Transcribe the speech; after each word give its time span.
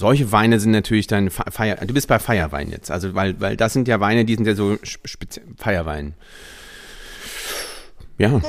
solche 0.00 0.32
Weine 0.32 0.58
sind 0.58 0.72
natürlich 0.72 1.06
dann 1.06 1.28
Feier. 1.30 1.76
Du 1.76 1.92
bist 1.92 2.08
bei 2.08 2.18
Feierwein 2.18 2.70
jetzt, 2.70 2.90
also 2.90 3.14
weil, 3.14 3.38
weil 3.38 3.56
das 3.56 3.74
sind 3.74 3.86
ja 3.86 4.00
Weine, 4.00 4.24
die 4.24 4.34
sind 4.34 4.46
ja 4.46 4.54
so 4.54 4.78
speziell 4.82 5.44
Feierwein. 5.56 6.14
Ja. 8.16 8.40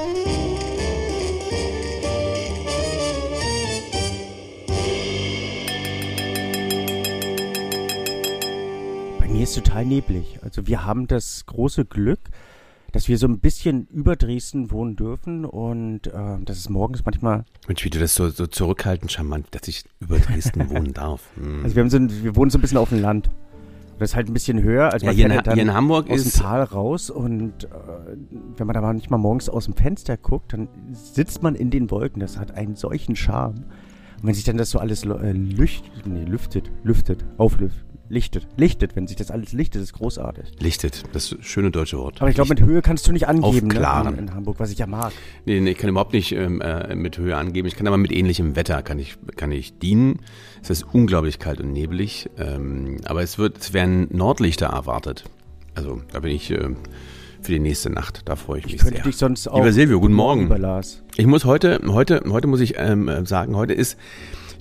Bei 9.20 9.28
mir 9.28 9.44
ist 9.44 9.56
total 9.56 9.86
neblig. 9.86 10.40
Also 10.42 10.68
wir 10.68 10.86
haben 10.86 11.08
das 11.08 11.46
große 11.48 11.84
Glück, 11.84 12.22
dass 12.92 13.08
wir 13.08 13.18
so 13.18 13.28
ein 13.28 13.40
bisschen 13.40 13.88
über 13.88 14.16
Dresden 14.16 14.72
wohnen 14.72 14.96
dürfen 14.96 15.46
und 15.46 16.08
äh, 16.08 16.38
das 16.44 16.58
ist 16.58 16.70
morgens 16.70 17.06
manchmal. 17.06 17.46
Mensch, 17.68 17.84
wie 17.86 17.90
du 17.90 18.00
das 18.00 18.16
so, 18.16 18.30
so 18.30 18.48
zurückhaltend 18.48 19.12
charmant, 19.12 19.48
dass 19.52 19.68
ich 19.68 19.84
über 20.00 20.20
Dresden 20.20 20.70
wohnen 20.70 20.94
darf. 20.94 21.22
Hm. 21.36 21.64
Also 21.64 21.76
wir, 21.76 21.84
haben 21.84 21.90
so 21.90 21.98
ein, 21.98 22.24
wir 22.24 22.36
wohnen 22.36 22.52
so 22.52 22.58
ein 22.58 22.62
bisschen 22.62 22.78
auf 22.78 22.90
dem 22.90 23.02
Land. 23.02 23.30
Das 24.00 24.12
ist 24.12 24.16
halt 24.16 24.30
ein 24.30 24.34
bisschen 24.34 24.64
höher. 24.64 24.92
Also 24.92 25.06
ja, 25.06 25.12
hier, 25.12 25.26
in, 25.28 25.54
hier 25.54 25.62
in 25.62 25.74
Hamburg 25.74 26.10
aus 26.10 26.22
ist 26.22 26.38
dem 26.38 26.42
Tal 26.42 26.64
raus 26.64 27.12
und 27.12 27.66
äh, 27.66 27.68
wenn 28.58 28.66
man 28.66 28.74
da 28.74 28.82
mal 28.82 28.94
nicht 28.94 29.12
mal 29.12 29.20
morgens 29.20 29.48
aus 29.48 29.66
dem 29.66 29.76
Fenster 29.76 30.18
guckt, 30.18 30.54
dann 30.54 30.68
sitzt 30.92 31.44
man 31.44 31.54
in 31.54 31.70
den 31.70 31.92
Wolken. 31.92 32.20
Das 32.20 32.38
hat 32.38 32.52
einen 32.58 32.76
solchen 32.76 33.16
Charme. 33.16 33.66
Und 34.22 34.28
wenn 34.28 34.34
sich 34.34 34.44
dann 34.44 34.58
das 34.58 34.72
so 34.72 34.80
alles 34.80 35.04
äh, 35.04 35.32
lücht, 35.32 35.92
nee, 36.06 36.26
lüftet, 36.26 36.72
lüftet, 36.84 37.24
auflüftet, 37.38 37.86
lichtet. 38.12 38.48
Lichtet, 38.58 38.96
wenn 38.96 39.08
sich 39.08 39.18
das 39.18 39.32
alles 39.32 39.54
lichtet, 39.54 39.82
ist 39.82 39.94
großartig. 39.94 40.52
Lichtet, 40.60 41.04
das 41.14 41.36
schöne 41.42 41.72
deutsche 41.72 41.98
Wort. 41.98 42.22
Aber 42.22 42.30
ich 42.30 42.36
glaube, 42.36 42.50
mit 42.50 42.62
Höhe 42.62 42.82
kannst 42.82 43.08
du 43.08 43.12
nicht 43.12 43.28
angeben 43.28 43.68
ne, 43.68 44.16
in, 44.18 44.34
Hamburg, 44.34 44.60
was 44.60 44.72
ich 44.72 44.78
ja 44.78 44.88
mag. 44.88 45.12
Nee, 45.46 45.60
nee, 45.60 45.72
ich 45.72 45.78
kann 45.78 45.90
überhaupt 45.90 46.14
nicht 46.14 46.34
ähm, 46.34 46.62
äh, 46.62 46.94
mit 46.96 47.18
Höhe 47.18 47.36
angeben. 47.36 47.68
Ich 47.68 47.76
kann 47.76 47.88
aber 47.88 47.98
mit 47.98 48.12
ähnlichem 48.12 48.56
Wetter 48.56 48.84
kann 48.84 49.00
ich, 49.00 49.18
kann 49.36 49.52
ich 49.52 49.80
dienen. 49.80 50.20
Es 50.62 50.70
ist 50.70 50.84
unglaublich 50.92 51.40
kalt 51.40 51.62
und 51.62 51.72
neblig, 51.72 52.30
ähm, 52.38 52.98
aber 53.06 53.24
es 53.24 53.38
wird, 53.38 53.58
es 53.58 53.74
werden 53.74 54.08
Nordlichter 54.12 54.68
erwartet. 54.68 55.24
Also 55.74 56.02
da 56.12 56.20
bin 56.20 56.32
ich 56.32 56.52
äh, 56.52 56.70
für 57.42 57.52
die 57.52 57.60
nächste 57.60 57.90
Nacht. 57.90 58.24
Da 58.26 58.36
freue 58.36 58.60
ich 58.60 58.66
mich 58.66 58.76
ich 58.76 58.82
könnte 58.82 58.98
sehr. 58.98 59.04
Dich 59.06 59.18
sonst 59.18 59.48
auch 59.48 59.58
Lieber 59.58 59.72
Silvio, 59.72 60.00
guten 60.00 60.14
Morgen. 60.14 60.44
Lieber 60.44 60.60
Lars. 60.60 61.02
Ich 61.16 61.26
muss 61.26 61.46
heute, 61.46 61.80
heute, 61.88 62.24
heute 62.30 62.48
muss 62.48 62.60
ich 62.60 62.76
ähm, 62.78 63.26
sagen, 63.26 63.56
heute 63.56 63.74
ist 63.74 63.98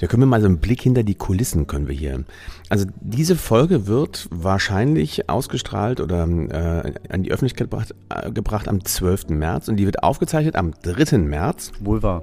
da 0.00 0.06
können 0.06 0.22
wir 0.22 0.26
mal 0.26 0.40
so 0.40 0.46
einen 0.46 0.58
Blick 0.58 0.80
hinter 0.80 1.02
die 1.02 1.14
Kulissen 1.14 1.66
können 1.66 1.86
wir 1.86 1.94
hier. 1.94 2.24
Also 2.70 2.86
diese 3.00 3.36
Folge 3.36 3.86
wird 3.86 4.28
wahrscheinlich 4.30 5.28
ausgestrahlt 5.28 6.00
oder 6.00 6.22
äh, 6.22 6.94
an 7.10 7.22
die 7.22 7.30
Öffentlichkeit 7.30 7.70
gebracht, 7.70 7.94
äh, 8.08 8.30
gebracht 8.32 8.66
am 8.66 8.82
12. 8.82 9.28
März 9.28 9.68
und 9.68 9.76
die 9.76 9.84
wird 9.84 10.02
aufgezeichnet 10.02 10.56
am 10.56 10.72
3. 10.82 11.18
März. 11.18 11.72
Wohl 11.80 12.02
wahr. 12.02 12.22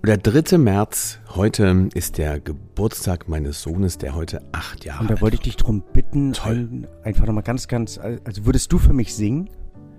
Und 0.00 0.06
der 0.06 0.16
3. 0.16 0.56
März, 0.56 1.18
heute 1.34 1.90
ist 1.92 2.16
der 2.16 2.40
Geburtstag 2.40 3.28
meines 3.28 3.60
Sohnes, 3.60 3.98
der 3.98 4.14
heute 4.14 4.40
acht 4.52 4.86
Jahre 4.86 5.00
alt 5.00 5.04
ist. 5.04 5.10
Und 5.10 5.16
da 5.18 5.20
wollte 5.20 5.34
ich 5.34 5.42
dich 5.42 5.56
darum 5.56 5.82
bitten, 5.92 6.32
ein, 6.44 6.86
einfach 7.04 7.26
nochmal 7.26 7.44
ganz, 7.44 7.68
ganz, 7.68 7.98
also 7.98 8.46
würdest 8.46 8.72
du 8.72 8.78
für 8.78 8.94
mich 8.94 9.14
singen? 9.14 9.50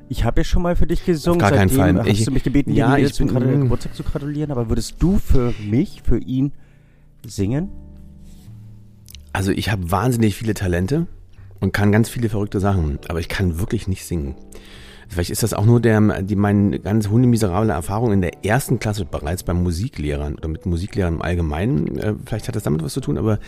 Ich 0.09 0.23
habe 0.23 0.39
ja 0.39 0.45
schon 0.45 0.63
mal 0.63 0.75
für 0.75 0.87
dich 0.87 1.05
gesungen. 1.05 1.43
Auf 1.43 1.49
gar 1.49 1.59
keinen 1.59 1.69
Fall. 1.69 1.95
Hast 1.99 2.07
ich, 2.07 2.25
du 2.25 2.31
mich 2.31 2.43
gebeten, 2.43 2.71
ja, 2.73 2.95
dir 2.95 3.05
ich 3.05 3.17
bin, 3.17 3.27
Geburtstag 3.27 3.93
zu 3.93 4.01
gratulieren, 4.01 4.51
aber 4.51 4.69
würdest 4.69 4.95
du 4.97 5.19
für 5.19 5.53
mich, 5.69 6.01
für 6.03 6.17
ihn 6.17 6.53
singen? 7.27 7.69
Also 9.33 9.51
ich 9.51 9.69
habe 9.69 9.91
wahnsinnig 9.91 10.35
viele 10.35 10.53
Talente 10.53 11.07
und 11.59 11.73
kann 11.73 11.91
ganz 11.91 12.09
viele 12.09 12.29
verrückte 12.29 12.59
Sachen, 12.59 12.99
aber 13.07 13.19
ich 13.19 13.29
kann 13.29 13.59
wirklich 13.59 13.87
nicht 13.87 14.05
singen. 14.05 14.35
Vielleicht 15.09 15.29
ist 15.29 15.43
das 15.43 15.53
auch 15.53 15.65
nur 15.65 15.79
der, 15.79 16.21
die, 16.21 16.35
meine 16.35 16.79
ganz 16.79 17.09
hundemiserable 17.09 17.71
Erfahrung 17.71 18.11
in 18.11 18.21
der 18.21 18.45
ersten 18.45 18.79
Klasse 18.79 19.05
bereits 19.05 19.43
beim 19.43 19.63
Musiklehrern 19.63 20.35
oder 20.35 20.47
mit 20.47 20.65
Musiklehrern 20.65 21.15
im 21.15 21.21
Allgemeinen. 21.21 21.97
Äh, 21.97 22.13
vielleicht 22.25 22.47
hat 22.47 22.55
das 22.55 22.63
damit 22.63 22.83
was 22.83 22.93
zu 22.93 23.01
tun, 23.01 23.17
aber 23.17 23.39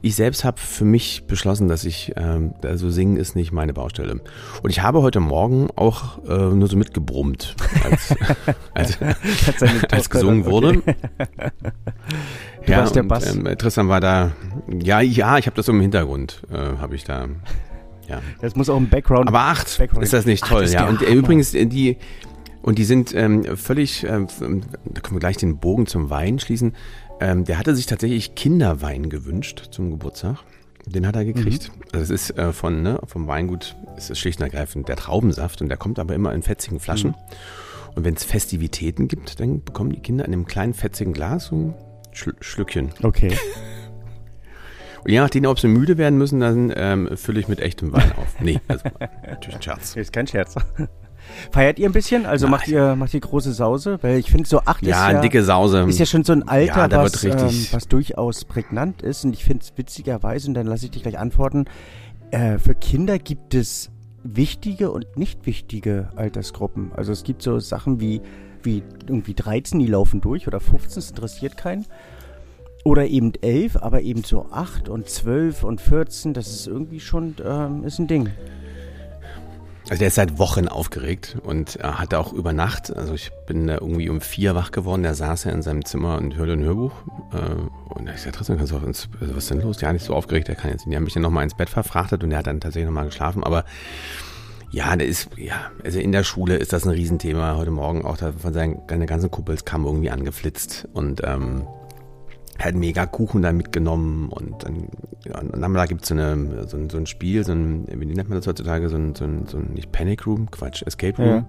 ich 0.00 0.16
selbst 0.16 0.44
habe 0.44 0.60
für 0.60 0.84
mich 0.84 1.24
beschlossen, 1.26 1.68
dass 1.68 1.84
ich, 1.84 2.16
äh, 2.16 2.50
also 2.64 2.90
singen 2.90 3.16
ist 3.16 3.36
nicht 3.36 3.52
meine 3.52 3.72
Baustelle. 3.72 4.20
Und 4.62 4.70
ich 4.70 4.82
habe 4.82 5.02
heute 5.02 5.20
Morgen 5.20 5.68
auch 5.76 6.24
äh, 6.24 6.54
nur 6.54 6.68
so 6.68 6.76
mitgebrummt, 6.76 7.56
als, 7.84 8.14
als, 8.74 8.98
als 9.92 10.10
gesungen 10.10 10.44
wurde. 10.44 10.82
Du 12.66 12.72
ja, 12.72 12.88
der 12.88 13.02
Bass. 13.02 13.34
Ähm, 13.34 13.44
Tristan 13.58 13.88
war 13.88 14.00
da, 14.00 14.32
ja, 14.82 15.00
ja, 15.00 15.38
ich 15.38 15.46
habe 15.46 15.56
das 15.56 15.66
so 15.66 15.72
im 15.72 15.80
Hintergrund, 15.80 16.42
äh, 16.50 16.78
habe 16.80 16.94
ich 16.94 17.04
da 17.04 17.28
ja. 18.08 18.20
Das 18.40 18.56
muss 18.56 18.68
auch 18.68 18.76
ein 18.76 18.88
Background. 18.88 19.28
Aber 19.28 19.40
acht, 19.40 19.78
Background 19.78 20.04
ist 20.04 20.12
das 20.12 20.26
nicht 20.26 20.44
toll, 20.44 20.66
ja. 20.68 20.88
Und 20.88 21.02
äh, 21.02 21.12
übrigens, 21.12 21.54
äh, 21.54 21.66
die, 21.66 21.96
und 22.62 22.78
die 22.78 22.84
sind 22.84 23.14
ähm, 23.14 23.56
völlig, 23.56 24.04
ähm, 24.04 24.28
da 24.84 25.00
können 25.00 25.16
wir 25.16 25.20
gleich 25.20 25.36
den 25.36 25.58
Bogen 25.58 25.86
zum 25.86 26.10
Wein 26.10 26.38
schließen. 26.38 26.74
Ähm, 27.20 27.44
der 27.44 27.58
hatte 27.58 27.74
sich 27.74 27.86
tatsächlich 27.86 28.34
Kinderwein 28.34 29.08
gewünscht 29.08 29.68
zum 29.70 29.90
Geburtstag. 29.90 30.38
Den 30.86 31.06
hat 31.06 31.14
er 31.14 31.24
gekriegt. 31.24 31.70
Mhm. 31.74 31.82
Also 31.92 32.14
es 32.14 32.30
ist 32.30 32.38
äh, 32.38 32.52
von, 32.52 32.82
ne, 32.82 33.00
vom 33.06 33.28
Weingut, 33.28 33.76
es 33.96 34.10
ist 34.10 34.18
schlicht 34.18 34.40
und 34.40 34.44
ergreifend 34.44 34.88
der 34.88 34.96
Traubensaft 34.96 35.62
und 35.62 35.68
der 35.68 35.76
kommt 35.76 35.98
aber 35.98 36.14
immer 36.14 36.32
in 36.34 36.42
fetzigen 36.42 36.80
Flaschen. 36.80 37.10
Mhm. 37.10 37.16
Und 37.94 38.04
wenn 38.04 38.14
es 38.14 38.24
Festivitäten 38.24 39.06
gibt, 39.06 39.38
dann 39.38 39.62
bekommen 39.62 39.90
die 39.90 40.00
Kinder 40.00 40.24
in 40.24 40.32
einem 40.32 40.46
kleinen 40.46 40.74
fetzigen 40.74 41.12
Glas 41.12 41.46
so 41.46 41.56
ein 41.56 41.74
Schl 42.12 42.34
Schlückchen. 42.40 42.90
Okay. 43.02 43.36
Und 45.04 45.10
je 45.10 45.18
nachdem, 45.18 45.46
ob 45.46 45.58
sie 45.58 45.68
müde 45.68 45.98
werden 45.98 46.18
müssen, 46.18 46.40
dann 46.40 46.72
ähm, 46.76 47.16
fülle 47.16 47.40
ich 47.40 47.48
mit 47.48 47.60
echtem 47.60 47.92
Wein 47.92 48.12
auf. 48.16 48.40
Nee, 48.40 48.60
also 48.68 48.84
natürlich 49.28 49.56
ein 49.56 49.62
Scherz. 49.62 49.96
Ist 49.96 50.12
kein 50.12 50.26
Scherz. 50.26 50.54
Feiert 51.52 51.78
ihr 51.78 51.88
ein 51.88 51.92
bisschen? 51.92 52.26
Also 52.26 52.48
macht 52.48 52.68
ihr, 52.68 52.96
macht 52.96 53.14
ihr 53.14 53.20
große 53.20 53.52
Sause? 53.52 53.98
Weil 54.02 54.18
ich 54.18 54.30
finde, 54.30 54.48
so 54.48 54.60
acht 54.60 54.84
ja, 54.84 55.08
ist 55.08 55.12
ja... 55.14 55.20
dicke 55.20 55.42
Sause. 55.42 55.84
Ist 55.88 55.98
ja 55.98 56.06
schon 56.06 56.24
so 56.24 56.32
ein 56.32 56.46
Alter, 56.48 56.90
ja, 56.90 57.02
was, 57.02 57.24
ähm, 57.24 57.66
was 57.70 57.88
durchaus 57.88 58.44
prägnant 58.44 59.02
ist. 59.02 59.24
Und 59.24 59.32
ich 59.32 59.44
finde 59.44 59.62
es 59.62 59.72
witzigerweise, 59.76 60.48
und 60.48 60.54
dann 60.54 60.66
lasse 60.66 60.86
ich 60.86 60.90
dich 60.90 61.02
gleich 61.02 61.18
antworten, 61.18 61.66
äh, 62.30 62.58
für 62.58 62.74
Kinder 62.74 63.18
gibt 63.18 63.54
es 63.54 63.90
wichtige 64.24 64.90
und 64.90 65.16
nicht 65.16 65.46
wichtige 65.46 66.10
Altersgruppen. 66.16 66.92
Also 66.94 67.12
es 67.12 67.24
gibt 67.24 67.42
so 67.42 67.58
Sachen 67.58 68.00
wie, 68.00 68.20
wie 68.62 68.82
irgendwie 69.06 69.34
13, 69.34 69.78
die 69.78 69.86
laufen 69.86 70.20
durch 70.20 70.46
oder 70.46 70.60
15, 70.60 70.94
das 70.94 71.10
interessiert 71.10 71.56
keinen. 71.56 71.86
Oder 72.84 73.06
eben 73.06 73.32
elf, 73.42 73.76
aber 73.76 74.02
eben 74.02 74.24
so 74.24 74.46
acht 74.50 74.88
und 74.88 75.08
zwölf 75.08 75.62
und 75.62 75.80
14, 75.80 76.34
das 76.34 76.48
ist 76.48 76.66
irgendwie 76.66 77.00
schon, 77.00 77.36
ähm, 77.44 77.84
ist 77.84 78.00
ein 78.00 78.08
Ding. 78.08 78.30
Also 79.88 79.98
der 79.98 80.08
ist 80.08 80.14
seit 80.14 80.38
Wochen 80.38 80.68
aufgeregt 80.68 81.36
und 81.42 81.76
er 81.76 81.98
hatte 81.98 82.18
auch 82.18 82.32
über 82.32 82.52
Nacht, 82.52 82.96
also 82.96 83.14
ich 83.14 83.30
bin 83.46 83.66
da 83.66 83.74
irgendwie 83.74 84.08
um 84.08 84.20
vier 84.20 84.54
wach 84.54 84.70
geworden, 84.70 85.02
der 85.02 85.14
saß 85.14 85.44
ja 85.44 85.52
in 85.52 85.62
seinem 85.62 85.84
Zimmer 85.84 86.18
und 86.18 86.36
hörte 86.36 86.52
ein 86.52 86.62
Hörbuch. 86.62 86.92
Äh, 87.32 87.94
und 87.94 88.08
ich 88.08 88.22
sagte, 88.22 88.38
Tristan, 88.38 88.58
kannst 88.58 88.72
du 88.72 88.76
auch 88.76 88.82
ins, 88.84 89.08
also 89.20 89.36
was 89.36 89.44
ist 89.44 89.50
denn 89.50 89.60
los? 89.60 89.80
Ja, 89.80 89.92
nicht 89.92 90.04
so 90.04 90.14
aufgeregt, 90.14 90.48
der 90.48 90.54
kann 90.54 90.70
jetzt, 90.70 90.86
die 90.86 90.96
haben 90.96 91.04
mich 91.04 91.14
dann 91.14 91.22
nochmal 91.22 91.44
ins 91.44 91.54
Bett 91.54 91.68
verfrachtet 91.68 92.22
und 92.24 92.30
der 92.30 92.38
hat 92.38 92.46
dann 92.46 92.60
tatsächlich 92.60 92.86
nochmal 92.86 93.06
geschlafen, 93.06 93.44
aber 93.44 93.64
ja, 94.70 94.96
der 94.96 95.06
ist, 95.06 95.28
ja, 95.36 95.70
also 95.84 95.98
in 95.98 96.12
der 96.12 96.24
Schule 96.24 96.56
ist 96.56 96.72
das 96.72 96.84
ein 96.84 96.90
Riesenthema. 96.90 97.56
Heute 97.58 97.70
Morgen 97.70 98.06
auch 98.06 98.16
da 98.16 98.32
von 98.32 98.54
seinen, 98.54 98.80
seine 98.88 99.04
ganzen 99.04 99.30
Kumpels 99.30 99.66
kam 99.66 99.84
irgendwie 99.84 100.10
angeflitzt 100.10 100.88
und 100.94 101.20
ähm, 101.24 101.66
halt 102.64 102.76
mega 102.76 103.06
Kuchen 103.06 103.42
da 103.42 103.52
mitgenommen 103.52 104.28
und 104.28 104.64
dann, 104.64 104.88
ja, 105.24 105.40
und 105.40 105.60
dann 105.60 105.74
da 105.74 105.86
gibt's 105.86 106.08
so, 106.08 106.14
eine, 106.14 106.66
so, 106.68 106.76
ein, 106.76 106.90
so 106.90 106.98
ein 106.98 107.06
Spiel, 107.06 107.44
so 107.44 107.52
ein, 107.52 107.86
wie 107.88 108.06
nennt 108.06 108.28
man 108.28 108.38
das 108.38 108.46
heutzutage, 108.46 108.88
so 108.88 108.96
ein, 108.96 109.14
so 109.14 109.24
ein, 109.24 109.46
so 109.46 109.58
ein 109.58 109.74
nicht 109.74 109.92
Panic 109.92 110.26
Room, 110.26 110.50
Quatsch, 110.50 110.82
Escape 110.82 111.16
Room. 111.16 111.28
Ja. 111.28 111.46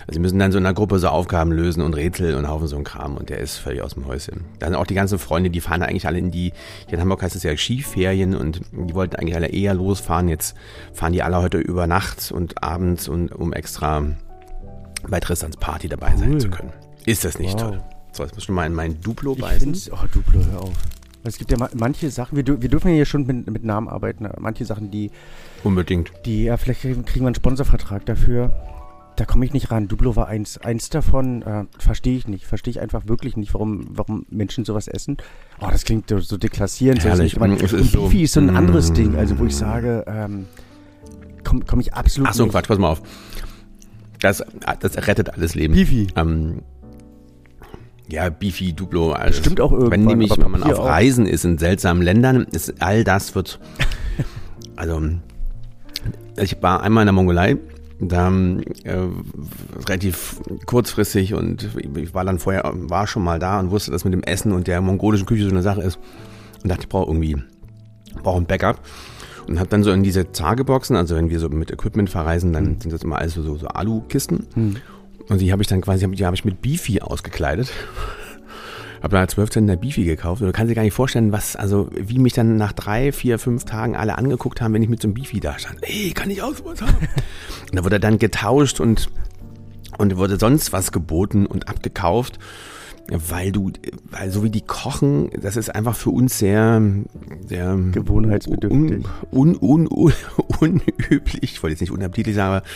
Also 0.00 0.12
sie 0.14 0.20
müssen 0.20 0.38
dann 0.38 0.52
so 0.52 0.58
in 0.58 0.66
einer 0.66 0.74
Gruppe 0.74 0.98
so 0.98 1.08
Aufgaben 1.08 1.50
lösen 1.50 1.82
und 1.82 1.94
Rätsel 1.94 2.36
und 2.36 2.48
Haufen 2.48 2.68
so 2.68 2.76
ein 2.76 2.84
Kram 2.84 3.16
und 3.16 3.28
der 3.28 3.38
ist 3.38 3.56
völlig 3.56 3.82
aus 3.82 3.94
dem 3.94 4.06
Häuschen. 4.06 4.44
Da 4.58 4.66
sind 4.66 4.76
auch 4.76 4.86
die 4.86 4.94
ganzen 4.94 5.18
Freunde, 5.18 5.50
die 5.50 5.60
fahren 5.60 5.82
eigentlich 5.82 6.06
alle 6.06 6.18
in 6.18 6.30
die, 6.30 6.52
hier 6.86 6.94
in 6.94 7.00
Hamburg 7.00 7.22
heißt 7.22 7.34
es 7.34 7.42
ja 7.42 7.56
Skiferien 7.56 8.34
und 8.36 8.60
die 8.72 8.94
wollten 8.94 9.16
eigentlich 9.16 9.34
alle 9.34 9.48
eher 9.48 9.74
losfahren. 9.74 10.28
Jetzt 10.28 10.56
fahren 10.92 11.12
die 11.12 11.22
alle 11.22 11.38
heute 11.38 11.58
über 11.58 11.86
Nacht 11.86 12.30
und 12.30 12.62
abends 12.62 13.08
und 13.08 13.32
um 13.32 13.52
extra 13.52 14.04
bei 15.08 15.20
Tristans 15.20 15.56
Party 15.56 15.88
dabei 15.88 16.12
cool. 16.12 16.18
sein 16.18 16.40
zu 16.40 16.50
können. 16.50 16.72
Ist 17.04 17.24
das 17.24 17.38
nicht 17.38 17.54
wow. 17.54 17.70
toll? 17.70 17.95
So, 18.16 18.22
jetzt 18.22 18.34
musst 18.34 18.48
du 18.48 18.52
mal 18.52 18.64
in 18.64 18.72
mein 18.72 18.98
Duplo 19.02 19.34
beißen. 19.34 19.76
Oh, 19.92 20.06
Duplo, 20.10 20.40
hör 20.50 20.62
auf. 20.62 20.72
Es 21.22 21.36
gibt 21.36 21.50
ja 21.50 21.68
manche 21.74 22.08
Sachen, 22.08 22.36
wir, 22.36 22.62
wir 22.62 22.68
dürfen 22.70 22.88
ja 22.88 22.94
hier 22.94 23.04
schon 23.04 23.26
mit, 23.26 23.50
mit 23.50 23.62
Namen 23.62 23.88
arbeiten, 23.88 24.26
manche 24.38 24.64
Sachen, 24.64 24.90
die. 24.90 25.10
Unbedingt. 25.64 26.12
Die, 26.24 26.44
ja, 26.44 26.56
vielleicht 26.56 26.80
kriegen 26.80 27.04
wir 27.04 27.26
einen 27.26 27.34
Sponsorvertrag 27.34 28.06
dafür. 28.06 28.52
Da 29.16 29.26
komme 29.26 29.44
ich 29.44 29.52
nicht 29.52 29.70
ran. 29.70 29.88
Duplo 29.88 30.16
war 30.16 30.28
eins, 30.28 30.56
eins 30.56 30.88
davon. 30.88 31.42
Äh, 31.42 31.64
Verstehe 31.78 32.16
ich 32.16 32.26
nicht. 32.26 32.46
Verstehe 32.46 32.70
ich 32.70 32.80
einfach 32.80 33.06
wirklich 33.06 33.36
nicht, 33.36 33.52
warum, 33.52 33.86
warum 33.90 34.24
Menschen 34.30 34.64
sowas 34.64 34.88
essen. 34.88 35.18
Oh, 35.60 35.68
das 35.70 35.84
klingt 35.84 36.08
so, 36.08 36.18
so 36.18 36.38
deklassierend. 36.38 37.04
Herrlich. 37.04 37.34
So, 37.34 37.40
und 37.40 37.58
Beefy 37.92 38.22
ist 38.22 38.32
so 38.32 38.40
ein 38.40 38.52
mm. 38.52 38.56
anderes 38.56 38.94
Ding, 38.94 39.16
also 39.16 39.38
wo 39.38 39.44
ich 39.44 39.56
sage, 39.56 40.04
ähm, 40.06 40.46
komme 41.44 41.64
komm 41.66 41.80
ich 41.80 41.92
absolut 41.92 42.30
Ach 42.30 42.34
so, 42.34 42.44
nicht. 42.44 42.52
Quatsch, 42.52 42.68
pass 42.68 42.78
mal 42.78 42.90
auf. 42.90 43.02
Das, 44.20 44.42
das 44.80 44.96
rettet 45.06 45.30
alles 45.30 45.54
Leben. 45.54 45.74
Beefy. 45.74 46.08
Ähm, 46.16 46.62
ja, 48.08 48.28
Beefy, 48.28 48.72
Duplo, 48.72 49.12
alles. 49.12 49.38
Stimmt 49.38 49.60
auch 49.60 49.72
irgendwann. 49.72 49.90
Wenn 49.92 50.04
nämlich, 50.04 50.36
wenn 50.36 50.50
man 50.50 50.62
auf 50.62 50.78
auch. 50.78 50.86
Reisen 50.86 51.26
ist 51.26 51.44
in 51.44 51.58
seltsamen 51.58 52.02
Ländern, 52.02 52.46
ist 52.52 52.80
all 52.80 53.04
das 53.04 53.34
wird, 53.34 53.58
also, 54.76 55.02
ich 56.40 56.62
war 56.62 56.82
einmal 56.82 57.02
in 57.02 57.06
der 57.06 57.12
Mongolei, 57.12 57.56
da 57.98 58.30
äh, 58.30 58.98
relativ 59.88 60.40
kurzfristig 60.66 61.34
und 61.34 61.70
ich 61.96 62.14
war 62.14 62.24
dann 62.24 62.38
vorher, 62.38 62.70
war 62.74 63.06
schon 63.06 63.24
mal 63.24 63.38
da 63.38 63.58
und 63.58 63.70
wusste, 63.70 63.90
dass 63.90 64.04
mit 64.04 64.12
dem 64.12 64.22
Essen 64.22 64.52
und 64.52 64.66
der 64.66 64.80
mongolischen 64.82 65.26
Küche 65.26 65.44
so 65.44 65.50
eine 65.50 65.62
Sache 65.62 65.80
ist 65.80 65.98
und 66.62 66.68
dachte, 66.68 66.82
ich 66.82 66.88
brauche 66.88 67.08
irgendwie 67.08 67.36
habe 68.16 68.30
auch 68.30 68.36
ein 68.36 68.46
Backup 68.46 68.80
und 69.48 69.58
habe 69.58 69.68
dann 69.68 69.82
so 69.82 69.92
in 69.92 70.02
diese 70.02 70.32
Tageboxen, 70.32 70.96
also 70.96 71.16
wenn 71.16 71.30
wir 71.30 71.38
so 71.38 71.48
mit 71.48 71.70
Equipment 71.70 72.10
verreisen, 72.10 72.52
dann 72.52 72.64
mhm. 72.64 72.80
sind 72.80 72.92
das 72.92 73.02
immer 73.02 73.18
alles 73.18 73.34
so, 73.34 73.56
so, 73.56 73.66
Alu-Kisten. 73.66 74.46
Mhm. 74.54 74.76
Und 75.28 75.40
die 75.40 75.52
habe 75.52 75.62
ich 75.62 75.68
dann 75.68 75.80
quasi, 75.80 76.08
die 76.08 76.24
habe 76.24 76.36
ich 76.36 76.44
mit 76.44 76.62
Beefy 76.62 77.00
ausgekleidet. 77.00 77.72
Hab 79.02 79.10
da 79.10 79.28
12 79.28 79.50
Cent 79.50 79.68
der 79.68 79.76
Beefy 79.76 80.04
gekauft. 80.04 80.40
Und 80.40 80.48
du 80.48 80.52
kannst 80.52 80.70
dir 80.70 80.74
gar 80.74 80.82
nicht 80.82 80.94
vorstellen, 80.94 81.30
was, 81.30 81.54
also 81.54 81.88
wie 81.94 82.18
mich 82.18 82.32
dann 82.32 82.56
nach 82.56 82.72
drei, 82.72 83.12
vier, 83.12 83.38
fünf 83.38 83.64
Tagen 83.64 83.94
alle 83.94 84.16
angeguckt 84.16 84.60
haben, 84.60 84.72
wenn 84.74 84.82
ich 84.82 84.88
mit 84.88 85.02
so 85.02 85.08
einem 85.08 85.14
Beefy 85.14 85.38
da 85.38 85.58
stand. 85.58 85.78
Ey, 85.82 86.12
kann 86.12 86.30
ich 86.30 86.42
auch 86.42 86.54
sowas 86.54 86.80
haben? 86.80 86.96
und 87.70 87.72
da 87.74 87.84
wurde 87.84 88.00
dann 88.00 88.18
getauscht 88.18 88.80
und, 88.80 89.10
und 89.98 90.16
wurde 90.16 90.38
sonst 90.38 90.72
was 90.72 90.92
geboten 90.92 91.46
und 91.46 91.68
abgekauft 91.68 92.38
weil 93.10 93.52
du, 93.52 93.70
weil 94.10 94.30
so 94.30 94.42
wie 94.42 94.50
die 94.50 94.62
kochen, 94.62 95.30
das 95.40 95.56
ist 95.56 95.74
einfach 95.74 95.94
für 95.94 96.10
uns 96.10 96.38
sehr, 96.38 96.82
sehr 97.46 97.76
gewohnheitsbedürftig, 97.92 99.04
un, 99.30 99.56
un, 99.56 99.86
un, 99.86 100.12
unüblich. 100.60 101.42
Ich 101.42 101.62
wollte 101.62 101.74
jetzt 101.74 101.80
nicht 101.80 101.92
unappetitlich 101.92 102.34
sagen, 102.34 102.56
aber 102.56 102.66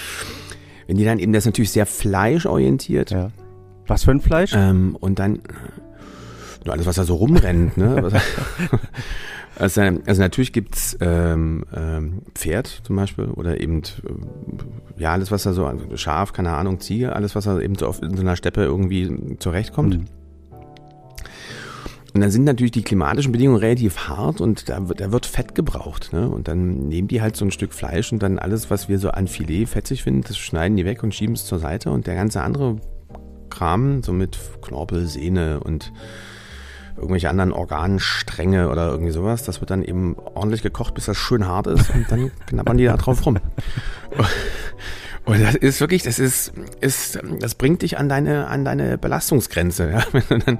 wenn 0.91 0.97
die 0.97 1.05
dann 1.05 1.21
eben 1.21 1.33
das 1.33 1.47
natürlich 1.47 1.71
sehr 1.71 1.87
fleischorientiert. 1.87 3.13
Ja. 3.13 3.31
Was 3.87 4.03
für 4.03 4.11
ein 4.11 4.21
Fleisch? 4.21 4.55
Ähm, 4.57 4.97
und 4.99 5.21
dann 5.21 5.39
alles, 6.67 6.85
was 6.85 6.97
da 6.97 7.05
so 7.05 7.15
rumrennt, 7.15 7.77
ne? 7.79 8.11
Also, 9.57 9.83
also 9.83 10.23
natürlich 10.23 10.55
gibt's 10.55 10.97
ähm, 11.03 11.65
ähm, 11.77 12.23
Pferd 12.35 12.67
zum 12.67 12.97
Beispiel 12.97 13.27
oder 13.27 13.61
eben 13.61 13.83
äh, 13.83 15.03
ja 15.03 15.13
alles, 15.13 15.31
was 15.31 15.43
da 15.43 15.53
so, 15.53 15.67
also 15.67 15.99
Schaf, 15.99 16.33
keine 16.33 16.53
Ahnung, 16.53 16.81
Ziege, 16.81 17.15
alles, 17.15 17.35
was 17.35 17.45
da 17.45 17.61
eben 17.61 17.75
so 17.75 17.87
oft 17.87 18.03
in 18.03 18.17
so 18.17 18.23
einer 18.23 18.37
Steppe 18.37 18.63
irgendwie 18.63 19.37
zurechtkommt. 19.39 19.99
Mhm. 19.99 20.05
Und 22.13 22.21
dann 22.21 22.31
sind 22.31 22.45
natürlich 22.45 22.73
die 22.73 22.83
klimatischen 22.83 23.31
Bedingungen 23.31 23.59
relativ 23.59 24.09
hart 24.09 24.41
und 24.41 24.69
da 24.69 24.89
wird, 24.89 25.01
da 25.01 25.13
wird 25.13 25.27
Fett 25.27 25.55
gebraucht. 25.55 26.13
Ne? 26.13 26.29
Und 26.29 26.49
dann 26.49 26.89
nehmen 26.89 27.09
die 27.09 27.23
halt 27.23 27.37
so 27.37 27.45
ein 27.45 27.53
Stück 27.53 27.73
Fleisch 27.73 28.13
und 28.13 28.21
dann 28.23 28.39
alles, 28.39 28.71
was 28.71 28.89
wir 28.89 28.99
so 28.99 29.11
an 29.11 29.29
Filet 29.29 29.67
fetzig 29.67 30.03
finden, 30.03 30.23
das 30.23 30.37
schneiden 30.37 30.77
die 30.77 30.85
weg 30.85 31.03
und 31.03 31.15
schieben 31.15 31.35
es 31.35 31.45
zur 31.45 31.59
Seite. 31.59 31.91
Und 31.91 32.07
der 32.07 32.17
ganze 32.17 32.43
andere 32.43 32.77
Kram, 33.49 34.03
so 34.03 34.13
mit 34.13 34.39
Knorpel, 34.63 35.07
Sehne 35.07 35.61
und 35.61 35.93
irgendwelche 36.97 37.31
anderen 37.31 37.53
Organstränge 37.53 38.69
oder 38.69 38.89
irgendwie 38.91 39.13
sowas, 39.13 39.45
das 39.45 39.61
wird 39.61 39.71
dann 39.71 39.83
eben 39.83 40.17
ordentlich 40.35 40.63
gekocht, 40.63 40.95
bis 40.95 41.07
das 41.07 41.17
schön 41.17 41.47
hart 41.47 41.67
ist 41.67 41.91
und 41.95 42.11
dann 42.11 42.31
knabbern 42.47 42.77
die 42.77 42.85
da 42.85 42.97
drauf 42.97 43.25
rum. 43.25 43.39
Und 45.31 45.43
das 45.43 45.55
ist 45.55 45.81
wirklich, 45.81 46.03
das 46.03 46.19
ist, 46.19 46.53
ist, 46.81 47.21
das 47.39 47.55
bringt 47.55 47.83
dich 47.83 47.99
an 47.99 48.09
deine, 48.09 48.49
an 48.49 48.65
deine 48.65 48.99
Belastungsgrenze. 48.99 49.91
Ja? 49.91 50.03
Du 50.31 50.39
dann, 50.39 50.59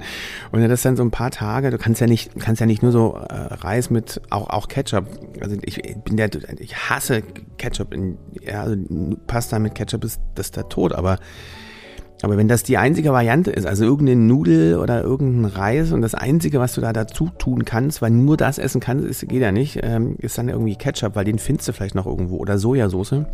und 0.51 0.67
das 0.67 0.81
dann 0.81 0.95
so 0.97 1.03
ein 1.03 1.11
paar 1.11 1.31
Tage, 1.31 1.71
du 1.71 1.77
kannst 1.77 2.01
ja 2.01 2.07
nicht, 2.07 2.39
kannst 2.39 2.59
ja 2.59 2.65
nicht 2.65 2.81
nur 2.81 2.91
so 2.91 3.15
äh, 3.15 3.33
Reis 3.33 3.89
mit 3.89 4.21
auch, 4.29 4.49
auch 4.49 4.67
Ketchup. 4.67 5.05
Also 5.39 5.55
ich 5.61 5.81
bin 6.03 6.17
der, 6.17 6.29
ich 6.59 6.75
hasse 6.75 7.21
Ketchup. 7.57 7.93
In, 7.93 8.17
ja, 8.41 8.63
also 8.63 8.77
Pasta 9.27 9.59
mit 9.59 9.75
Ketchup 9.75 10.03
ist 10.03 10.19
das 10.35 10.47
ist 10.47 10.57
der 10.57 10.69
Tod, 10.69 10.93
aber 10.93 11.19
aber 12.23 12.37
wenn 12.37 12.47
das 12.47 12.63
die 12.63 12.77
einzige 12.77 13.11
Variante 13.11 13.51
ist, 13.51 13.65
also 13.65 13.83
irgendeine 13.83 14.21
Nudel 14.21 14.77
oder 14.77 15.01
irgendein 15.01 15.45
Reis 15.45 15.91
und 15.91 16.01
das 16.01 16.13
einzige, 16.13 16.59
was 16.59 16.73
du 16.73 16.81
da 16.81 16.93
dazu 16.93 17.29
tun 17.37 17.65
kannst, 17.65 18.01
weil 18.01 18.11
nur 18.11 18.37
das 18.37 18.59
essen 18.59 18.79
kannst, 18.79 19.05
ist, 19.05 19.27
geht 19.27 19.41
ja 19.41 19.51
nicht, 19.51 19.79
ähm, 19.81 20.17
ist 20.19 20.37
dann 20.37 20.49
irgendwie 20.49 20.75
Ketchup, 20.75 21.15
weil 21.15 21.25
den 21.25 21.39
findest 21.39 21.67
du 21.67 21.73
vielleicht 21.73 21.95
noch 21.95 22.05
irgendwo 22.05 22.37
oder 22.37 22.59
Sojasauce 22.59 23.25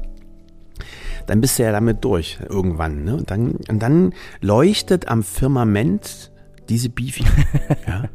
dann 1.27 1.41
bist 1.41 1.59
du 1.59 1.63
ja 1.63 1.71
damit 1.71 2.03
durch 2.03 2.39
irgendwann. 2.49 3.03
Ne? 3.03 3.15
Und, 3.15 3.29
dann, 3.29 3.51
und 3.69 3.79
dann 3.79 4.13
leuchtet 4.41 5.07
am 5.07 5.23
Firmament 5.23 6.31
diese 6.69 6.89
Beefy. 6.89 7.25
ja. 7.87 8.05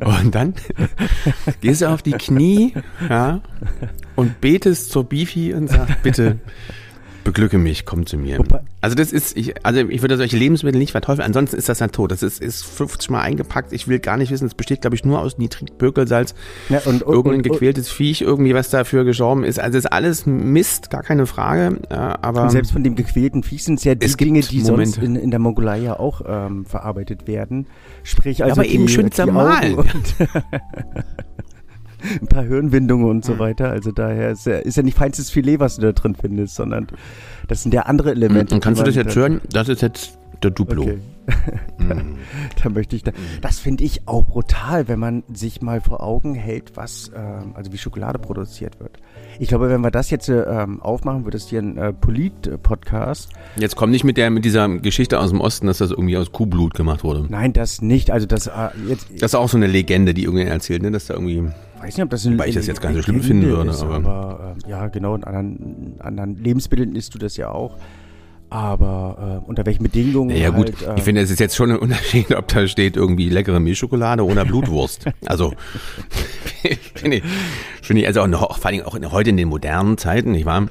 Und 0.00 0.34
dann 0.34 0.54
gehst 1.60 1.82
du 1.82 1.86
auf 1.86 2.02
die 2.02 2.12
Knie 2.12 2.74
ja, 3.08 3.40
und 4.16 4.40
betest 4.40 4.90
zur 4.90 5.04
Beefy 5.04 5.54
und 5.54 5.68
sagst, 5.68 6.02
bitte 6.02 6.40
beglücke 7.28 7.58
mich, 7.58 7.84
komm 7.84 8.06
zu 8.06 8.16
mir. 8.16 8.42
Also 8.80 8.96
das 8.96 9.12
ist, 9.12 9.36
ich, 9.36 9.66
also 9.66 9.80
ich 9.80 10.00
würde 10.00 10.16
solche 10.16 10.36
Lebensmittel 10.36 10.78
nicht 10.78 10.92
verteufeln, 10.92 11.26
ansonsten 11.26 11.56
ist 11.56 11.68
das 11.68 11.78
ja 11.80 11.88
tot. 11.88 12.10
Das 12.10 12.22
ist, 12.22 12.40
ist 12.40 12.64
50 12.64 13.10
Mal 13.10 13.20
eingepackt. 13.20 13.74
Ich 13.74 13.86
will 13.86 13.98
gar 13.98 14.16
nicht 14.16 14.30
wissen, 14.30 14.46
es 14.46 14.54
besteht, 14.54 14.80
glaube 14.80 14.96
ich, 14.96 15.04
nur 15.04 15.20
aus 15.20 15.36
Nitritbökelsalz. 15.36 16.34
Ja, 16.70 16.80
und, 16.86 17.02
und, 17.02 17.14
Irgendein 17.14 17.42
gequältes 17.42 17.90
Viech, 17.90 18.22
irgendwie, 18.22 18.54
was 18.54 18.70
dafür 18.70 19.04
gestorben 19.04 19.44
ist. 19.44 19.60
Also 19.60 19.76
das 19.76 19.84
ist 19.84 19.92
alles 19.92 20.24
Mist, 20.24 20.88
gar 20.88 21.02
keine 21.02 21.26
Frage. 21.26 21.78
aber 21.90 22.44
und 22.44 22.50
selbst 22.50 22.72
von 22.72 22.82
dem 22.82 22.96
gequälten 22.96 23.42
Viech 23.42 23.64
sind 23.64 23.78
es 23.78 23.84
ja 23.84 23.94
die 23.94 24.06
Dinge, 24.06 24.40
die 24.40 24.62
Momente. 24.62 24.92
sonst 24.92 25.04
in, 25.04 25.16
in 25.16 25.30
der 25.30 25.40
Mongolei 25.40 25.80
ja 25.80 25.98
auch 25.98 26.22
ähm, 26.26 26.64
verarbeitet 26.64 27.26
werden. 27.26 27.66
Sprich 28.04 28.42
also 28.42 28.48
ja, 28.48 28.52
aber 28.54 28.62
die, 28.62 28.74
eben 28.74 28.88
schön 28.88 29.12
zermahlen. 29.12 29.76
ein 32.20 32.26
paar 32.26 32.44
Hirnwindungen 32.44 33.08
und 33.08 33.24
so 33.24 33.34
mhm. 33.34 33.38
weiter. 33.38 33.70
Also 33.70 33.92
daher 33.92 34.30
ist 34.30 34.46
ja, 34.46 34.56
ist 34.56 34.76
ja 34.76 34.82
nicht 34.82 34.96
feinstes 34.96 35.30
Filet, 35.30 35.60
was 35.60 35.76
du 35.76 35.82
da 35.82 35.92
drin 35.92 36.14
findest, 36.14 36.54
sondern 36.54 36.88
das 37.46 37.62
sind 37.62 37.74
ja 37.74 37.82
andere 37.82 38.10
Elemente. 38.10 38.54
Und 38.54 38.60
kannst 38.60 38.80
du 38.80 38.84
das 38.84 38.94
jetzt 38.94 39.16
hören? 39.16 39.40
Das 39.50 39.68
ist 39.68 39.82
jetzt 39.82 40.18
der 40.42 40.50
Duplo. 40.50 40.82
Okay. 40.82 40.98
da, 41.78 41.94
mm. 41.94 42.16
da, 42.62 42.70
möchte 42.70 42.96
ich 42.96 43.02
da. 43.02 43.12
Das 43.42 43.58
finde 43.58 43.84
ich 43.84 44.06
auch 44.06 44.24
brutal, 44.24 44.88
wenn 44.88 44.98
man 44.98 45.24
sich 45.32 45.60
mal 45.60 45.80
vor 45.80 46.02
Augen 46.02 46.34
hält, 46.34 46.76
was, 46.76 47.10
ähm, 47.14 47.52
also 47.54 47.72
wie 47.72 47.78
Schokolade 47.78 48.18
produziert 48.18 48.80
wird. 48.80 48.98
Ich 49.38 49.48
glaube, 49.48 49.68
wenn 49.68 49.82
wir 49.82 49.90
das 49.90 50.10
jetzt 50.10 50.28
ähm, 50.28 50.80
aufmachen, 50.80 51.24
wird 51.24 51.34
es 51.34 51.48
hier 51.48 51.60
ein 51.60 51.76
äh, 51.76 51.92
Polit-Podcast. 51.92 53.30
Jetzt 53.56 53.76
komm 53.76 53.90
nicht 53.90 54.04
mit 54.04 54.16
der 54.16 54.30
mit 54.30 54.44
dieser 54.44 54.68
Geschichte 54.68 55.20
aus 55.20 55.30
dem 55.30 55.40
Osten, 55.40 55.66
dass 55.66 55.78
das 55.78 55.90
irgendwie 55.90 56.16
aus 56.16 56.32
Kuhblut 56.32 56.74
gemacht 56.74 57.04
wurde. 57.04 57.26
Nein, 57.28 57.52
das 57.52 57.82
nicht. 57.82 58.10
Also 58.10 58.26
das 58.26 58.46
äh, 58.46 58.70
jetzt. 58.88 59.08
Das 59.20 59.32
ist 59.32 59.34
auch 59.34 59.48
so 59.48 59.58
eine 59.58 59.66
Legende, 59.66 60.14
die 60.14 60.24
irgendwer 60.24 60.48
erzählt, 60.48 60.82
ne, 60.82 60.90
dass 60.90 61.06
da 61.06 61.14
irgendwie 61.14 61.50
weiß 61.80 61.96
nicht, 61.96 62.04
ob 62.04 62.10
das 62.10 62.26
eine 62.26 62.38
Weil 62.38 62.48
ich 62.48 62.54
das 62.54 62.66
jetzt 62.66 62.80
gar 62.80 62.90
nicht 62.90 62.98
so 62.98 63.02
schlimm 63.02 63.22
finden 63.22 63.46
würde. 63.46 63.70
Ist, 63.70 63.82
aber, 63.82 63.96
aber 63.96 64.56
äh, 64.66 64.70
ja, 64.70 64.88
genau, 64.88 65.14
in 65.14 65.24
anderen, 65.24 65.94
anderen 66.00 66.36
Lebensmitteln 66.36 66.94
isst 66.94 67.14
du 67.14 67.18
das 67.18 67.36
ja 67.36 67.50
auch. 67.50 67.76
Aber 68.50 69.42
äh, 69.44 69.48
unter 69.48 69.66
welchen 69.66 69.82
Bedingungen? 69.82 70.34
Ja, 70.34 70.54
halt, 70.54 70.56
gut, 70.56 70.82
äh, 70.86 70.94
ich 70.96 71.02
finde, 71.02 71.20
es 71.20 71.30
ist 71.30 71.38
jetzt 71.38 71.54
schon 71.54 71.70
ein 71.70 71.78
Unterschied, 71.78 72.34
ob 72.34 72.48
da 72.48 72.66
steht 72.66 72.96
irgendwie 72.96 73.28
leckere 73.28 73.60
Milchschokolade 73.60 74.24
oder 74.24 74.44
Blutwurst. 74.44 75.04
also 75.26 75.52
finde 76.94 77.18
ich, 77.18 77.22
finde 77.82 78.02
ich, 78.02 78.06
also 78.06 78.22
auch 78.22 78.58
vor 78.58 78.70
allem 78.70 78.82
auch 78.82 78.94
in, 78.94 79.10
heute 79.12 79.30
in 79.30 79.36
den 79.36 79.48
modernen 79.48 79.98
Zeiten, 79.98 80.32
nicht 80.32 80.46
wahr? 80.46 80.66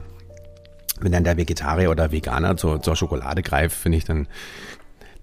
Wenn 1.00 1.12
dann 1.12 1.24
der 1.24 1.38
Vegetarier 1.38 1.92
oder 1.92 2.12
Veganer 2.12 2.58
zur, 2.58 2.82
zur 2.82 2.96
Schokolade 2.96 3.44
greift, 3.44 3.78
finde 3.78 4.00
ich 4.00 4.06
dann 4.06 4.28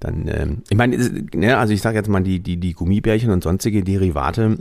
dann, 0.04 0.28
ähm, 0.28 0.62
ich 0.69 0.76
meine, 0.76 0.96
ne, 1.34 1.56
also 1.56 1.72
ich 1.72 1.81
sage 1.81 1.96
jetzt 1.96 2.08
mal, 2.08 2.22
die, 2.22 2.40
die, 2.40 2.58
die 2.58 2.75
Gummibärchen 2.75 3.31
und 3.31 3.42
sonstige 3.42 3.82
Derivate, 3.82 4.58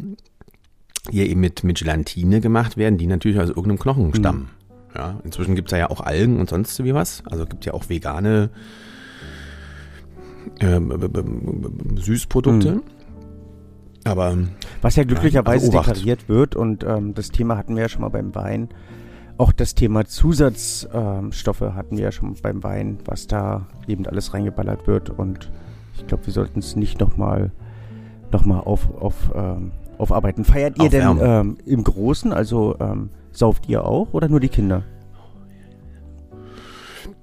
hier 1.09 1.27
eben 1.27 1.41
mit, 1.41 1.63
mit 1.63 1.79
Gelatine 1.79 2.41
gemacht 2.41 2.77
werden, 2.77 2.97
die 2.97 3.07
natürlich 3.07 3.39
aus 3.39 3.49
irgendeinem 3.49 3.79
Knochen 3.79 4.07
mhm. 4.07 4.15
stammen. 4.15 4.39
Mhm. 4.39 4.95
Ja, 4.95 5.19
inzwischen 5.23 5.55
gibt 5.55 5.71
es 5.71 5.77
ja 5.77 5.89
auch 5.89 6.01
Algen 6.01 6.39
und 6.39 6.49
sonst 6.49 6.83
wie 6.83 6.93
was. 6.93 7.23
Also 7.25 7.45
gibt 7.45 7.65
ja 7.65 7.73
auch 7.73 7.89
vegane 7.89 8.51
äh, 10.59 10.79
Süßprodukte. 11.95 12.75
Mhm. 12.75 12.83
Aber 14.05 14.37
was 14.81 14.95
ja 14.97 15.03
glücklicherweise 15.03 15.65
also 15.67 15.77
deklariert 15.77 16.27
wird 16.27 16.55
und 16.55 16.83
ähm, 16.83 17.13
das 17.13 17.29
Thema 17.29 17.57
hatten 17.57 17.75
wir 17.75 17.83
ja 17.83 17.89
schon 17.89 18.01
mal 18.01 18.09
beim 18.09 18.35
Wein. 18.35 18.69
Auch 19.37 19.51
das 19.51 19.75
Thema 19.75 20.05
Zusatzstoffe 20.05 21.61
ähm, 21.61 21.75
hatten 21.75 21.97
wir 21.97 22.03
ja 22.03 22.11
schon 22.11 22.35
beim 22.41 22.63
Wein, 22.63 22.99
was 23.05 23.27
da 23.27 23.65
eben 23.87 24.05
alles 24.05 24.33
reingeballert 24.33 24.87
wird 24.87 25.09
und 25.09 25.49
ich 25.97 26.05
glaube, 26.05 26.25
wir 26.25 26.33
sollten 26.33 26.59
es 26.59 26.75
nicht 26.75 26.99
nochmal 26.99 27.51
noch 28.31 28.45
mal 28.45 28.59
auf, 28.59 28.89
auf 28.99 29.31
ähm, 29.33 29.71
aufarbeiten. 30.03 30.45
Feiert 30.45 30.81
ihr 30.81 30.89
denn 30.89 31.19
ähm, 31.21 31.57
im 31.65 31.83
Großen, 31.83 32.31
also 32.31 32.75
ähm, 32.79 33.09
sauft 33.31 33.67
ihr 33.67 33.85
auch 33.85 34.13
oder 34.13 34.29
nur 34.29 34.39
die 34.39 34.49
Kinder? 34.49 34.83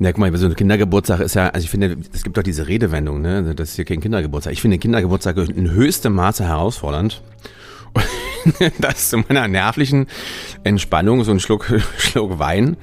Na, 0.03 0.13
guck 0.13 0.19
mal, 0.19 0.35
so 0.35 0.47
ein 0.47 0.57
Kindergeburtstag 0.57 1.21
ist 1.21 1.35
ja, 1.35 1.49
also 1.49 1.63
ich 1.63 1.71
finde, 1.71 1.97
es 2.13 2.23
gibt 2.23 2.39
doch 2.39 2.43
diese 2.43 2.67
Redewendung, 2.67 3.21
ne, 3.21 3.37
also 3.37 3.53
das 3.53 3.71
ist 3.71 3.77
hier 3.77 3.85
kein 3.85 4.01
Kindergeburtstag. 4.01 4.55
Ich 4.55 4.63
finde 4.63 4.79
Kindergeburtstag 4.79 5.37
in 5.37 5.71
höchstem 5.71 6.15
Maße 6.15 6.43
herausfordernd. 6.43 7.23
das 8.81 9.11
zu 9.11 9.19
meiner 9.19 9.47
nervlichen 9.49 10.07
Entspannung, 10.65 11.25
so 11.25 11.33
ein 11.33 11.41
Schluck, 11.41 11.71
Schluck 11.99 12.39
Wein, 12.39 12.79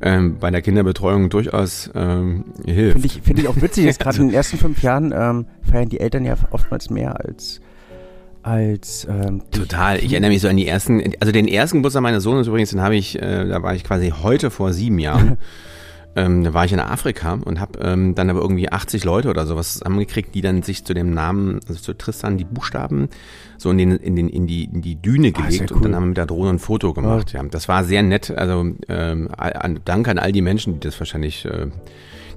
ähm, 0.00 0.38
bei 0.38 0.50
der 0.50 0.62
Kinderbetreuung 0.62 1.30
durchaus 1.30 1.90
ähm, 1.94 2.46
hilft. 2.64 2.92
Finde 2.92 3.06
ich, 3.06 3.22
finde 3.22 3.42
ich 3.42 3.48
auch 3.48 3.62
witzig, 3.62 3.84
jetzt 3.84 4.00
gerade 4.00 4.14
also, 4.14 4.22
in 4.22 4.28
den 4.28 4.34
ersten 4.34 4.58
fünf 4.58 4.82
Jahren 4.82 5.12
ähm, 5.16 5.46
feiern 5.62 5.88
die 5.88 6.00
Eltern 6.00 6.24
ja 6.24 6.34
oftmals 6.50 6.90
mehr 6.90 7.24
als 7.24 7.60
als 8.48 9.06
ähm, 9.08 9.42
total. 9.50 9.98
Ich 9.98 10.12
erinnere 10.12 10.30
mich 10.30 10.40
so 10.40 10.48
an 10.48 10.56
die 10.56 10.66
ersten, 10.66 11.14
also 11.20 11.32
den 11.32 11.48
ersten 11.48 11.78
Geburtstag 11.78 12.02
meines 12.02 12.22
Sohnes 12.22 12.46
übrigens, 12.46 12.70
den 12.70 12.80
habe 12.80 12.96
ich, 12.96 13.20
äh, 13.20 13.46
da 13.46 13.62
war 13.62 13.74
ich 13.74 13.84
quasi 13.84 14.12
heute 14.22 14.50
vor 14.50 14.72
sieben 14.72 14.98
Jahren. 14.98 15.38
ähm, 16.16 16.44
da 16.44 16.54
war 16.54 16.64
ich 16.64 16.72
in 16.72 16.80
Afrika 16.80 17.38
und 17.44 17.60
habe 17.60 17.78
ähm, 17.80 18.14
dann 18.14 18.30
aber 18.30 18.40
irgendwie 18.40 18.70
80 18.70 19.04
Leute 19.04 19.28
oder 19.28 19.46
sowas 19.46 19.74
zusammengekriegt, 19.74 20.34
die 20.34 20.40
dann 20.40 20.62
sich 20.62 20.84
zu 20.84 20.94
dem 20.94 21.12
Namen, 21.12 21.60
also 21.68 21.80
zu 21.80 21.92
Tristan, 21.92 22.38
die 22.38 22.44
Buchstaben 22.44 23.08
so 23.58 23.70
in 23.70 23.78
den 23.78 23.92
in 23.92 24.16
den 24.16 24.28
in 24.28 24.46
die 24.46 24.64
in 24.64 24.82
die 24.82 24.96
Düne 24.96 25.32
ah, 25.34 25.42
gelegt 25.42 25.70
ah, 25.70 25.74
cool. 25.74 25.76
und 25.76 25.82
dann 25.84 25.94
haben 25.94 26.04
wir 26.04 26.08
mit 26.08 26.16
der 26.16 26.26
Drohne 26.26 26.50
ein 26.50 26.58
Foto 26.58 26.94
gemacht. 26.94 27.32
Ja, 27.32 27.42
das 27.42 27.68
war 27.68 27.84
sehr 27.84 28.02
nett. 28.02 28.30
Also 28.30 28.66
ähm, 28.88 29.28
an, 29.36 29.80
danke 29.84 30.10
an 30.10 30.18
all 30.18 30.32
die 30.32 30.42
Menschen, 30.42 30.74
die 30.74 30.80
das 30.80 30.98
wahrscheinlich 30.98 31.44
äh, 31.44 31.66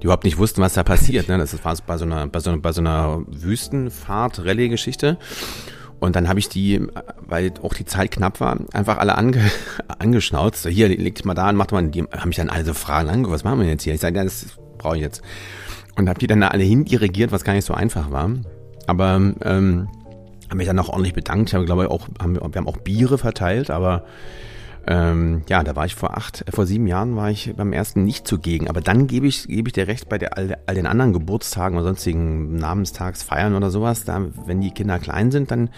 die 0.02 0.06
überhaupt 0.06 0.24
nicht 0.24 0.38
wussten, 0.38 0.62
was 0.62 0.74
da 0.74 0.84
passiert. 0.84 1.28
Ne? 1.30 1.38
Das 1.38 1.64
war 1.64 1.76
bei 1.86 1.98
so 1.98 2.06
einer, 2.06 2.28
bei 2.28 2.40
so 2.40 2.50
einer, 2.50 2.60
bei 2.60 2.72
so 2.72 2.82
einer 2.82 3.22
Wüstenfahrt-Rallye-Geschichte. 3.28 5.18
Und 6.02 6.16
dann 6.16 6.28
habe 6.28 6.40
ich 6.40 6.50
die, 6.50 6.82
weil 7.28 7.54
auch 7.62 7.76
die 7.76 7.86
Zeit 7.86 8.10
knapp 8.10 8.40
war, 8.40 8.58
einfach 8.74 8.98
alle 8.98 9.16
ange, 9.16 9.40
angeschnauzt. 10.00 10.68
Hier, 10.68 10.90
legt 10.90 11.24
mal 11.26 11.36
da 11.36 11.46
an, 11.46 11.56
macht 11.56 11.72
mal. 11.72 11.88
Die 11.88 12.02
haben 12.02 12.28
mich 12.28 12.38
dann 12.38 12.50
alle 12.50 12.66
so 12.66 12.74
Fragen 12.74 13.08
angeguckt, 13.08 13.36
was 13.36 13.44
machen 13.44 13.60
wir 13.60 13.68
jetzt 13.68 13.84
hier? 13.84 13.94
Ich 13.94 14.02
sage, 14.02 14.18
ja, 14.18 14.24
das 14.24 14.48
brauche 14.80 14.96
ich 14.96 15.04
jetzt. 15.04 15.22
Und 15.96 16.10
habe 16.10 16.18
die 16.18 16.26
dann 16.26 16.42
alle 16.42 16.64
hindirigiert, 16.64 17.32
was 17.32 17.44
gar 17.44 17.54
nicht 17.54 17.66
so 17.66 17.76
einfach 17.76 18.10
war. 18.10 18.32
Aber 18.88 19.16
ähm, 19.44 19.90
habe 20.46 20.58
mich 20.58 20.66
dann 20.66 20.80
auch 20.80 20.90
ordentlich 20.90 21.14
bedankt. 21.14 21.50
Ich 21.50 21.54
habe, 21.54 21.66
glaube 21.66 21.84
ich, 21.84 21.90
auch, 21.92 22.08
haben, 22.20 22.36
wir 22.36 22.42
haben 22.42 22.68
auch 22.68 22.78
Biere 22.78 23.20
verteilt, 23.20 23.70
aber 23.70 24.04
ähm, 24.88 25.44
ja, 25.48 25.64
da 25.64 25.76
war 25.76 25.86
ich 25.86 25.96
vor 25.96 26.18
acht, 26.18 26.44
äh, 26.48 26.52
vor 26.52 26.66
sieben 26.66 26.88
Jahren 26.88 27.16
war 27.16 27.30
ich 27.30 27.54
beim 27.56 27.74
ersten 27.74 28.04
nicht 28.04 28.28
zugegen. 28.28 28.68
Aber 28.68 28.82
dann 28.82 29.08
gebe 29.08 29.28
ich, 29.28 29.48
gebe 29.48 29.70
ich 29.70 29.74
dir 29.74 29.88
recht 29.88 30.10
bei 30.10 30.18
der, 30.18 30.38
all, 30.38 30.58
all 30.66 30.76
den 30.76 30.88
anderen 30.88 31.14
Geburtstagen 31.14 31.78
oder 31.78 31.86
sonstigen 31.86 32.56
Namenstagsfeiern 32.58 33.56
oder 33.56 33.70
sowas. 33.70 34.06
Da, 34.06 34.26
wenn 34.46 34.62
die 34.62 34.72
Kinder 34.72 34.98
klein 34.98 35.32
sind, 35.32 35.52
dann 35.52 35.70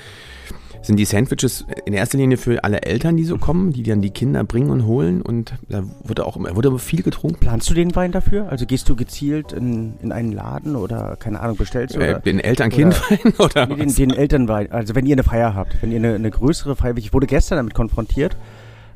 sind 0.82 0.98
die 0.98 1.06
Sandwiches 1.06 1.66
in 1.86 1.94
erster 1.94 2.18
Linie 2.18 2.38
für 2.38 2.64
alle 2.64 2.82
Eltern, 2.82 3.16
die 3.16 3.24
so 3.24 3.38
kommen, 3.38 3.72
die 3.72 3.84
dann 3.84 4.02
die 4.02 4.10
Kinder 4.10 4.44
bringen 4.44 4.70
und 4.70 4.86
holen. 4.86 5.22
Und 5.22 5.54
da 5.70 5.84
wurde 6.04 6.26
auch 6.26 6.38
wurde 6.38 6.70
aber 6.70 6.80
viel 6.80 7.04
getrunken. 7.04 7.40
Planst 7.40 7.70
du 7.70 7.74
den 7.74 7.96
Wein 7.96 8.12
dafür? 8.12 8.50
Also 8.50 8.66
gehst 8.66 8.90
du 8.90 8.96
gezielt 8.96 9.54
in, 9.54 9.94
in 10.02 10.12
einen 10.12 10.32
Laden 10.32 10.76
oder 10.76 11.16
keine 11.18 11.40
Ahnung, 11.40 11.58
bestellst 11.58 11.96
du? 11.96 12.00
Äh, 12.00 12.22
den 12.22 12.40
Eltern-Kind-Wein 12.40 13.34
oder? 13.38 13.64
oder 13.64 13.76
den, 13.76 13.94
den 13.96 14.12
Elternwein. 14.12 14.72
Also 14.72 14.96
wenn 14.96 15.06
ihr 15.06 15.16
eine 15.16 15.24
Feier 15.24 15.56
habt, 15.56 15.82
wenn 15.82 15.92
ihr 15.92 15.98
eine, 15.98 16.16
eine 16.16 16.32
größere 16.32 16.76
Feier, 16.76 16.96
ich 16.98 17.14
wurde 17.14 17.28
gestern 17.28 17.58
damit 17.58 17.74
konfrontiert 17.74 18.38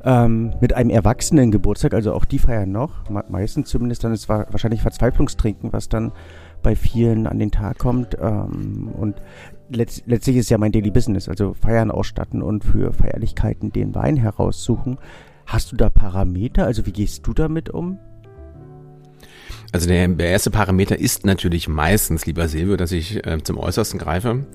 ähm, 0.04 0.54
mit 0.62 0.74
einem 0.74 0.90
erwachsenen 0.90 1.52
Geburtstag, 1.52 1.94
also 1.94 2.14
auch 2.14 2.26
die 2.26 2.40
feiern 2.40 2.72
noch, 2.72 3.10
meistens 3.30 3.70
zumindest, 3.70 4.04
dann 4.04 4.14
ist 4.14 4.30
wahrscheinlich 4.30 4.82
Verzweiflungstrinken, 4.82 5.74
was 5.74 5.90
dann 5.90 6.12
bei 6.64 6.76
vielen 6.76 7.28
an 7.28 7.40
den 7.40 7.52
Tag 7.52 7.78
kommt. 7.78 8.18
Ähm, 8.20 8.90
und 8.98 9.16
letzt, 9.70 10.04
letztlich 10.06 10.38
ist 10.38 10.50
ja 10.50 10.58
mein 10.58 10.72
Daily 10.72 10.92
Business, 10.92 11.30
also 11.30 11.54
Feiern 11.54 11.92
ausstatten 11.92 12.42
und 12.42 12.64
für 12.64 12.94
Feierlichkeiten 12.94 13.72
den 13.72 13.96
Wein 13.96 14.18
heraussuchen. 14.18 14.98
Hast 15.46 15.72
du 15.72 15.76
da 15.76 15.90
Parameter? 15.90 16.66
Also 16.66 16.86
wie 16.86 16.92
gehst 16.92 17.26
du 17.26 17.34
damit 17.34 17.70
um? 17.70 18.00
Also 19.72 19.88
der, 19.88 20.08
der 20.08 20.30
erste 20.30 20.52
Parameter 20.52 20.98
ist 21.00 21.26
natürlich 21.26 21.68
meistens, 21.68 22.26
lieber 22.26 22.48
Silvio, 22.48 22.78
dass 22.78 22.92
ich 22.92 23.26
äh, 23.26 23.42
zum 23.44 23.58
Äußersten 23.58 24.00
greife 24.00 24.46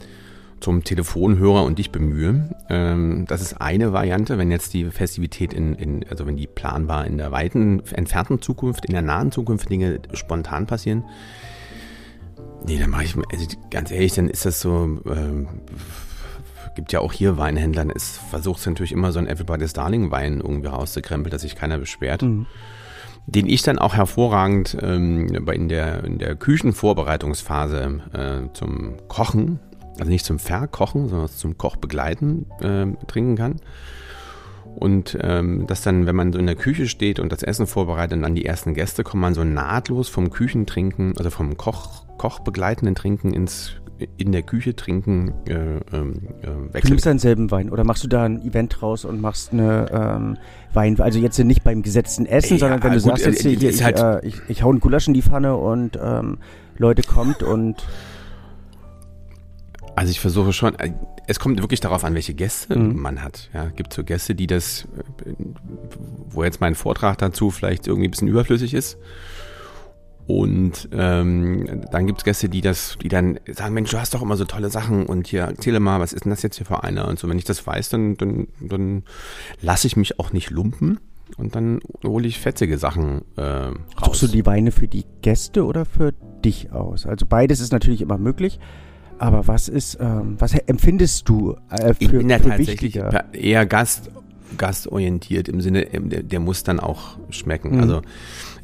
zum 0.62 0.84
Telefonhörer 0.84 1.64
und 1.64 1.78
dich 1.78 1.90
bemühe. 1.90 2.48
Ähm, 2.68 3.24
das 3.26 3.42
ist 3.42 3.60
eine 3.60 3.92
Variante, 3.92 4.38
wenn 4.38 4.50
jetzt 4.50 4.72
die 4.74 4.84
Festivität 4.86 5.52
in, 5.52 5.74
in, 5.74 6.04
also 6.08 6.26
wenn 6.26 6.36
die 6.36 6.46
planbar 6.46 7.06
in 7.06 7.18
der 7.18 7.32
weiten, 7.32 7.82
entfernten 7.92 8.40
Zukunft, 8.40 8.86
in 8.86 8.92
der 8.92 9.02
nahen 9.02 9.32
Zukunft 9.32 9.68
Dinge 9.68 10.00
spontan 10.14 10.66
passieren. 10.66 11.04
Nee, 12.64 12.78
dann 12.78 12.90
mache 12.90 13.04
ich, 13.04 13.16
also 13.16 13.56
ganz 13.70 13.90
ehrlich, 13.90 14.14
dann 14.14 14.28
ist 14.28 14.46
das 14.46 14.60
so, 14.60 15.00
äh, 15.06 15.46
gibt 16.76 16.92
ja 16.92 17.00
auch 17.00 17.12
hier 17.12 17.36
Weinhändler, 17.36 17.86
es 17.94 18.18
versucht 18.30 18.64
natürlich 18.64 18.92
immer 18.92 19.10
so 19.10 19.18
ein 19.18 19.26
Everybody's 19.26 19.72
Darling 19.72 20.10
Wein 20.10 20.40
irgendwie 20.40 20.68
rauszukrempeln, 20.68 21.30
dass 21.30 21.42
sich 21.42 21.56
keiner 21.56 21.78
beschwert. 21.78 22.22
Mhm. 22.22 22.46
Den 23.26 23.46
ich 23.46 23.62
dann 23.62 23.78
auch 23.78 23.94
hervorragend 23.94 24.76
ähm, 24.80 25.28
in, 25.28 25.68
der, 25.68 26.02
in 26.02 26.18
der 26.18 26.34
Küchenvorbereitungsphase 26.34 28.00
äh, 28.12 28.52
zum 28.52 28.96
Kochen 29.06 29.60
also 29.98 30.10
nicht 30.10 30.24
zum 30.24 30.38
Verkochen, 30.38 31.08
sondern 31.08 31.28
zum 31.28 31.58
Kochbegleiten 31.58 32.46
äh, 32.60 32.86
trinken 33.06 33.36
kann. 33.36 33.56
Und 34.74 35.18
ähm, 35.20 35.66
das 35.66 35.82
dann, 35.82 36.06
wenn 36.06 36.16
man 36.16 36.32
so 36.32 36.38
in 36.38 36.46
der 36.46 36.56
Küche 36.56 36.88
steht 36.88 37.20
und 37.20 37.30
das 37.30 37.42
Essen 37.42 37.66
vorbereitet 37.66 38.16
und 38.16 38.22
dann 38.22 38.34
die 38.34 38.46
ersten 38.46 38.74
Gäste 38.74 39.04
kommen, 39.04 39.20
man 39.20 39.34
so 39.34 39.44
nahtlos 39.44 40.08
vom 40.08 40.30
Küchentrinken, 40.30 41.16
also 41.18 41.30
vom 41.30 41.56
Koch, 41.56 42.06
Kochbegleitenden 42.16 42.94
Trinken 42.94 43.34
ins 43.34 43.76
in 44.16 44.32
der 44.32 44.42
Küche 44.42 44.74
trinken 44.74 45.32
äh, 45.46 45.54
ähm, 45.54 46.22
äh, 46.42 46.46
wechseln. 46.46 46.80
Du 46.82 46.88
nimmst 46.88 47.06
denselben 47.06 47.50
Wein 47.50 47.70
oder 47.70 47.84
machst 47.84 48.02
du 48.02 48.08
da 48.08 48.24
ein 48.24 48.42
Event 48.42 48.82
raus 48.82 49.04
und 49.04 49.20
machst 49.20 49.52
eine 49.52 49.86
ähm, 49.92 50.38
Wein, 50.72 50.98
also 51.00 51.18
jetzt 51.18 51.38
nicht 51.38 51.62
beim 51.62 51.82
gesetzten 51.82 52.26
Essen, 52.26 52.54
ja, 52.54 52.58
sondern 52.58 52.82
wenn 52.82 52.92
du 52.92 53.00
gut, 53.00 53.18
sagst, 53.18 53.26
jetzt 53.26 53.42
hier, 53.42 53.70
ich, 53.70 53.84
halt 53.84 53.98
äh, 53.98 54.26
ich, 54.26 54.40
ich 54.48 54.62
hau 54.62 54.70
einen 54.70 54.80
Gulasch 54.80 55.06
in 55.06 55.14
die 55.14 55.22
Pfanne 55.22 55.56
und 55.56 55.98
ähm, 56.02 56.38
Leute 56.78 57.02
kommt 57.02 57.42
und 57.42 57.86
also 59.96 60.10
ich 60.10 60.20
versuche 60.20 60.52
schon, 60.52 60.74
äh, 60.78 60.92
es 61.26 61.38
kommt 61.38 61.60
wirklich 61.60 61.80
darauf 61.80 62.04
an, 62.04 62.14
welche 62.14 62.34
Gäste 62.34 62.78
mhm. 62.78 63.00
man 63.00 63.22
hat. 63.22 63.50
Ja, 63.52 63.66
gibt 63.66 63.92
so 63.92 64.04
Gäste, 64.04 64.34
die 64.34 64.46
das, 64.46 64.88
äh, 65.24 65.32
wo 66.30 66.44
jetzt 66.44 66.60
mein 66.60 66.74
Vortrag 66.74 67.18
dazu 67.18 67.50
vielleicht 67.50 67.86
irgendwie 67.86 68.08
ein 68.08 68.10
bisschen 68.10 68.28
überflüssig 68.28 68.74
ist. 68.74 68.98
Und 70.26 70.88
ähm, 70.92 71.82
dann 71.90 72.06
gibt's 72.06 72.24
Gäste, 72.24 72.48
die 72.48 72.60
das, 72.60 72.96
die 73.02 73.08
dann 73.08 73.40
sagen, 73.50 73.74
Mensch, 73.74 73.90
du 73.90 73.98
hast 73.98 74.14
doch 74.14 74.22
immer 74.22 74.36
so 74.36 74.44
tolle 74.44 74.70
Sachen 74.70 75.06
und 75.06 75.26
hier, 75.26 75.42
erzähle 75.42 75.80
mal, 75.80 75.98
was 76.00 76.12
ist 76.12 76.24
denn 76.24 76.30
das 76.30 76.42
jetzt 76.42 76.56
hier 76.56 76.66
für 76.66 76.84
einer? 76.84 77.08
Und 77.08 77.18
so, 77.18 77.28
wenn 77.28 77.38
ich 77.38 77.44
das 77.44 77.66
weiß, 77.66 77.88
dann, 77.88 78.16
dann, 78.16 78.46
dann 78.60 79.02
lasse 79.60 79.86
ich 79.88 79.96
mich 79.96 80.20
auch 80.20 80.32
nicht 80.32 80.50
lumpen 80.50 81.00
und 81.36 81.56
dann 81.56 81.80
hole 82.04 82.26
ich 82.28 82.38
fetzige 82.38 82.78
Sachen 82.78 83.22
äh, 83.36 83.42
raus. 83.42 83.74
Suchst 84.04 84.22
du 84.22 84.26
die 84.28 84.46
Weine 84.46 84.70
für 84.70 84.86
die 84.86 85.04
Gäste 85.22 85.64
oder 85.64 85.84
für 85.84 86.12
dich 86.44 86.72
aus? 86.72 87.04
Also 87.04 87.26
beides 87.26 87.60
ist 87.60 87.72
natürlich 87.72 88.00
immer 88.00 88.18
möglich. 88.18 88.60
Aber 89.22 89.46
was 89.46 89.68
ist, 89.68 89.98
ähm, 90.00 90.34
was 90.40 90.52
empfindest 90.52 91.28
du 91.28 91.56
äh, 91.70 91.94
für, 91.94 91.96
ich 92.00 92.10
bin 92.10 92.28
ja 92.28 92.40
tatsächlich 92.40 92.82
wichtiger? 92.82 93.32
eher 93.32 93.66
Gast, 93.66 94.10
gastorientiert 94.58 95.48
im 95.48 95.60
Sinne, 95.60 95.94
ähm, 95.94 96.10
der, 96.10 96.24
der 96.24 96.40
muss 96.40 96.64
dann 96.64 96.80
auch 96.80 97.18
schmecken. 97.30 97.76
Mhm. 97.76 97.80
Also 97.80 98.02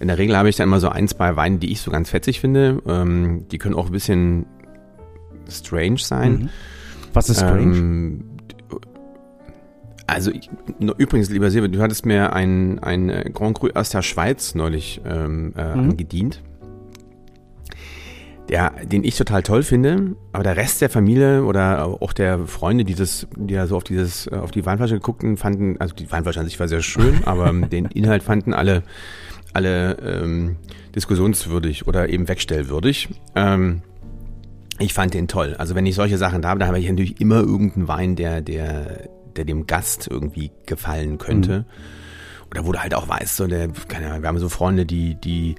in 0.00 0.08
der 0.08 0.18
Regel 0.18 0.36
habe 0.36 0.48
ich 0.48 0.56
dann 0.56 0.66
immer 0.66 0.80
so 0.80 0.88
ein, 0.88 1.06
zwei 1.06 1.36
Weine, 1.36 1.58
die 1.58 1.70
ich 1.70 1.80
so 1.80 1.92
ganz 1.92 2.10
fetzig 2.10 2.40
finde. 2.40 2.82
Ähm, 2.88 3.46
die 3.52 3.58
können 3.58 3.76
auch 3.76 3.86
ein 3.86 3.92
bisschen 3.92 4.46
strange 5.48 5.98
sein. 5.98 6.32
Mhm. 6.32 6.48
Was 7.12 7.28
ist 7.28 7.38
strange? 7.38 7.76
Ähm, 7.76 8.24
also 10.08 10.32
ich, 10.32 10.50
übrigens, 10.80 11.30
lieber 11.30 11.52
Silber, 11.52 11.68
du 11.68 11.80
hattest 11.80 12.04
mir 12.04 12.32
ein, 12.32 12.80
ein 12.80 13.30
Grand 13.32 13.56
Cru 13.56 13.68
aus 13.74 13.90
der 13.90 14.02
Schweiz 14.02 14.56
neulich 14.56 15.02
ähm, 15.06 15.54
äh, 15.56 15.76
mhm. 15.76 15.90
angedient 15.90 16.42
der, 18.48 18.72
den 18.84 19.04
ich 19.04 19.16
total 19.16 19.42
toll 19.42 19.62
finde, 19.62 20.16
aber 20.32 20.42
der 20.42 20.56
Rest 20.56 20.80
der 20.80 20.88
Familie 20.88 21.44
oder 21.44 21.84
auch 21.84 22.12
der 22.12 22.46
Freunde, 22.46 22.84
die 22.84 22.94
das, 22.94 23.26
die 23.36 23.54
da 23.54 23.66
so 23.66 23.76
auf 23.76 23.84
dieses, 23.84 24.28
auf 24.28 24.50
die 24.50 24.64
Weinflasche 24.64 24.94
geguckten, 24.94 25.36
fanden, 25.36 25.76
also 25.80 25.94
die 25.94 26.10
Weinflasche 26.10 26.40
an 26.40 26.46
sich 26.46 26.58
war 26.58 26.68
sehr 26.68 26.82
schön, 26.82 27.20
aber 27.24 27.52
den 27.52 27.86
Inhalt 27.86 28.22
fanden 28.22 28.54
alle, 28.54 28.82
alle 29.52 29.98
ähm, 29.98 30.56
diskussionswürdig 30.94 31.86
oder 31.86 32.08
eben 32.08 32.28
wegstellwürdig. 32.28 33.08
Ähm, 33.34 33.82
ich 34.78 34.94
fand 34.94 35.12
den 35.12 35.28
toll. 35.28 35.54
Also 35.58 35.74
wenn 35.74 35.86
ich 35.86 35.94
solche 35.94 36.18
Sachen 36.18 36.40
da 36.40 36.48
habe, 36.50 36.60
dann 36.60 36.68
habe 36.68 36.78
ich 36.78 36.88
natürlich 36.88 37.20
immer 37.20 37.40
irgendeinen 37.40 37.88
Wein, 37.88 38.16
der, 38.16 38.40
der, 38.40 39.08
der 39.36 39.44
dem 39.44 39.66
Gast 39.66 40.08
irgendwie 40.10 40.52
gefallen 40.66 41.18
könnte. 41.18 41.60
Mhm. 41.60 41.64
Oder 42.50 42.64
wo 42.64 42.72
du 42.72 42.78
halt 42.78 42.94
auch 42.94 43.08
weißt, 43.08 43.36
so 43.36 43.46
der, 43.46 43.68
keine 43.88 44.06
Ahnung, 44.06 44.22
wir 44.22 44.28
haben 44.28 44.38
so 44.38 44.48
Freunde, 44.48 44.86
die, 44.86 45.16
die 45.16 45.56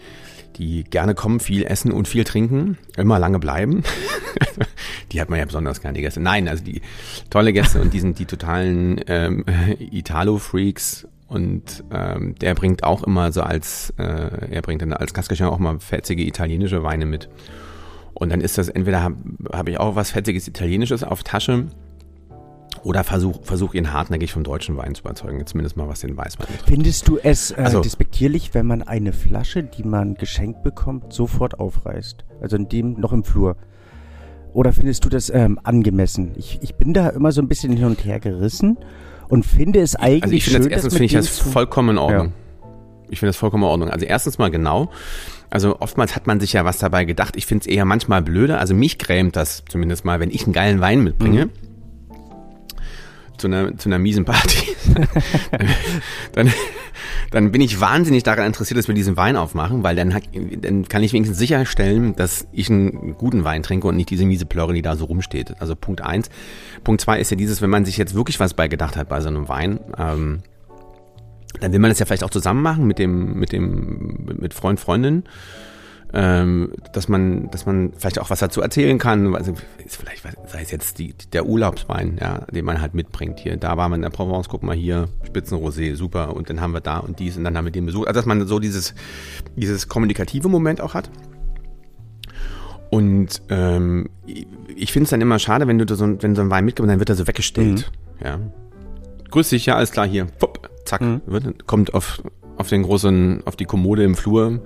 die 0.60 0.84
gerne 0.84 1.16
kommen, 1.16 1.40
viel 1.40 1.64
essen 1.64 1.92
und 1.92 2.08
viel 2.08 2.26
trinken, 2.26 2.78
immer 2.98 3.18
lange 3.18 3.40
bleiben. 3.40 3.84
die 5.12 5.22
hat 5.22 5.30
man 5.30 5.40
ja 5.40 5.46
besonders 5.46 5.82
gerne, 5.82 5.96
die 5.96 6.02
Gäste. 6.02 6.20
Nein, 6.20 6.48
also 6.48 6.64
die 6.64 6.82
tolle 7.30 7.54
Gäste 7.54 7.82
und 7.82 7.94
die 7.94 8.00
sind 8.00 8.20
die 8.20 8.26
totalen 8.26 9.02
ähm, 9.08 9.46
Italo-Freaks 9.80 11.08
und 11.28 11.84
ähm, 11.92 12.36
der 12.36 12.56
bringt 12.56 12.84
auch 12.84 13.04
immer 13.04 13.32
so 13.32 13.42
als, 13.42 13.94
äh, 13.98 14.52
er 14.52 14.62
bringt 14.62 14.82
dann 14.82 14.94
als 14.94 15.14
Gastgeschenk 15.14 15.50
auch 15.50 15.60
mal 15.60 15.80
fetzige 15.80 16.24
italienische 16.24 16.84
Weine 16.84 17.06
mit. 17.06 17.30
Und 18.14 18.30
dann 18.30 18.42
ist 18.42 18.58
das, 18.58 18.68
entweder 18.68 19.02
habe 19.02 19.16
hab 19.52 19.70
ich 19.70 19.80
auch 19.80 19.96
was 19.96 20.12
fetziges 20.12 20.48
Italienisches 20.48 21.04
auf 21.04 21.24
Tasche 21.24 21.68
oder 22.84 23.04
versuch, 23.04 23.40
versuch 23.44 23.74
ihn 23.74 23.94
hartnäckig 23.94 24.32
vom 24.32 24.44
deutschen 24.44 24.78
Wein 24.78 24.96
zu 24.96 25.02
überzeugen, 25.02 25.46
zumindest 25.46 25.78
mal 25.78 25.88
was 25.88 26.02
den 26.02 26.16
Weißwein 26.18 26.48
betrifft. 26.48 26.68
Findest 26.68 27.08
du 27.08 27.18
es 27.18 27.52
äh, 27.52 27.56
also, 27.58 27.82
despektierlich, 27.82 28.54
wenn 28.54 28.66
man 28.66 28.84
eine 28.84 29.14
Flasche, 29.14 29.64
die 29.64 29.84
man 29.84 30.16
geschenkt 30.16 30.64
bekommt, 30.64 31.14
sofort 31.14 31.60
aufreißt? 31.60 32.26
Also 32.42 32.56
in 32.56 32.70
dem 32.70 33.00
noch 33.00 33.14
im 33.14 33.24
Flur. 33.24 33.56
Oder 34.54 34.74
findest 34.74 35.06
du 35.06 35.10
das 35.10 35.30
ähm, 35.30 35.60
angemessen? 35.64 36.32
Ich, 36.36 36.60
ich 36.62 36.76
bin 36.76 36.94
da 36.94 37.10
immer 37.10 37.32
so 37.32 37.42
ein 37.42 37.48
bisschen 37.48 37.74
hin 37.74 37.86
und 37.86 38.04
her 38.04 38.20
gerissen 38.20 38.78
und 39.28 39.46
finde 39.46 39.80
es 39.80 39.96
eigentlich 39.96 40.24
also 40.24 40.36
ich 40.36 40.46
schön, 40.46 40.64
das, 40.64 40.68
erstens 40.68 40.94
finde 40.94 41.06
ich 41.06 41.14
das 41.14 41.38
vollkommen 41.38 41.90
in 41.90 41.98
Ordnung. 42.00 42.28
Ja. 42.28 42.34
Ich 43.12 43.20
finde 43.20 43.30
das 43.30 43.38
vollkommen 43.38 43.64
in 43.64 43.70
Ordnung. 43.70 43.90
Also 43.90 44.06
erstens 44.06 44.38
mal 44.38 44.50
genau. 44.50 44.90
Also 45.52 45.80
oftmals 45.80 46.16
hat 46.16 46.28
man 46.28 46.40
sich 46.40 46.54
ja 46.54 46.66
was 46.66 46.78
dabei 46.78 47.06
gedacht. 47.06 47.36
Ich 47.36 47.46
finde 47.46 47.64
es 47.64 47.68
eher 47.68 47.86
manchmal 47.86 48.22
blöder. 48.22 48.60
Also 48.60 48.74
mich 48.74 48.98
grämt 48.98 49.36
das 49.36 49.64
zumindest 49.68 50.06
mal, 50.06 50.20
wenn 50.20 50.30
ich 50.30 50.44
einen 50.44 50.54
geilen 50.54 50.80
Wein 50.80 51.04
mitbringe. 51.04 51.46
Mhm 51.46 51.69
zu 53.40 53.48
einer, 53.48 53.78
zu 53.78 53.90
einer 53.90 54.00
miesen 54.00 54.26
Party, 54.26 54.76
dann, 56.34 56.52
dann 57.32 57.52
bin 57.52 57.62
ich 57.62 57.80
wahnsinnig 57.80 58.24
daran 58.24 58.46
interessiert, 58.46 58.78
dass 58.78 58.88
wir 58.88 58.96
diesen 58.96 59.18
Wein 59.18 59.36
aufmachen, 59.36 59.84
weil 59.84 59.96
dann, 59.96 60.16
dann 60.62 60.88
kann 60.88 61.04
ich 61.04 61.14
wenigstens 61.14 61.38
sicherstellen, 61.38 62.16
dass 62.16 62.48
ich 62.52 62.70
einen 62.70 63.16
guten 63.18 63.44
Wein 63.44 63.64
trinke 63.64 63.88
und 63.88 63.96
nicht 63.96 64.10
diese 64.10 64.26
miese 64.26 64.46
Plörre, 64.46 64.74
die 64.74 64.82
da 64.82 64.96
so 64.96 65.06
rumsteht. 65.06 65.56
Also 65.60 65.76
Punkt 65.76 66.02
eins. 66.02 66.30
Punkt 66.84 67.02
zwei 67.02 67.20
ist 67.20 67.32
ja 67.32 67.38
dieses, 67.38 67.62
wenn 67.62 67.70
man 67.70 67.86
sich 67.86 67.98
jetzt 67.98 68.14
wirklich 68.16 68.40
was 68.40 68.54
beigedacht 68.54 68.98
hat 68.98 69.10
bei 69.10 69.22
so 69.22 69.30
einem 69.30 69.48
Wein, 69.48 69.80
ähm, 69.98 70.44
dann 71.60 71.72
will 71.72 71.80
man 71.80 71.90
das 71.90 72.00
ja 72.00 72.06
vielleicht 72.06 72.24
auch 72.24 72.30
zusammen 72.30 72.62
machen 72.62 72.86
mit 72.86 73.00
dem, 73.00 73.40
mit 73.40 73.52
dem, 73.52 74.38
mit 74.40 74.54
Freund, 74.54 74.80
Freundin. 74.80 75.24
Ähm, 76.14 76.72
dass 76.94 77.08
man, 77.08 77.52
dass 77.52 77.66
man 77.66 77.94
vielleicht 77.96 78.20
auch 78.20 78.30
was 78.30 78.40
dazu 78.40 78.62
erzählen 78.62 78.98
kann. 78.98 79.36
Also 79.36 79.54
ist 79.86 79.98
vielleicht, 79.98 80.24
sei 80.48 80.62
es 80.62 80.72
jetzt 80.72 80.98
die, 80.98 81.14
der 81.34 81.46
Urlaubswein, 81.46 82.18
ja, 82.20 82.46
den 82.52 82.66
man 82.66 82.82
halt 82.82 82.94
mitbringt 82.96 83.40
hier. 83.40 83.58
Da 83.58 83.78
war 83.78 83.90
man 83.90 84.00
in 84.00 84.02
der 84.04 84.10
Provence, 84.10 84.50
guck 84.50 84.64
mal 84.64 84.76
hier, 84.76 85.08
Spitzenrosé, 85.28 85.96
super. 85.96 86.36
Und 86.36 86.50
dann 86.50 86.62
haben 86.62 86.74
wir 86.74 86.82
da 86.82 86.98
und 86.98 87.20
dies 87.20 87.38
und 87.38 87.44
dann 87.44 87.56
haben 87.56 87.66
wir 87.66 87.72
den 87.72 87.86
besucht. 87.86 88.08
Also 88.08 88.20
dass 88.20 88.26
man 88.26 88.46
so 88.48 88.60
dieses, 88.60 88.96
dieses 89.56 89.88
kommunikative 89.88 90.50
Moment 90.50 90.82
auch 90.82 90.96
hat. 90.96 91.12
Und 92.90 93.44
ähm, 93.50 94.10
ich 94.76 94.92
finde 94.92 95.04
es 95.04 95.10
dann 95.12 95.22
immer 95.22 95.38
schade, 95.38 95.68
wenn 95.68 95.78
du 95.78 95.96
so, 95.96 96.22
wenn 96.24 96.36
so 96.36 96.42
ein 96.42 96.50
Wein 96.50 96.66
mitkommst, 96.66 96.92
dann 96.92 97.00
wird 97.00 97.10
er 97.10 97.16
so 97.16 97.28
weggestellt. 97.28 97.92
Mhm. 98.20 98.26
Ja. 98.26 98.40
Grüß 99.30 99.50
dich, 99.50 99.68
ja, 99.68 99.76
alles 99.76 99.92
klar, 99.92 100.08
hier, 100.08 100.26
Pupp, 100.26 100.68
zack, 100.86 101.02
mhm. 101.02 101.22
wird, 101.28 101.68
kommt 101.68 101.94
auf, 101.94 102.24
auf 102.58 102.68
den 102.68 102.82
großen, 102.82 103.44
auf 103.46 103.56
die 103.56 103.66
Kommode 103.66 104.04
im 104.04 104.16
Flur 104.16 104.62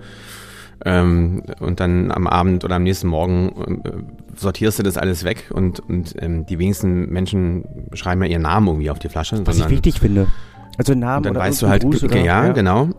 ähm, 0.85 1.43
und 1.59 1.79
dann 1.79 2.11
am 2.11 2.27
Abend 2.27 2.63
oder 2.65 2.75
am 2.75 2.83
nächsten 2.83 3.07
Morgen 3.07 3.81
äh, 3.83 3.91
sortierst 4.35 4.79
du 4.79 4.83
das 4.83 4.97
alles 4.97 5.23
weg 5.23 5.51
und, 5.53 5.79
und 5.79 6.15
ähm, 6.19 6.45
die 6.45 6.59
wenigsten 6.59 7.09
Menschen 7.09 7.65
schreiben 7.93 8.21
ja 8.23 8.29
ihren 8.29 8.41
Namen 8.41 8.67
irgendwie 8.67 8.89
auf 8.89 8.99
die 8.99 9.09
Flasche. 9.09 9.45
Was 9.45 9.57
ich 9.57 9.69
wichtig 9.69 9.99
finde. 9.99 10.27
Also 10.77 10.93
Namen 10.93 11.17
und 11.17 11.25
dann 11.25 11.35
oder 11.35 11.45
weißt 11.45 11.61
du 11.61 11.67
halt, 11.67 11.83
Gruß 11.83 12.03
oder, 12.03 12.17
ja, 12.17 12.45
ja, 12.45 12.51
genau. 12.51 12.89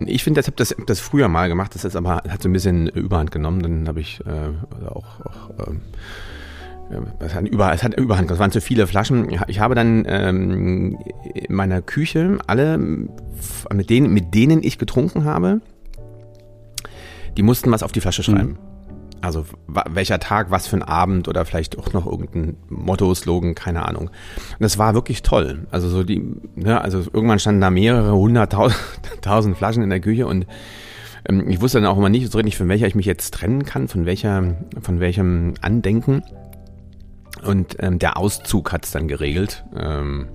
Ich 0.00 0.24
finde, 0.24 0.40
ich 0.40 0.46
habe 0.46 0.56
das, 0.56 0.70
hab 0.70 0.86
das 0.86 0.98
früher 0.98 1.28
mal 1.28 1.48
gemacht, 1.48 1.74
das 1.74 1.84
ist 1.84 1.94
aber 1.94 2.22
hat 2.28 2.42
so 2.42 2.48
ein 2.48 2.52
bisschen 2.52 2.88
Überhand 2.88 3.30
genommen. 3.30 3.62
Dann 3.62 3.86
habe 3.86 4.00
ich 4.00 4.20
äh, 4.26 4.88
auch, 4.88 5.20
auch 5.20 5.68
ähm, 5.68 5.82
es 7.20 7.34
hat, 7.34 7.46
über, 7.46 7.72
es 7.72 7.82
hat 7.82 7.94
Überhand, 7.94 8.30
das 8.30 8.38
waren 8.38 8.50
zu 8.50 8.60
viele 8.60 8.86
Flaschen. 8.86 9.28
Ich 9.46 9.60
habe 9.60 9.74
dann 9.74 10.04
ähm, 10.08 10.98
in 11.34 11.54
meiner 11.54 11.82
Küche 11.82 12.38
alle, 12.46 12.78
mit 12.78 13.90
denen, 13.90 14.12
mit 14.12 14.34
denen 14.34 14.62
ich 14.62 14.78
getrunken 14.78 15.24
habe, 15.24 15.60
die 17.36 17.42
mussten 17.42 17.70
was 17.70 17.82
auf 17.82 17.92
die 17.92 18.00
Flasche 18.00 18.22
schreiben. 18.22 18.50
Mhm. 18.50 18.58
Also 19.22 19.44
welcher 19.66 20.18
Tag, 20.18 20.50
was 20.50 20.66
für 20.66 20.76
ein 20.76 20.82
Abend 20.82 21.28
oder 21.28 21.44
vielleicht 21.44 21.78
auch 21.78 21.92
noch 21.92 22.06
irgendein 22.06 22.56
Motto, 22.70 23.14
Slogan, 23.14 23.54
keine 23.54 23.86
Ahnung. 23.86 24.08
Und 24.08 24.60
das 24.60 24.78
war 24.78 24.94
wirklich 24.94 25.22
toll. 25.22 25.66
Also 25.70 25.90
so 25.90 26.04
die, 26.04 26.22
ne, 26.54 26.80
also 26.80 27.00
irgendwann 27.12 27.38
standen 27.38 27.60
da 27.60 27.70
mehrere 27.70 28.16
hunderttausend 28.16 29.56
Flaschen 29.58 29.82
in 29.82 29.90
der 29.90 30.00
Küche 30.00 30.26
und 30.26 30.46
ähm, 31.28 31.50
ich 31.50 31.60
wusste 31.60 31.80
dann 31.80 31.90
auch 31.90 31.98
immer 31.98 32.08
nicht 32.08 32.30
so 32.30 32.38
richtig, 32.38 32.56
von 32.56 32.68
welcher 32.68 32.86
ich 32.86 32.94
mich 32.94 33.06
jetzt 33.06 33.34
trennen 33.34 33.64
kann, 33.64 33.88
von 33.88 34.06
welcher, 34.06 34.56
von 34.80 35.00
welchem 35.00 35.54
Andenken. 35.60 36.22
Und 37.44 37.76
ähm, 37.78 37.98
der 37.98 38.16
Auszug 38.16 38.72
hat 38.72 38.84
es 38.84 38.90
dann 38.90 39.08
geregelt. 39.08 39.64
Ähm, 39.76 40.28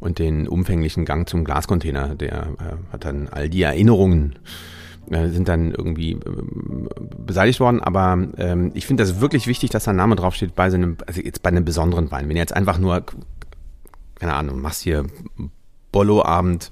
und 0.00 0.18
den 0.18 0.46
umfänglichen 0.46 1.04
Gang 1.04 1.28
zum 1.28 1.44
Glascontainer, 1.44 2.14
der 2.14 2.48
äh, 2.58 2.92
hat 2.92 3.04
dann 3.04 3.28
all 3.28 3.48
die 3.48 3.62
Erinnerungen 3.62 4.38
äh, 5.10 5.28
sind 5.28 5.48
dann 5.48 5.72
irgendwie 5.72 6.12
äh, 6.12 6.18
beseitigt 7.18 7.60
worden. 7.60 7.80
Aber 7.80 8.18
ähm, 8.36 8.72
ich 8.74 8.86
finde 8.86 9.02
das 9.02 9.20
wirklich 9.20 9.46
wichtig, 9.46 9.70
dass 9.70 9.84
da 9.84 9.90
ein 9.90 9.96
Name 9.96 10.16
draufsteht 10.16 10.54
bei 10.54 10.70
so 10.70 10.76
einem, 10.76 10.96
also 11.06 11.20
jetzt 11.20 11.42
bei 11.42 11.50
einem 11.50 11.64
besonderen 11.64 12.10
Wein. 12.10 12.28
Wenn 12.28 12.36
ihr 12.36 12.42
jetzt 12.42 12.54
einfach 12.54 12.78
nur, 12.78 13.04
keine 14.16 14.34
Ahnung, 14.34 14.60
machst 14.60 14.82
hier 14.82 15.06
Bollo-Abend, 15.92 16.70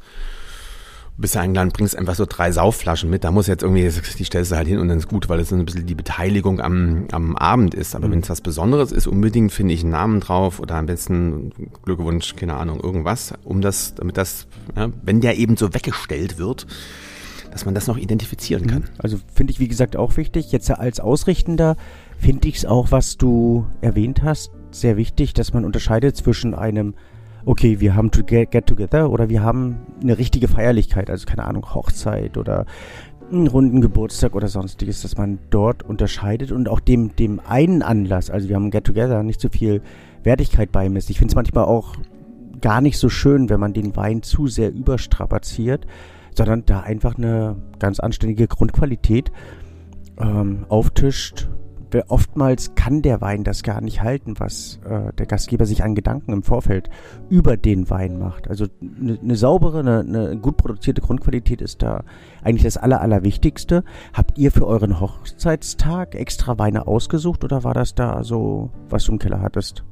bist 1.19 1.35
du 1.35 1.40
eingeladen, 1.40 1.73
bringst 1.73 1.97
einfach 1.97 2.14
so 2.14 2.26
drei 2.28 2.52
Saufflaschen 2.52 3.09
mit, 3.09 3.25
da 3.25 3.31
muss 3.31 3.47
jetzt 3.47 3.62
irgendwie, 3.62 3.88
die 4.19 4.25
stellst 4.25 4.52
du 4.52 4.57
halt 4.57 4.69
hin 4.69 4.78
und 4.78 4.88
dann 4.88 4.99
ist 4.99 5.09
gut, 5.09 5.28
weil 5.28 5.38
das 5.38 5.50
ein 5.50 5.64
bisschen 5.64 5.87
die 5.87 5.95
Beteiligung 5.95 6.61
am, 6.61 7.07
am 7.11 7.37
Abend 7.37 7.75
ist. 7.75 7.95
Aber 7.95 8.09
mhm. 8.09 8.12
wenn 8.12 8.21
es 8.21 8.28
was 8.28 8.43
Besonderes 8.43 8.93
ist, 8.93 9.07
unbedingt 9.07 9.52
finde 9.52 9.73
ich 9.73 9.83
einen 9.83 9.93
Namen 9.93 10.21
drauf 10.21 10.61
oder 10.61 10.75
am 10.75 10.87
besten 10.87 11.52
Glückwunsch, 11.85 12.37
keine 12.37 12.55
Ahnung, 12.55 12.81
irgendwas, 12.81 13.33
um 13.45 13.62
das, 13.62 13.95
damit 13.95 14.19
das, 14.19 14.47
ja, 14.76 14.90
wenn 15.02 15.23
der 15.23 15.38
eben 15.38 15.57
so 15.57 15.73
weggestellt 15.73 16.38
wird, 16.38 16.66
dass 17.56 17.64
man 17.64 17.75
das 17.75 17.86
noch 17.86 17.96
identifizieren 17.96 18.64
mhm. 18.64 18.68
kann. 18.68 18.84
Also 18.98 19.16
finde 19.32 19.50
ich, 19.50 19.60
wie 19.60 19.66
gesagt, 19.66 19.96
auch 19.96 20.18
wichtig. 20.18 20.52
Jetzt 20.52 20.70
als 20.70 21.00
Ausrichtender 21.00 21.76
finde 22.18 22.48
ich 22.48 22.56
es 22.56 22.66
auch, 22.66 22.90
was 22.90 23.16
du 23.16 23.64
erwähnt 23.80 24.22
hast, 24.22 24.50
sehr 24.70 24.98
wichtig, 24.98 25.32
dass 25.32 25.54
man 25.54 25.64
unterscheidet 25.64 26.14
zwischen 26.18 26.54
einem, 26.54 26.92
okay, 27.46 27.80
wir 27.80 27.96
haben 27.96 28.10
to 28.10 28.25
get, 28.25 28.50
get 28.50 28.66
together 28.66 29.08
oder 29.08 29.30
wir 29.30 29.42
haben 29.42 29.78
eine 30.02 30.18
richtige 30.18 30.48
Feierlichkeit, 30.48 31.08
also 31.08 31.25
keine 31.25 31.44
Ahnung, 31.44 31.75
Hochzeit 31.75 32.36
oder 32.36 32.66
einen 33.32 33.47
runden 33.47 33.80
Geburtstag 33.80 34.34
oder 34.34 34.49
sonstiges, 34.49 35.00
dass 35.00 35.16
man 35.16 35.38
dort 35.49 35.82
unterscheidet 35.82 36.52
und 36.52 36.69
auch 36.69 36.80
dem, 36.80 37.16
dem 37.16 37.40
einen 37.40 37.80
Anlass, 37.80 38.28
also 38.28 38.50
wir 38.50 38.56
haben 38.56 38.71
Get 38.71 38.84
Together, 38.84 39.23
nicht 39.23 39.40
so 39.40 39.49
viel 39.49 39.80
Wertigkeit 40.25 40.73
beimisst. 40.73 41.08
Ich 41.08 41.16
finde 41.16 41.32
es 41.32 41.36
manchmal 41.36 41.64
auch 41.64 41.95
gar 42.60 42.82
nicht 42.82 42.99
so 42.99 43.08
schön, 43.08 43.49
wenn 43.49 43.60
man 43.60 43.73
den 43.73 43.97
Wein 43.97 44.23
zu 44.23 44.47
sehr 44.47 44.71
überstrapaziert 44.75 45.86
sondern 46.36 46.64
da 46.66 46.80
einfach 46.80 47.16
eine 47.16 47.56
ganz 47.78 48.00
anständige 48.00 48.46
Grundqualität 48.46 49.32
ähm, 50.18 50.66
auftischt. 50.68 51.49
Oftmals 52.08 52.75
kann 52.75 53.00
der 53.00 53.22
Wein 53.22 53.42
das 53.42 53.62
gar 53.62 53.80
nicht 53.80 54.02
halten, 54.02 54.34
was 54.38 54.80
äh, 54.84 55.14
der 55.14 55.25
Gastgeber 55.25 55.64
sich 55.64 55.82
an 55.82 55.94
Gedanken 55.94 56.32
im 56.34 56.42
Vorfeld 56.42 56.90
über 57.30 57.56
den 57.56 57.88
Wein 57.88 58.18
macht. 58.18 58.49
Also 58.49 58.66
eine 58.82 59.18
ne 59.22 59.34
saubere, 59.34 59.78
eine 59.78 60.04
ne 60.04 60.36
gut 60.36 60.58
produzierte 60.58 61.00
Grundqualität 61.00 61.62
ist 61.62 61.80
da 61.80 62.04
eigentlich 62.42 62.64
das 62.64 62.76
Aller, 62.76 63.00
Allerwichtigste. 63.00 63.82
Habt 64.12 64.36
ihr 64.36 64.52
für 64.52 64.66
euren 64.66 65.00
Hochzeitstag 65.00 66.14
extra 66.16 66.58
Weine 66.58 66.86
ausgesucht 66.86 67.44
oder 67.44 67.64
war 67.64 67.72
das 67.72 67.94
da 67.94 68.22
so, 68.25 68.70
was 68.90 69.04
du 69.04 69.12
im 69.12 69.18
Keller 69.18 69.40
hattest? 69.40 69.82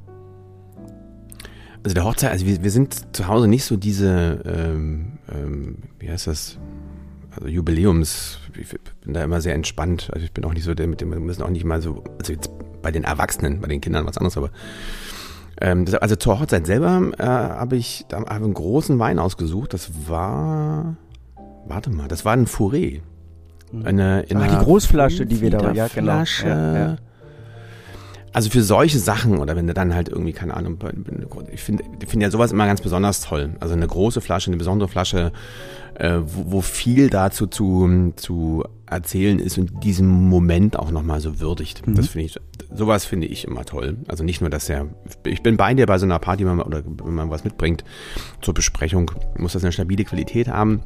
also 1.85 1.93
der 1.93 2.03
Hochzeit, 2.03 2.31
also 2.31 2.47
wir, 2.47 2.63
wir 2.63 2.71
sind 2.71 3.15
zu 3.15 3.27
Hause 3.27 3.47
nicht 3.47 3.63
so 3.63 3.77
diese, 3.77 4.41
ähm, 4.45 5.14
ähm, 5.33 5.77
wie 5.99 6.09
heißt 6.09 6.27
das, 6.27 6.57
also 7.35 7.47
Jubiläums, 7.47 8.39
ich 8.59 8.69
bin 9.01 9.13
da 9.13 9.23
immer 9.23 9.41
sehr 9.41 9.55
entspannt. 9.55 10.09
Also 10.13 10.25
ich 10.25 10.31
bin 10.31 10.45
auch 10.45 10.53
nicht 10.53 10.63
so 10.63 10.73
der 10.73 10.87
mit 10.87 11.01
dem, 11.01 11.11
wir 11.11 11.19
müssen 11.19 11.43
auch 11.43 11.49
nicht 11.49 11.65
mal 11.65 11.81
so, 11.81 12.03
also 12.19 12.33
jetzt 12.33 12.49
bei 12.81 12.91
den 12.91 13.03
Erwachsenen, 13.03 13.61
bei 13.61 13.67
den 13.67 13.81
Kindern 13.81 14.05
was 14.05 14.17
anderes, 14.17 14.37
aber 14.37 14.51
ähm, 15.61 15.85
also 16.01 16.15
zur 16.15 16.39
Hochzeit 16.39 16.65
selber 16.65 17.11
äh, 17.17 17.23
habe 17.23 17.77
ich 17.77 18.05
da 18.09 18.17
hab 18.17 18.29
einen 18.29 18.53
großen 18.53 18.99
Wein 18.99 19.19
ausgesucht. 19.19 19.73
Das 19.73 19.91
war, 20.07 20.95
warte 21.65 21.89
mal, 21.89 22.07
das 22.07 22.25
war 22.25 22.33
ein 22.33 22.45
Fouré. 22.45 23.01
Eine, 23.83 24.21
in 24.23 24.37
Ach, 24.37 24.47
die 24.47 24.63
Großflasche, 24.63 25.25
die 25.25 25.41
wir 25.41 25.49
da, 25.49 25.71
ja, 25.73 25.87
genau. 25.87 26.13
Flasche, 26.13 26.47
ja, 26.47 26.77
ja. 26.77 26.95
Also 28.35 28.49
für 28.49 28.63
solche 28.63 28.99
Sachen 28.99 29.37
oder 29.37 29.55
wenn 29.55 29.65
du 29.65 29.73
dann 29.73 29.95
halt 29.95 30.09
irgendwie, 30.09 30.33
keine 30.33 30.57
Ahnung, 30.57 30.77
ich 31.53 31.61
finde 31.61 31.85
ich 32.01 32.09
finde 32.09 32.25
ja 32.25 32.29
sowas 32.29 32.51
immer 32.51 32.65
ganz 32.65 32.81
besonders 32.81 33.21
toll. 33.21 33.55
Also 33.61 33.75
eine 33.75 33.87
große 33.87 34.19
Flasche, 34.19 34.49
eine 34.49 34.57
besondere 34.57 34.89
Flasche, 34.89 35.31
äh, 35.93 36.19
wo, 36.25 36.51
wo 36.51 36.61
viel 36.61 37.09
dazu 37.09 37.47
zu, 37.47 38.11
zu 38.17 38.65
erzählen 38.87 39.39
ist 39.39 39.57
und 39.57 39.81
diesen 39.85 40.09
Moment 40.09 40.77
auch 40.77 40.91
nochmal 40.91 41.21
so 41.21 41.39
würdigt. 41.39 41.87
Mhm. 41.87 41.95
Das 41.95 42.07
finde 42.09 42.25
ich, 42.25 42.37
sowas 42.75 43.05
finde 43.05 43.27
ich 43.27 43.45
immer 43.45 43.63
toll. 43.63 43.95
Also 44.09 44.25
nicht 44.25 44.41
nur, 44.41 44.49
dass 44.49 44.67
er, 44.67 44.87
ich 45.23 45.41
bin 45.41 45.55
bei 45.55 45.73
dir 45.73 45.85
bei 45.85 45.97
so 45.97 46.05
einer 46.05 46.19
Party 46.19 46.45
wenn 46.45 46.57
man, 46.57 46.67
oder 46.67 46.83
wenn 46.85 47.15
man 47.15 47.29
was 47.29 47.45
mitbringt 47.45 47.85
zur 48.41 48.53
Besprechung, 48.53 49.11
muss 49.37 49.53
das 49.53 49.63
eine 49.63 49.71
stabile 49.71 50.03
Qualität 50.03 50.49
haben. 50.49 50.81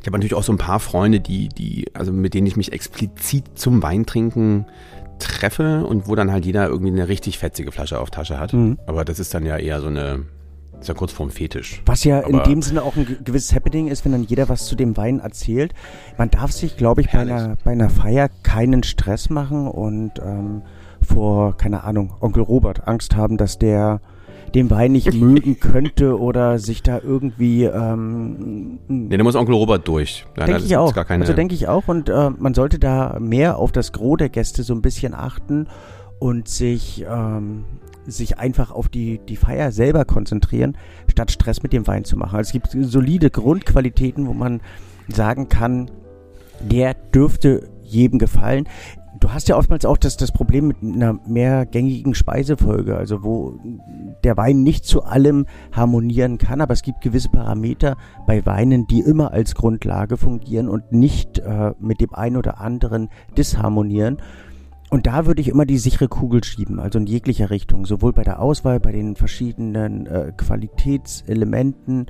Ich 0.00 0.06
habe 0.06 0.16
natürlich 0.16 0.34
auch 0.34 0.44
so 0.44 0.52
ein 0.52 0.58
paar 0.58 0.78
Freunde, 0.78 1.18
die, 1.18 1.48
die, 1.48 1.86
also 1.94 2.12
mit 2.12 2.32
denen 2.32 2.46
ich 2.46 2.54
mich 2.54 2.70
explizit 2.70 3.58
zum 3.58 3.82
Weintrinken 3.82 4.66
treffe 5.18 5.84
und 5.84 6.08
wo 6.08 6.14
dann 6.14 6.32
halt 6.32 6.44
jeder 6.46 6.68
irgendwie 6.68 6.92
eine 6.92 7.08
richtig 7.08 7.38
fetzige 7.38 7.72
Flasche 7.72 7.98
auf 7.98 8.10
Tasche 8.10 8.38
hat. 8.38 8.52
Mhm. 8.52 8.78
Aber 8.86 9.04
das 9.04 9.18
ist 9.18 9.34
dann 9.34 9.44
ja 9.44 9.56
eher 9.56 9.80
so 9.80 9.88
eine, 9.88 10.24
ist 10.80 10.88
ja 10.88 10.94
kurz 10.94 11.12
vorm 11.12 11.30
Fetisch. 11.30 11.82
Was 11.86 12.04
ja 12.04 12.18
Aber 12.24 12.28
in 12.28 12.42
dem 12.44 12.62
Sinne 12.62 12.82
auch 12.82 12.96
ein 12.96 13.18
gewisses 13.24 13.54
Happening 13.54 13.88
ist, 13.88 14.04
wenn 14.04 14.12
dann 14.12 14.24
jeder 14.24 14.48
was 14.48 14.66
zu 14.66 14.76
dem 14.76 14.96
Wein 14.96 15.20
erzählt. 15.20 15.74
Man 16.16 16.30
darf 16.30 16.52
sich, 16.52 16.76
glaube 16.76 17.00
ich, 17.00 17.10
bei 17.10 17.20
einer, 17.20 17.56
bei 17.64 17.72
einer 17.72 17.90
Feier 17.90 18.28
keinen 18.42 18.82
Stress 18.82 19.30
machen 19.30 19.68
und 19.68 20.12
ähm, 20.20 20.62
vor, 21.00 21.56
keine 21.56 21.84
Ahnung, 21.84 22.14
Onkel 22.20 22.42
Robert 22.42 22.86
Angst 22.86 23.16
haben, 23.16 23.36
dass 23.36 23.58
der 23.58 24.00
den 24.54 24.70
Wein 24.70 24.92
nicht 24.92 25.12
mögen 25.20 25.60
könnte 25.60 26.18
oder 26.18 26.58
sich 26.58 26.82
da 26.82 27.00
irgendwie. 27.02 27.64
Ähm, 27.64 28.78
nee, 28.88 29.16
da 29.16 29.24
muss 29.24 29.34
Onkel 29.34 29.54
Robert 29.54 29.86
durch. 29.86 30.26
Denke 30.36 30.58
ich 30.58 30.76
auch. 30.76 30.94
also 30.96 31.32
denke 31.32 31.54
ich 31.54 31.68
auch 31.68 31.88
und 31.88 32.08
äh, 32.08 32.30
man 32.30 32.54
sollte 32.54 32.78
da 32.78 33.18
mehr 33.20 33.58
auf 33.58 33.72
das 33.72 33.92
Gros 33.92 34.18
der 34.18 34.28
Gäste 34.28 34.62
so 34.62 34.74
ein 34.74 34.82
bisschen 34.82 35.14
achten 35.14 35.68
und 36.18 36.48
sich 36.48 37.04
ähm, 37.08 37.64
sich 38.06 38.38
einfach 38.38 38.70
auf 38.70 38.88
die, 38.88 39.18
die 39.18 39.36
Feier 39.36 39.70
selber 39.70 40.04
konzentrieren, 40.04 40.76
statt 41.10 41.30
Stress 41.30 41.62
mit 41.62 41.72
dem 41.72 41.86
Wein 41.86 42.04
zu 42.04 42.16
machen. 42.16 42.36
Also 42.36 42.48
es 42.48 42.52
gibt 42.52 42.68
solide 42.90 43.30
Grundqualitäten, 43.30 44.26
wo 44.26 44.32
man 44.32 44.60
sagen 45.08 45.48
kann, 45.48 45.90
der 46.60 46.94
dürfte 46.94 47.68
jedem 47.82 48.18
gefallen. 48.18 48.68
Du 49.20 49.32
hast 49.32 49.48
ja 49.48 49.56
oftmals 49.56 49.84
auch 49.84 49.96
das, 49.96 50.16
das 50.16 50.32
Problem 50.32 50.68
mit 50.68 50.82
einer 50.82 51.18
mehrgängigen 51.26 52.14
Speisefolge, 52.14 52.96
also 52.96 53.24
wo 53.24 53.58
der 54.22 54.36
Wein 54.36 54.62
nicht 54.62 54.84
zu 54.84 55.02
allem 55.02 55.46
harmonieren 55.72 56.38
kann, 56.38 56.60
aber 56.60 56.72
es 56.72 56.82
gibt 56.82 57.00
gewisse 57.00 57.28
Parameter 57.28 57.96
bei 58.26 58.44
Weinen, 58.46 58.86
die 58.86 59.00
immer 59.00 59.32
als 59.32 59.54
Grundlage 59.54 60.16
fungieren 60.16 60.68
und 60.68 60.92
nicht 60.92 61.38
äh, 61.38 61.72
mit 61.80 62.00
dem 62.00 62.14
einen 62.14 62.36
oder 62.36 62.60
anderen 62.60 63.08
disharmonieren. 63.36 64.18
und 64.90 65.06
da 65.06 65.26
würde 65.26 65.40
ich 65.40 65.48
immer 65.48 65.66
die 65.66 65.78
sichere 65.78 66.08
Kugel 66.08 66.44
schieben, 66.44 66.78
also 66.78 66.98
in 66.98 67.06
jeglicher 67.06 67.50
Richtung, 67.50 67.86
sowohl 67.86 68.12
bei 68.12 68.22
der 68.22 68.40
Auswahl, 68.40 68.78
bei 68.80 68.92
den 68.92 69.16
verschiedenen 69.16 70.06
äh, 70.06 70.32
Qualitätselementen 70.36 72.06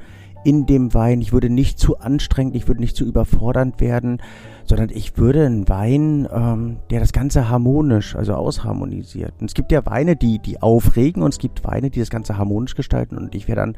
in 0.48 0.64
dem 0.64 0.94
Wein. 0.94 1.20
Ich 1.20 1.34
würde 1.34 1.50
nicht 1.50 1.78
zu 1.78 1.98
anstrengend, 1.98 2.56
ich 2.56 2.68
würde 2.68 2.80
nicht 2.80 2.96
zu 2.96 3.04
überfordernd 3.04 3.82
werden, 3.82 4.22
sondern 4.64 4.88
ich 4.88 5.18
würde 5.18 5.44
einen 5.44 5.68
Wein, 5.68 6.26
ähm, 6.32 6.78
der 6.88 7.00
das 7.00 7.12
Ganze 7.12 7.50
harmonisch, 7.50 8.16
also 8.16 8.32
ausharmonisiert. 8.32 9.34
Und 9.40 9.48
es 9.48 9.54
gibt 9.54 9.70
ja 9.72 9.84
Weine, 9.84 10.16
die, 10.16 10.38
die 10.38 10.62
aufregen 10.62 11.22
und 11.22 11.34
es 11.34 11.38
gibt 11.38 11.64
Weine, 11.64 11.90
die 11.90 12.00
das 12.00 12.08
Ganze 12.08 12.38
harmonisch 12.38 12.74
gestalten 12.74 13.18
und 13.18 13.34
ich 13.34 13.46
wäre 13.46 13.56
dann 13.56 13.76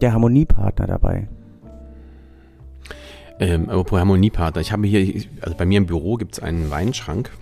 der 0.00 0.12
Harmoniepartner 0.12 0.86
dabei. 0.86 1.28
Ähm, 3.40 3.68
apropos 3.68 3.98
Harmoniepartner, 3.98 4.60
ich 4.60 4.70
habe 4.70 4.86
hier, 4.86 5.24
also 5.40 5.56
bei 5.56 5.66
mir 5.66 5.78
im 5.78 5.86
Büro 5.86 6.14
gibt 6.14 6.34
es 6.34 6.40
einen 6.40 6.70
Weinschrank 6.70 7.32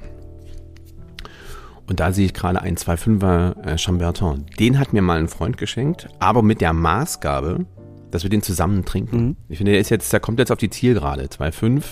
und 1.87 2.01
da 2.01 2.13
sehe 2.13 2.25
ich 2.25 2.33
gerade 2.33 2.63
einen 2.63 2.79
2,5er 2.79 3.63
äh, 3.63 3.77
Chambertin. 3.79 4.47
Den 4.59 4.79
hat 4.79 4.95
mir 4.95 5.03
mal 5.03 5.19
ein 5.19 5.29
Freund 5.29 5.59
geschenkt, 5.59 6.09
aber 6.19 6.43
mit 6.43 6.63
der 6.63 6.73
Maßgabe, 6.73 7.67
dass 8.15 8.23
wir 8.23 8.31
den 8.31 8.43
zusammen 8.43 8.85
trinken. 8.85 9.17
Mhm. 9.17 9.37
Ich 9.49 9.59
finde, 9.59 9.73
der 9.73 9.81
ist 9.81 9.91
jetzt, 9.91 10.13
der 10.13 10.21
kommt 10.21 10.39
jetzt 10.39 10.53
auf 10.53 10.59
die 10.59 10.71
Zielgerade. 10.71 11.25
2,5. 11.25 11.83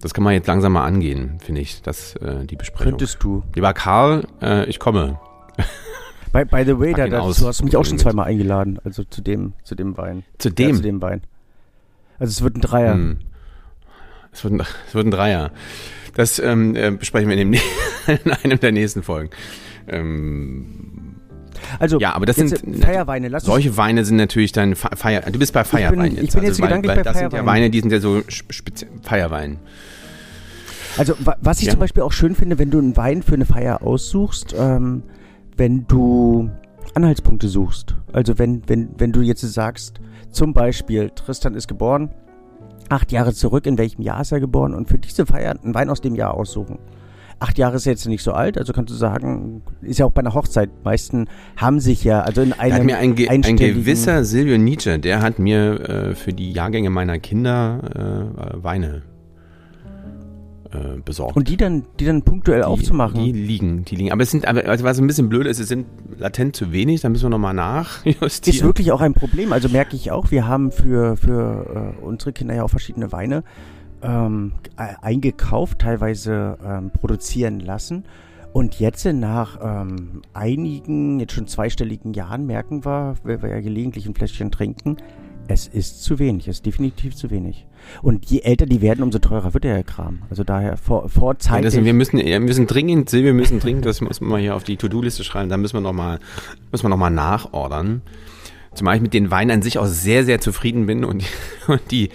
Das 0.00 0.14
kann 0.14 0.24
man 0.24 0.32
jetzt 0.32 0.46
langsam 0.46 0.72
mal 0.72 0.86
angehen, 0.86 1.38
finde 1.38 1.60
ich, 1.60 1.82
das, 1.82 2.16
äh, 2.16 2.46
die 2.46 2.56
Besprechung. 2.56 2.92
Könntest 2.92 3.22
du. 3.22 3.42
Lieber 3.54 3.74
Karl, 3.74 4.26
äh, 4.40 4.64
ich 4.70 4.78
komme. 4.78 5.20
By, 6.32 6.46
by 6.46 6.64
the 6.64 6.78
way, 6.78 6.94
da, 6.94 7.08
da, 7.08 7.20
du 7.20 7.46
hast 7.46 7.62
mich 7.62 7.76
auch 7.76 7.84
schon 7.84 7.98
zweimal 7.98 8.26
eingeladen, 8.26 8.78
also 8.84 9.04
zu 9.04 9.20
dem, 9.20 9.52
zu 9.64 9.74
dem 9.74 9.98
Wein. 9.98 10.24
Zu 10.38 10.50
dem? 10.50 10.70
Ja, 10.70 10.76
zu 10.76 10.82
dem 10.82 11.02
Wein. 11.02 11.22
Also 12.18 12.30
es 12.30 12.42
wird 12.42 12.56
ein 12.56 12.60
Dreier. 12.62 12.94
Hm. 12.94 13.18
Es, 14.32 14.44
wird 14.44 14.54
ein, 14.54 14.60
es 14.88 14.94
wird 14.94 15.06
ein 15.06 15.10
Dreier. 15.10 15.52
Das 16.14 16.38
ähm, 16.38 16.74
äh, 16.74 16.90
besprechen 16.90 17.28
wir 17.28 17.36
in, 17.36 17.52
dem, 17.52 17.60
in 18.24 18.32
einem 18.32 18.60
der 18.60 18.72
nächsten 18.72 19.02
Folgen. 19.02 19.30
Ähm, 19.88 21.07
also, 21.78 21.98
ja, 21.98 22.14
aber 22.14 22.26
das 22.26 22.36
sind 22.36 22.62
Feierweine. 22.82 23.28
Lass 23.28 23.44
solche 23.44 23.76
Weine 23.76 24.04
sind 24.04 24.16
natürlich 24.16 24.52
dann 24.52 24.74
Feier. 24.74 25.22
Du 25.22 25.38
bist 25.38 25.52
bei 25.52 25.64
Feierwein 25.64 26.06
ich 26.06 26.14
bin, 26.14 26.24
jetzt. 26.24 26.28
Ich 26.28 26.34
bin 26.34 26.42
jetzt 26.44 26.50
also, 26.52 26.62
gedanklich 26.62 26.90
weil 26.90 26.96
bei 26.96 27.02
Das 27.02 27.18
sind 27.18 27.32
ja 27.32 27.46
Weine, 27.46 27.70
die 27.70 27.80
sind 27.80 27.92
ja 27.92 28.00
so 28.00 28.22
speziell 28.28 28.90
Feierwein. 29.02 29.58
Also 30.96 31.14
was 31.40 31.60
ich 31.60 31.66
ja. 31.66 31.72
zum 31.72 31.80
Beispiel 31.80 32.02
auch 32.02 32.12
schön 32.12 32.34
finde, 32.34 32.58
wenn 32.58 32.70
du 32.70 32.78
einen 32.78 32.96
Wein 32.96 33.22
für 33.22 33.34
eine 33.34 33.46
Feier 33.46 33.82
aussuchst, 33.82 34.54
ähm, 34.58 35.02
wenn 35.56 35.86
du 35.86 36.50
Anhaltspunkte 36.94 37.48
suchst. 37.48 37.94
Also 38.12 38.38
wenn, 38.38 38.62
wenn, 38.68 38.90
wenn 38.98 39.12
du 39.12 39.20
jetzt 39.20 39.42
sagst, 39.42 40.00
zum 40.30 40.52
Beispiel, 40.52 41.10
Tristan 41.10 41.54
ist 41.54 41.68
geboren, 41.68 42.10
acht 42.88 43.12
Jahre 43.12 43.34
zurück, 43.34 43.66
in 43.66 43.78
welchem 43.78 44.02
Jahr 44.02 44.20
ist 44.20 44.32
er 44.32 44.40
geboren 44.40 44.74
und 44.74 44.88
für 44.88 44.98
diese 44.98 45.26
Feier 45.26 45.56
einen 45.62 45.74
Wein 45.74 45.90
aus 45.90 46.00
dem 46.00 46.14
Jahr 46.14 46.34
aussuchen. 46.34 46.78
Acht 47.40 47.56
Jahre 47.56 47.76
ist 47.76 47.84
jetzt 47.84 48.06
nicht 48.06 48.22
so 48.22 48.32
alt, 48.32 48.58
also 48.58 48.72
kannst 48.72 48.92
du 48.92 48.96
sagen, 48.96 49.62
ist 49.80 49.98
ja 49.98 50.06
auch 50.06 50.10
bei 50.10 50.20
einer 50.20 50.34
Hochzeit. 50.34 50.70
meisten 50.82 51.28
haben 51.56 51.78
sich 51.78 52.02
ja, 52.02 52.22
also 52.22 52.42
in 52.42 52.52
einem. 52.52 52.70
Da 52.70 52.76
hat 52.76 52.84
mir 52.84 52.98
ein, 52.98 53.14
ge 53.14 53.28
ein 53.28 53.42
gewisser 53.42 54.24
Silvio 54.24 54.58
Nietzsche, 54.58 54.98
der 54.98 55.22
hat 55.22 55.38
mir 55.38 55.88
äh, 55.88 56.14
für 56.14 56.32
die 56.32 56.52
Jahrgänge 56.52 56.90
meiner 56.90 57.18
Kinder 57.20 57.80
äh, 57.94 58.62
Weine 58.62 59.02
äh, 60.72 61.00
besorgt. 61.02 61.36
Und 61.36 61.48
die 61.48 61.56
dann, 61.56 61.84
die 61.98 62.04
dann 62.04 62.22
punktuell 62.22 62.60
die, 62.60 62.66
aufzumachen? 62.66 63.24
Die 63.24 63.32
liegen, 63.32 63.84
die 63.84 63.96
liegen. 63.96 64.12
Aber 64.12 64.22
es 64.22 64.30
sind, 64.30 64.46
also 64.46 64.84
was 64.84 64.98
ein 64.98 65.06
bisschen 65.06 65.28
blöd 65.28 65.46
ist, 65.46 65.60
es 65.60 65.68
sind 65.68 65.86
latent 66.18 66.56
zu 66.56 66.72
wenig, 66.72 67.00
da 67.00 67.08
müssen 67.08 67.24
wir 67.24 67.30
nochmal 67.30 67.54
nachjustieren. 67.54 68.56
Ist 68.56 68.64
wirklich 68.64 68.92
auch 68.92 69.00
ein 69.00 69.14
Problem. 69.14 69.52
Also 69.52 69.68
merke 69.68 69.96
ich 69.96 70.10
auch, 70.10 70.30
wir 70.30 70.46
haben 70.46 70.70
für, 70.70 71.16
für 71.16 71.94
äh, 71.98 72.04
unsere 72.04 72.32
Kinder 72.32 72.54
ja 72.54 72.64
auch 72.64 72.70
verschiedene 72.70 73.12
Weine 73.12 73.44
ähm, 74.02 74.52
eingekauft, 74.76 75.80
teilweise 75.80 76.58
ähm, 76.64 76.90
produzieren 76.90 77.60
lassen. 77.60 78.04
Und 78.52 78.80
jetzt 78.80 79.04
nach 79.04 79.58
ähm, 79.62 80.22
einigen, 80.32 81.20
jetzt 81.20 81.34
schon 81.34 81.46
zweistelligen 81.46 82.14
Jahren 82.14 82.46
merken 82.46 82.84
wir, 82.84 83.16
weil 83.22 83.42
wir 83.42 83.50
ja 83.50 83.60
gelegentlich 83.60 84.06
ein 84.06 84.14
Fläschchen 84.14 84.50
trinken, 84.50 84.96
es 85.48 85.66
ist 85.66 86.02
zu 86.02 86.18
wenig, 86.18 86.46
es 86.46 86.56
ist 86.56 86.66
definitiv 86.66 87.16
zu 87.16 87.30
wenig. 87.30 87.66
Und 88.02 88.26
je 88.26 88.40
älter 88.40 88.66
die 88.66 88.82
werden, 88.82 89.02
umso 89.02 89.18
teurer 89.18 89.54
wird 89.54 89.64
der 89.64 89.82
Kram. 89.82 90.22
Also 90.28 90.44
daher 90.44 90.76
vor, 90.76 91.08
vorzeitig. 91.08 91.72
Ja, 91.72 91.84
wir 91.84 91.94
müssen, 91.94 92.18
wir 92.18 92.40
müssen 92.40 92.66
dringend, 92.66 93.08
Silvia 93.08 93.32
müssen 93.32 93.58
dringend, 93.58 93.86
das 93.86 94.00
muss 94.00 94.20
man 94.20 94.40
hier 94.40 94.54
auf 94.54 94.64
die 94.64 94.76
To-Do-Liste 94.76 95.24
schreiben, 95.24 95.48
da 95.48 95.56
müssen 95.56 95.76
wir 95.76 95.80
nochmal, 95.80 96.20
wir 96.70 96.88
nochmal 96.88 97.10
nachordern. 97.10 98.02
Zumal 98.74 98.96
ich 98.96 99.02
mit 99.02 99.14
den 99.14 99.30
Weinen 99.30 99.50
an 99.50 99.62
sich 99.62 99.78
auch 99.78 99.86
sehr, 99.86 100.24
sehr 100.24 100.40
zufrieden 100.40 100.86
bin 100.86 101.04
und, 101.04 101.24
und 101.66 101.80
die 101.90 102.10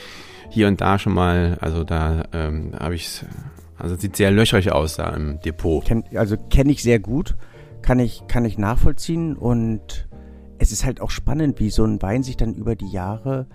hier 0.54 0.68
und 0.68 0.82
da 0.82 1.00
schon 1.00 1.14
mal, 1.14 1.58
also 1.62 1.84
da 1.84 2.26
ähm, 2.32 2.74
habe 2.80 2.94
ich, 2.94 3.26
also 3.80 3.96
sieht 3.96 4.16
sehr 4.16 4.30
löcherig 4.30 4.72
aus 4.72 4.98
da 4.98 5.10
im 5.10 5.40
Depot. 5.42 5.84
Ken, 5.84 6.04
also 6.16 6.38
kenne 6.38 6.72
ich 6.72 6.84
sehr 6.84 7.00
gut, 7.00 7.36
kann 7.82 7.98
ich, 7.98 8.28
kann 8.28 8.46
ich 8.46 8.60
nachvollziehen 8.60 9.36
und 9.36 10.08
es 10.60 10.72
ist 10.72 10.86
halt 10.86 11.02
auch 11.02 11.10
spannend, 11.10 11.60
wie 11.60 11.72
so 11.72 11.84
ein 11.84 12.02
Wein 12.04 12.22
sich 12.22 12.38
dann 12.38 12.54
über 12.54 12.76
die 12.76 12.92
Jahre 12.92 13.48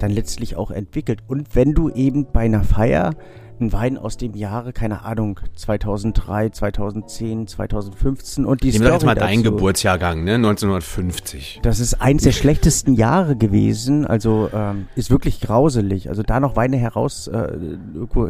dann 0.00 0.10
letztlich 0.10 0.56
auch 0.56 0.72
entwickelt. 0.72 1.22
Und 1.28 1.54
wenn 1.54 1.72
du 1.72 1.88
eben 1.88 2.26
bei 2.32 2.40
einer 2.40 2.64
Feier 2.64 3.14
einen 3.60 3.72
Wein 3.72 3.98
aus 3.98 4.16
dem 4.16 4.34
Jahre, 4.34 4.72
keine 4.72 5.04
Ahnung, 5.04 5.40
2003, 5.54 6.50
2010, 6.50 7.46
2015 7.46 8.44
und 8.44 8.62
die 8.62 8.68
Nehmen 8.68 8.76
Story 8.82 8.92
jetzt 8.92 9.04
mal 9.04 9.14
deinen 9.14 9.42
Geburtsjahrgang, 9.42 10.24
ne, 10.24 10.34
1950. 10.34 11.60
Das 11.62 11.80
ist 11.80 12.00
eins 12.00 12.22
der 12.22 12.32
schlechtesten 12.32 12.94
Jahre 12.94 13.36
gewesen, 13.36 14.06
also 14.06 14.50
ähm, 14.52 14.88
ist 14.96 15.10
wirklich 15.10 15.40
grauselig. 15.40 16.08
Also 16.08 16.22
da 16.22 16.40
noch 16.40 16.56
Weine 16.56 16.76
heraus 16.76 17.28
äh, 17.28 17.58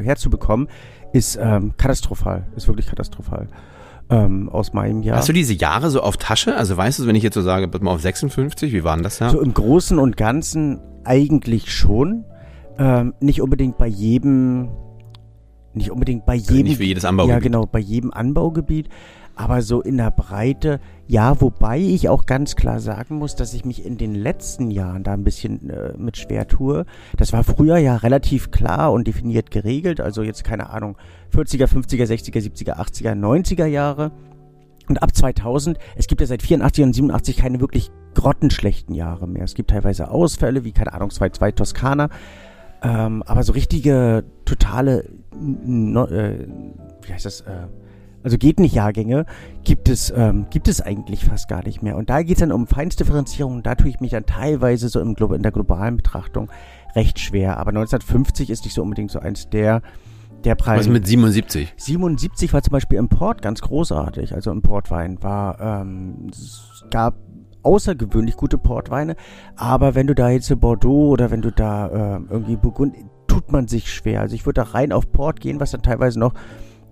herzubekommen, 0.03 0.69
ist 1.13 1.39
ähm, 1.41 1.75
katastrophal, 1.77 2.47
ist 2.57 2.69
wirklich 2.69 2.87
katastrophal 2.87 3.49
ähm, 4.11 4.49
aus 4.49 4.73
meinem 4.73 5.03
Jahr. 5.03 5.19
Hast 5.19 5.29
du 5.29 5.33
diese 5.33 5.55
Jahre 5.55 5.91
so 5.91 6.03
auf 6.03 6.17
Tasche? 6.17 6.57
Also 6.57 6.77
weißt 6.77 6.99
du, 6.99 7.07
wenn 7.07 7.15
ich 7.15 7.23
jetzt 7.23 7.35
so 7.35 7.43
sage, 7.43 7.69
mal 7.81 7.93
auf 7.93 8.01
56, 8.01 8.73
wie 8.73 8.85
waren 8.85 9.03
das 9.03 9.19
da? 9.19 9.31
So 9.31 9.41
im 9.41 9.55
Großen 9.55 9.99
und 9.99 10.17
Ganzen 10.17 10.81
eigentlich 11.05 11.73
schon. 11.73 12.25
Ähm, 12.79 13.15
nicht 13.21 13.41
unbedingt 13.43 13.79
bei 13.79 13.87
jedem, 13.87 14.71
nicht 15.75 15.91
unbedingt 15.91 16.27
bei 16.27 16.35
jedem. 16.35 16.65
Nicht 16.65 16.77
für 16.79 16.85
jedes 16.85 17.05
Anbaugebiet. 17.05 17.35
Ja, 17.35 17.41
genau, 17.41 17.67
bei 17.67 17.79
jedem 17.79 18.13
Anbaugebiet. 18.13 18.89
Aber 19.37 19.63
so 19.63 19.81
in 19.81 19.97
der 19.97 20.11
Breite, 20.11 20.81
ja, 21.07 21.41
wobei 21.41 21.79
ich 21.79 22.11
auch 22.11 22.27
ganz 22.27 22.57
klar 22.57 22.79
sagen 22.79 23.17
muss, 23.17 23.37
dass 23.37 23.55
ich 23.55 23.65
mich 23.65 23.87
in 23.87 23.97
den 23.97 24.15
letzten 24.15 24.71
Jahren 24.71 25.03
da 25.03 25.15
ein 25.15 25.25
bisschen 25.25 25.71
äh, 25.71 25.95
mit 25.97 26.19
schwer 26.19 26.47
tue. 26.47 26.85
Das 27.17 27.33
war 27.33 27.43
früher 27.43 27.79
ja 27.79 27.97
relativ 27.97 28.51
klar 28.51 28.93
und 28.93 29.07
definiert 29.07 29.51
geregelt. 29.51 30.01
Also 30.01 30.23
jetzt 30.23 30.45
keine 30.45 30.69
Ahnung, 30.69 30.97
40er, 31.35 31.67
50er, 31.67 32.05
60er, 32.05 32.39
70er, 32.39 32.77
80er, 32.77 33.15
90er 33.15 33.65
Jahre. 33.65 34.13
Und 34.89 35.03
ab 35.03 35.15
2000, 35.17 35.79
es 35.97 36.07
gibt 36.07 36.21
ja 36.21 36.27
seit 36.27 36.43
84 36.43 36.85
und 36.85 36.93
87 36.93 37.37
keine 37.37 37.61
wirklich 37.61 37.91
grottenschlechten 38.15 38.95
Jahre 38.95 39.27
mehr. 39.29 39.45
Es 39.45 39.55
gibt 39.55 39.71
teilweise 39.71 40.11
Ausfälle, 40.11 40.65
wie 40.65 40.73
keine 40.73 40.93
Ahnung, 40.93 41.11
2-2 41.11 41.55
Toskana. 41.55 42.11
Ähm, 42.83 43.23
aber 43.25 43.43
so 43.43 43.53
richtige, 43.53 44.25
totale, 44.51 45.09
no, 45.35 46.07
äh, 46.07 46.47
wie 47.03 47.13
heißt 47.13 47.25
das, 47.25 47.43
äh, 47.43 47.67
also 48.23 48.37
geht 48.37 48.61
nicht 48.61 48.75
Jahrgänge, 48.75 49.25
gibt 49.65 49.89
es, 49.89 50.13
ähm, 50.15 50.47
gibt 50.51 50.69
es 50.69 50.81
eigentlich 50.81 51.25
fast 51.25 51.49
gar 51.49 51.65
nicht 51.65 51.83
mehr. 51.83 51.97
Und 51.97 52.11
da 52.11 52.23
geht 52.23 52.37
es 52.37 52.41
dann 52.41 52.53
um 52.53 52.67
Feinstdifferenzierung 52.67 53.57
und 53.57 53.67
da 53.67 53.75
tue 53.75 53.89
ich 53.89 54.01
mich 54.01 54.11
dann 54.11 54.27
teilweise 54.27 54.89
so 54.89 55.01
im, 55.01 55.17
in 55.17 55.43
der 55.43 55.53
globalen 55.53 55.97
Betrachtung 55.97 56.51
recht 56.95 57.19
schwer. 57.19 57.59
Aber 57.59 57.71
1950 57.71 58.51
ist 58.51 58.65
nicht 58.65 58.75
so 58.75 58.83
unbedingt 58.83 59.11
so 59.11 59.21
eins 59.21 59.49
der, 59.49 59.81
der 60.45 60.55
Preis. 60.55 60.81
Was 60.81 60.89
mit 60.89 61.07
77? 61.07 61.73
77 61.77 62.53
war 62.53 62.63
zum 62.63 62.73
Beispiel 62.73 62.99
Import 62.99 63.41
ganz 63.41 63.63
großartig. 63.63 64.35
Also 64.35 64.51
Importwein 64.51 65.23
war, 65.23 65.61
ähm, 65.61 66.27
es 66.31 66.85
gab 66.91 67.15
außergewöhnlich 67.63 68.37
gute 68.37 68.59
Portweine. 68.59 69.17
Aber 69.57 69.95
wenn 69.95 70.07
du 70.07 70.15
da 70.15 70.31
jetzt 70.31 70.55
Bordeaux 70.61 71.09
oder 71.09 71.31
wenn 71.31 71.43
du 71.43 71.51
da 71.51 71.87
äh, 71.87 72.21
irgendwie 72.29 72.57
Burgund, 72.57 72.95
tut 73.41 73.53
man 73.53 73.69
sich 73.69 73.93
schwer. 73.93 74.21
Also 74.21 74.35
ich 74.35 74.45
würde 74.45 74.63
da 74.63 74.71
rein 74.71 74.93
auf 74.93 75.11
Port 75.13 75.41
gehen, 75.41 75.61
was 75.61 75.71
dann 75.71 75.83
teilweise 75.83 76.19
noch 76.19 76.35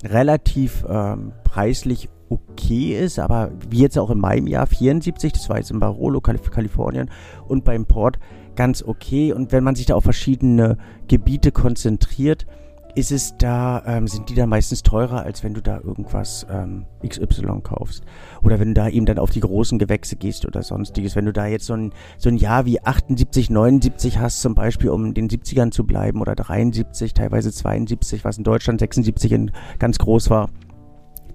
relativ 0.05 0.85
ähm, 0.89 1.33
preislich 1.45 2.09
okay 2.31 2.99
ist, 2.99 3.19
aber 3.19 3.51
wie 3.69 3.81
jetzt 3.81 3.99
auch 3.99 4.11
in 4.11 4.19
meinem 4.19 4.47
Jahr 4.47 4.67
74, 4.67 5.33
das 5.33 5.49
war 5.49 5.59
jetzt 5.59 5.71
in 5.71 5.81
Barolo, 5.81 6.21
Kalif 6.21 6.51
Kalifornien 6.51 7.11
und 7.49 7.65
beim 7.65 7.87
Port 7.87 8.19
ganz 8.55 8.83
okay. 8.83 9.33
Und 9.33 9.53
wenn 9.53 9.65
man 9.65 9.75
sich 9.75 9.87
da 9.87 9.95
auf 9.95 10.05
verschiedene 10.05 10.79
Gebiete 11.07 11.53
konzentriert, 11.53 12.47
ist 12.95 13.13
es 13.13 13.37
da, 13.39 13.83
ähm, 13.87 14.09
sind 14.09 14.29
die 14.29 14.35
da 14.35 14.47
meistens 14.47 14.83
teurer, 14.83 15.23
als 15.23 15.45
wenn 15.45 15.55
du 15.55 15.61
da 15.61 15.81
irgendwas 15.81 16.47
ähm, 16.51 16.87
XY 17.07 17.61
kaufst. 17.63 18.03
Oder 18.43 18.59
wenn 18.59 18.69
du 18.69 18.75
da 18.75 18.89
eben 18.89 19.07
dann 19.07 19.19
auf 19.19 19.31
die 19.31 19.41
großen 19.41 19.79
Gewächse 19.79 20.17
gehst 20.17 20.47
oder 20.47 20.63
sonstiges. 20.63 21.15
Wenn 21.15 21.27
du 21.27 21.33
da 21.33 21.47
jetzt 21.47 21.67
so 21.67 21.75
ein, 21.75 21.93
so 22.17 22.29
ein 22.29 22.37
Jahr 22.37 22.67
wie 22.67 22.81
78, 22.81 23.51
79 23.51 24.19
hast, 24.19 24.41
zum 24.41 24.55
Beispiel, 24.55 24.91
um 24.91 25.15
den 25.15 25.29
70ern 25.29 25.71
zu 25.71 25.85
bleiben, 25.85 26.21
oder 26.21 26.35
73, 26.35 27.15
teilweise 27.15 27.53
72, 27.53 28.25
was 28.25 28.39
in 28.39 28.45
Deutschland 28.45 28.81
76 28.81 29.33
in, 29.33 29.51
ganz 29.79 29.99
groß 29.99 30.31
war, 30.31 30.51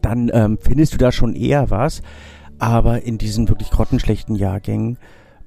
dann 0.01 0.29
ähm, 0.33 0.57
findest 0.59 0.93
du 0.93 0.97
da 0.97 1.11
schon 1.11 1.35
eher 1.35 1.69
was. 1.69 2.01
Aber 2.59 3.03
in 3.03 3.17
diesen 3.17 3.49
wirklich 3.49 3.69
grottenschlechten 3.71 4.35
Jahrgängen 4.35 4.97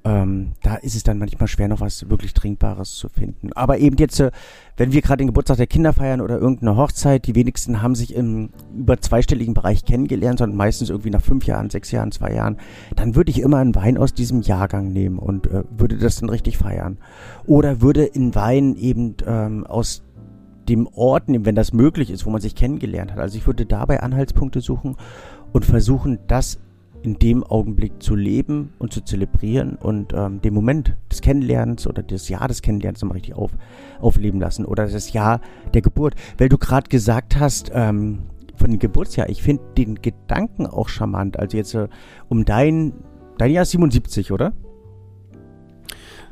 ähm, 0.07 0.53
da 0.63 0.75
ist 0.75 0.95
es 0.95 1.03
dann 1.03 1.17
manchmal 1.17 1.49
schwer, 1.49 1.67
noch 1.67 1.81
was 1.81 2.09
wirklich 2.09 2.33
Trinkbares 2.33 2.95
zu 2.95 3.09
finden. 3.09 3.51
Aber 3.53 3.79
eben 3.79 3.97
jetzt, 3.97 4.21
äh, 4.21 4.31
wenn 4.77 4.93
wir 4.93 5.01
gerade 5.01 5.17
den 5.17 5.27
Geburtstag 5.27 5.57
der 5.57 5.67
Kinder 5.67 5.91
feiern 5.91 6.21
oder 6.21 6.39
irgendeine 6.39 6.77
Hochzeit, 6.77 7.27
die 7.27 7.35
wenigsten 7.35 7.81
haben 7.81 7.93
sich 7.93 8.15
im 8.15 8.51
über 8.73 9.01
zweistelligen 9.01 9.53
Bereich 9.53 9.83
kennengelernt, 9.83 10.39
sondern 10.39 10.55
meistens 10.55 10.89
irgendwie 10.89 11.09
nach 11.09 11.21
fünf 11.21 11.45
Jahren, 11.45 11.69
sechs 11.69 11.91
Jahren, 11.91 12.13
zwei 12.13 12.33
Jahren, 12.33 12.55
dann 12.95 13.15
würde 13.15 13.31
ich 13.31 13.41
immer 13.41 13.57
einen 13.57 13.75
Wein 13.75 13.97
aus 13.97 14.13
diesem 14.13 14.41
Jahrgang 14.41 14.93
nehmen 14.93 15.19
und 15.19 15.47
äh, 15.47 15.63
würde 15.77 15.97
das 15.97 16.21
dann 16.21 16.29
richtig 16.29 16.57
feiern. 16.57 16.99
Oder 17.45 17.81
würde 17.81 18.05
in 18.05 18.33
Wein 18.33 18.77
eben 18.77 19.15
ähm, 19.25 19.67
aus 19.67 20.03
dem 20.69 20.87
Ort 20.87 21.27
nehmen, 21.27 21.45
wenn 21.45 21.55
das 21.55 21.73
möglich 21.73 22.11
ist, 22.11 22.25
wo 22.25 22.29
man 22.29 22.39
sich 22.39 22.55
kennengelernt 22.55 23.11
hat. 23.11 23.19
Also 23.19 23.37
ich 23.37 23.45
würde 23.45 23.65
dabei 23.65 24.01
Anhaltspunkte 24.01 24.61
suchen 24.61 24.95
und 25.51 25.65
versuchen, 25.65 26.19
das 26.27 26.59
in 27.07 27.19
dem 27.19 27.41
Augenblick 27.43 28.03
zu 28.03 28.15
leben 28.15 28.73
und 28.79 28.91
zu 28.91 28.99
zelebrieren 29.01 29.77
und 29.77 30.11
ähm, 30.13 30.41
den 30.41 30.53
Moment 30.53 30.97
des 31.09 31.21
Kennenlernens 31.21 31.87
oder 31.87 32.03
das 32.03 32.27
Jahr 32.27 32.49
des 32.49 32.61
Kennenlernens 32.61 33.01
nochmal 33.01 33.15
richtig 33.15 33.33
auf, 33.35 33.51
aufleben 34.01 34.41
lassen 34.41 34.65
oder 34.65 34.87
das 34.87 35.13
Jahr 35.13 35.39
der 35.73 35.81
Geburt. 35.81 36.15
Weil 36.37 36.49
du 36.49 36.57
gerade 36.57 36.89
gesagt 36.89 37.39
hast, 37.39 37.71
ähm, 37.73 38.23
von 38.55 38.71
dem 38.71 38.79
Geburtsjahr, 38.79 39.29
ich 39.29 39.41
finde 39.41 39.63
den 39.77 39.95
Gedanken 40.01 40.67
auch 40.67 40.89
charmant. 40.89 41.39
Also 41.39 41.55
jetzt 41.55 41.73
äh, 41.75 41.87
um 42.27 42.43
dein, 42.43 42.91
dein 43.37 43.51
Jahr 43.51 43.63
77, 43.63 44.33
oder? 44.33 44.51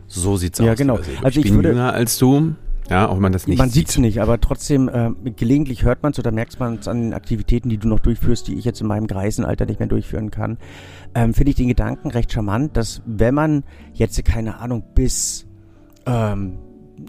So 0.08 0.36
sieht's 0.36 0.60
ja, 0.60 0.74
aus. 0.74 0.78
genau. 0.78 0.96
Also 0.98 1.12
ich, 1.12 1.24
Also 1.24 1.40
ich 1.40 1.46
bin 1.46 1.56
würde- 1.56 1.70
jünger 1.70 1.94
als 1.94 2.18
du. 2.18 2.54
Ja, 2.89 3.08
auch 3.08 3.15
wenn 3.15 3.21
man 3.24 3.32
das 3.32 3.48
nicht 3.48 3.58
man 3.58 3.69
sieht 3.69 3.89
es 3.89 3.98
nicht, 3.98 4.21
aber 4.21 4.39
trotzdem, 4.39 4.89
äh, 4.89 5.10
gelegentlich 5.32 5.84
hört 5.84 6.04
man 6.04 6.12
es 6.12 6.19
oder 6.19 6.32
merkt 6.32 6.60
man 6.60 6.76
es 6.76 6.88
an 6.88 7.02
den 7.02 7.13
Aktivitäten, 7.13 7.69
die 7.69 7.78
du 7.78 7.88
noch 7.88 8.00
durchführst, 8.00 8.48
die 8.48 8.56
ich 8.56 8.65
jetzt 8.65 8.82
in 8.82 8.88
meinem 8.88 9.08
Greisenalter 9.08 9.65
nicht 9.65 9.80
mehr 9.80 9.88
durchführen 9.88 10.30
kann. 10.30 10.58
Ähm, 11.15 11.34
Finde 11.34 11.52
ich 11.52 11.56
den 11.56 11.67
Gedanken 11.67 12.12
recht 12.12 12.32
charmant, 12.32 12.78
dass 12.78 13.02
wenn 13.06 13.34
man 13.34 13.63
jetzt, 13.93 14.24
keine 14.24 14.60
Ahnung, 14.60 14.84
bis 14.93 15.48
ähm, 16.06 16.60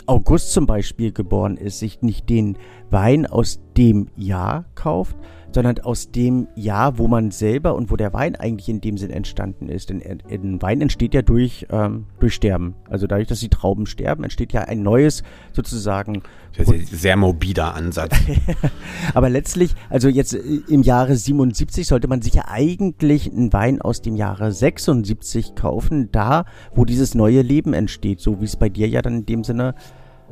August 0.07 0.53
zum 0.53 0.67
Beispiel 0.67 1.13
geboren 1.13 1.57
ist, 1.57 1.79
sich 1.79 2.03
nicht 2.03 2.29
den 2.29 2.57
Wein 2.91 3.27
aus 3.27 3.61
dem 3.77 4.09
Jahr 4.17 4.65
kauft, 4.75 5.17
sondern 5.53 5.79
aus 5.81 6.11
dem 6.11 6.49
Jahr, 6.55 6.99
wo 6.99 7.09
man 7.09 7.31
selber 7.31 7.75
und 7.75 7.91
wo 7.91 7.97
der 7.97 8.13
Wein 8.13 8.37
eigentlich 8.37 8.69
in 8.69 8.81
dem 8.81 8.99
Sinn 8.99 9.11
entstanden 9.11 9.69
ist. 9.69 9.91
Denn 9.91 10.03
ein 10.03 10.61
Wein 10.63 10.81
entsteht 10.81 11.15
ja 11.15 11.23
durch, 11.23 11.67
ähm, 11.71 12.07
durch 12.19 12.35
Sterben. 12.35 12.75
Also 12.89 13.07
dadurch, 13.07 13.29
dass 13.29 13.41
die 13.41 13.49
Trauben 13.49 13.87
sterben, 13.87 14.25
entsteht 14.25 14.53
ja 14.53 14.63
ein 14.63 14.83
neues 14.83 15.23
sozusagen 15.53 16.23
Das 16.57 16.69
ist 16.69 16.93
ein 16.93 16.99
sehr 16.99 17.17
mobiler 17.17 17.75
Ansatz. 17.75 18.17
aber 19.15 19.31
letztlich, 19.31 19.75
also 19.89 20.09
jetzt 20.09 20.35
äh, 20.35 20.39
im 20.69 20.83
Jahre 20.83 21.17
77 21.17 21.87
sollte 21.87 22.09
man 22.09 22.23
sich 22.23 22.35
ja 22.35 22.45
eigentlich 22.49 23.31
einen 23.31 23.53
Wein 23.53 23.81
aus 23.81 24.03
dem 24.03 24.17
Jahre 24.17 24.53
76 24.53 25.55
kaufen, 25.55 26.11
da 26.13 26.45
wo 26.75 26.85
dieses 26.85 27.15
neue 27.15 27.43
Leben 27.43 27.73
entsteht, 27.73 28.21
so 28.21 28.41
wie 28.41 28.45
es 28.45 28.57
bei 28.57 28.69
dir 28.69 28.89
ja 28.89 29.03
dann 29.03 29.21
in 29.21 29.27
dem 29.27 29.45
Sinne 29.45 29.75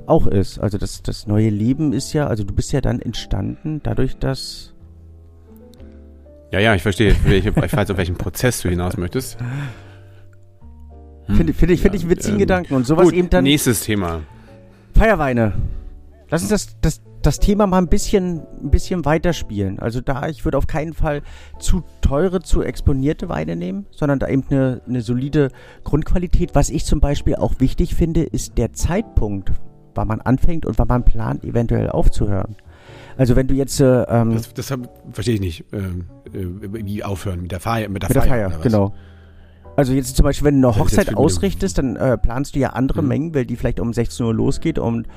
auch 0.07 0.27
ist. 0.27 0.59
Also 0.59 0.79
das, 0.79 1.03
das 1.03 1.27
neue 1.27 1.50
Leben 1.50 1.92
ist 1.92 2.12
ja, 2.12 2.27
also 2.27 2.44
du 2.44 2.55
bist 2.55 2.72
ja 2.72 2.81
dann 2.81 3.00
entstanden 3.00 3.81
dadurch, 3.83 4.16
dass... 4.16 4.73
Ja, 6.55 6.61
ja, 6.61 6.75
ich 6.77 6.83
verstehe. 6.83 7.17
Welche, 7.25 7.49
ich 7.49 7.57
weiß, 7.57 7.90
auf 7.90 7.97
welchen 7.97 8.14
Prozess 8.14 8.62
du 8.62 8.69
hinaus 8.69 8.97
möchtest. 8.97 9.40
Hm. 9.40 11.35
Finde 11.35 11.53
find 11.53 11.73
ich, 11.73 11.81
find 11.81 11.97
ich 11.97 12.03
einen 12.03 12.11
Ja, 12.11 12.17
witzigen 12.17 12.37
ähm, 12.37 12.38
Gedanken. 12.38 12.75
Und 12.75 12.87
sowas 12.87 13.07
Gut, 13.07 13.14
eben 13.14 13.29
dann... 13.29 13.43
nächstes 13.43 13.81
Thema. 13.81 14.21
Feierweine. 14.97 15.55
Lass 16.31 16.43
uns 16.43 16.51
das, 16.51 16.77
das, 16.81 17.03
das 17.23 17.40
Thema 17.40 17.67
mal 17.67 17.79
ein 17.79 17.88
bisschen, 17.88 18.43
ein 18.62 18.71
bisschen 18.71 19.05
weiterspielen. 19.05 19.81
Also 19.81 20.01
da, 20.01 20.29
ich 20.29 20.45
würde 20.45 20.57
auf 20.57 20.69
keinen 20.69 20.95
Fall 20.95 21.23
zu 21.59 21.83
teure, 22.01 22.40
zu 22.40 22.62
exponierte 22.62 23.29
Weine 23.29 23.57
nehmen, 23.57 23.87
sondern 23.90 24.21
da 24.21 24.29
eben 24.29 24.45
eine, 24.49 24.81
eine 24.87 25.03
solide 25.03 25.49
Grundqualität. 25.83 26.55
Was 26.55 26.71
ich 26.71 26.85
zum 26.85 27.01
Beispiel 27.01 27.35
auch 27.35 27.59
wichtig 27.59 27.97
finde, 27.97 28.23
ist 28.23 28.59
der 28.59 28.73
Zeitpunkt, 28.73 29.51
wann 29.97 30.07
man 30.07 30.21
anfängt 30.21 30.67
und 30.67 30.79
wann 30.79 30.87
man 30.87 31.05
plant, 31.05 31.43
eventuell 31.43 31.90
aufzuhören. 31.90 32.55
Also 33.16 33.37
wenn 33.37 33.46
du 33.46 33.55
jetzt 33.55 33.81
äh, 33.81 34.03
ähm, 34.03 34.33
Das, 34.33 34.53
das 34.55 34.79
verstehe 35.12 35.35
ich 35.35 35.40
nicht. 35.40 35.64
Ähm, 35.72 36.07
äh, 36.33 36.85
wie 36.85 37.05
aufhören? 37.05 37.42
Mit 37.42 37.53
der 37.53 37.61
Feier? 37.61 37.88
Mit 37.88 38.03
der 38.03 38.09
mit 38.11 38.16
der 38.16 38.22
Feier, 38.22 38.50
Feier, 38.50 38.61
genau. 38.62 38.94
Also 39.77 39.92
jetzt 39.92 40.16
zum 40.16 40.24
Beispiel, 40.24 40.46
wenn 40.46 40.61
du 40.61 40.68
eine 40.68 40.79
Hochzeit 40.79 41.16
ausrichtest, 41.16 41.79
dann 41.79 41.96
äh, 41.96 42.16
planst 42.16 42.55
du 42.55 42.61
ja 42.61 42.70
andere 42.70 43.03
Mhm. 43.03 43.09
Mengen, 43.09 43.35
weil 43.35 43.44
die 43.44 43.57
vielleicht 43.57 43.81
um 43.81 43.92
16 43.92 44.24
Uhr 44.24 44.35
losgeht 44.35 44.79
und 44.79 45.09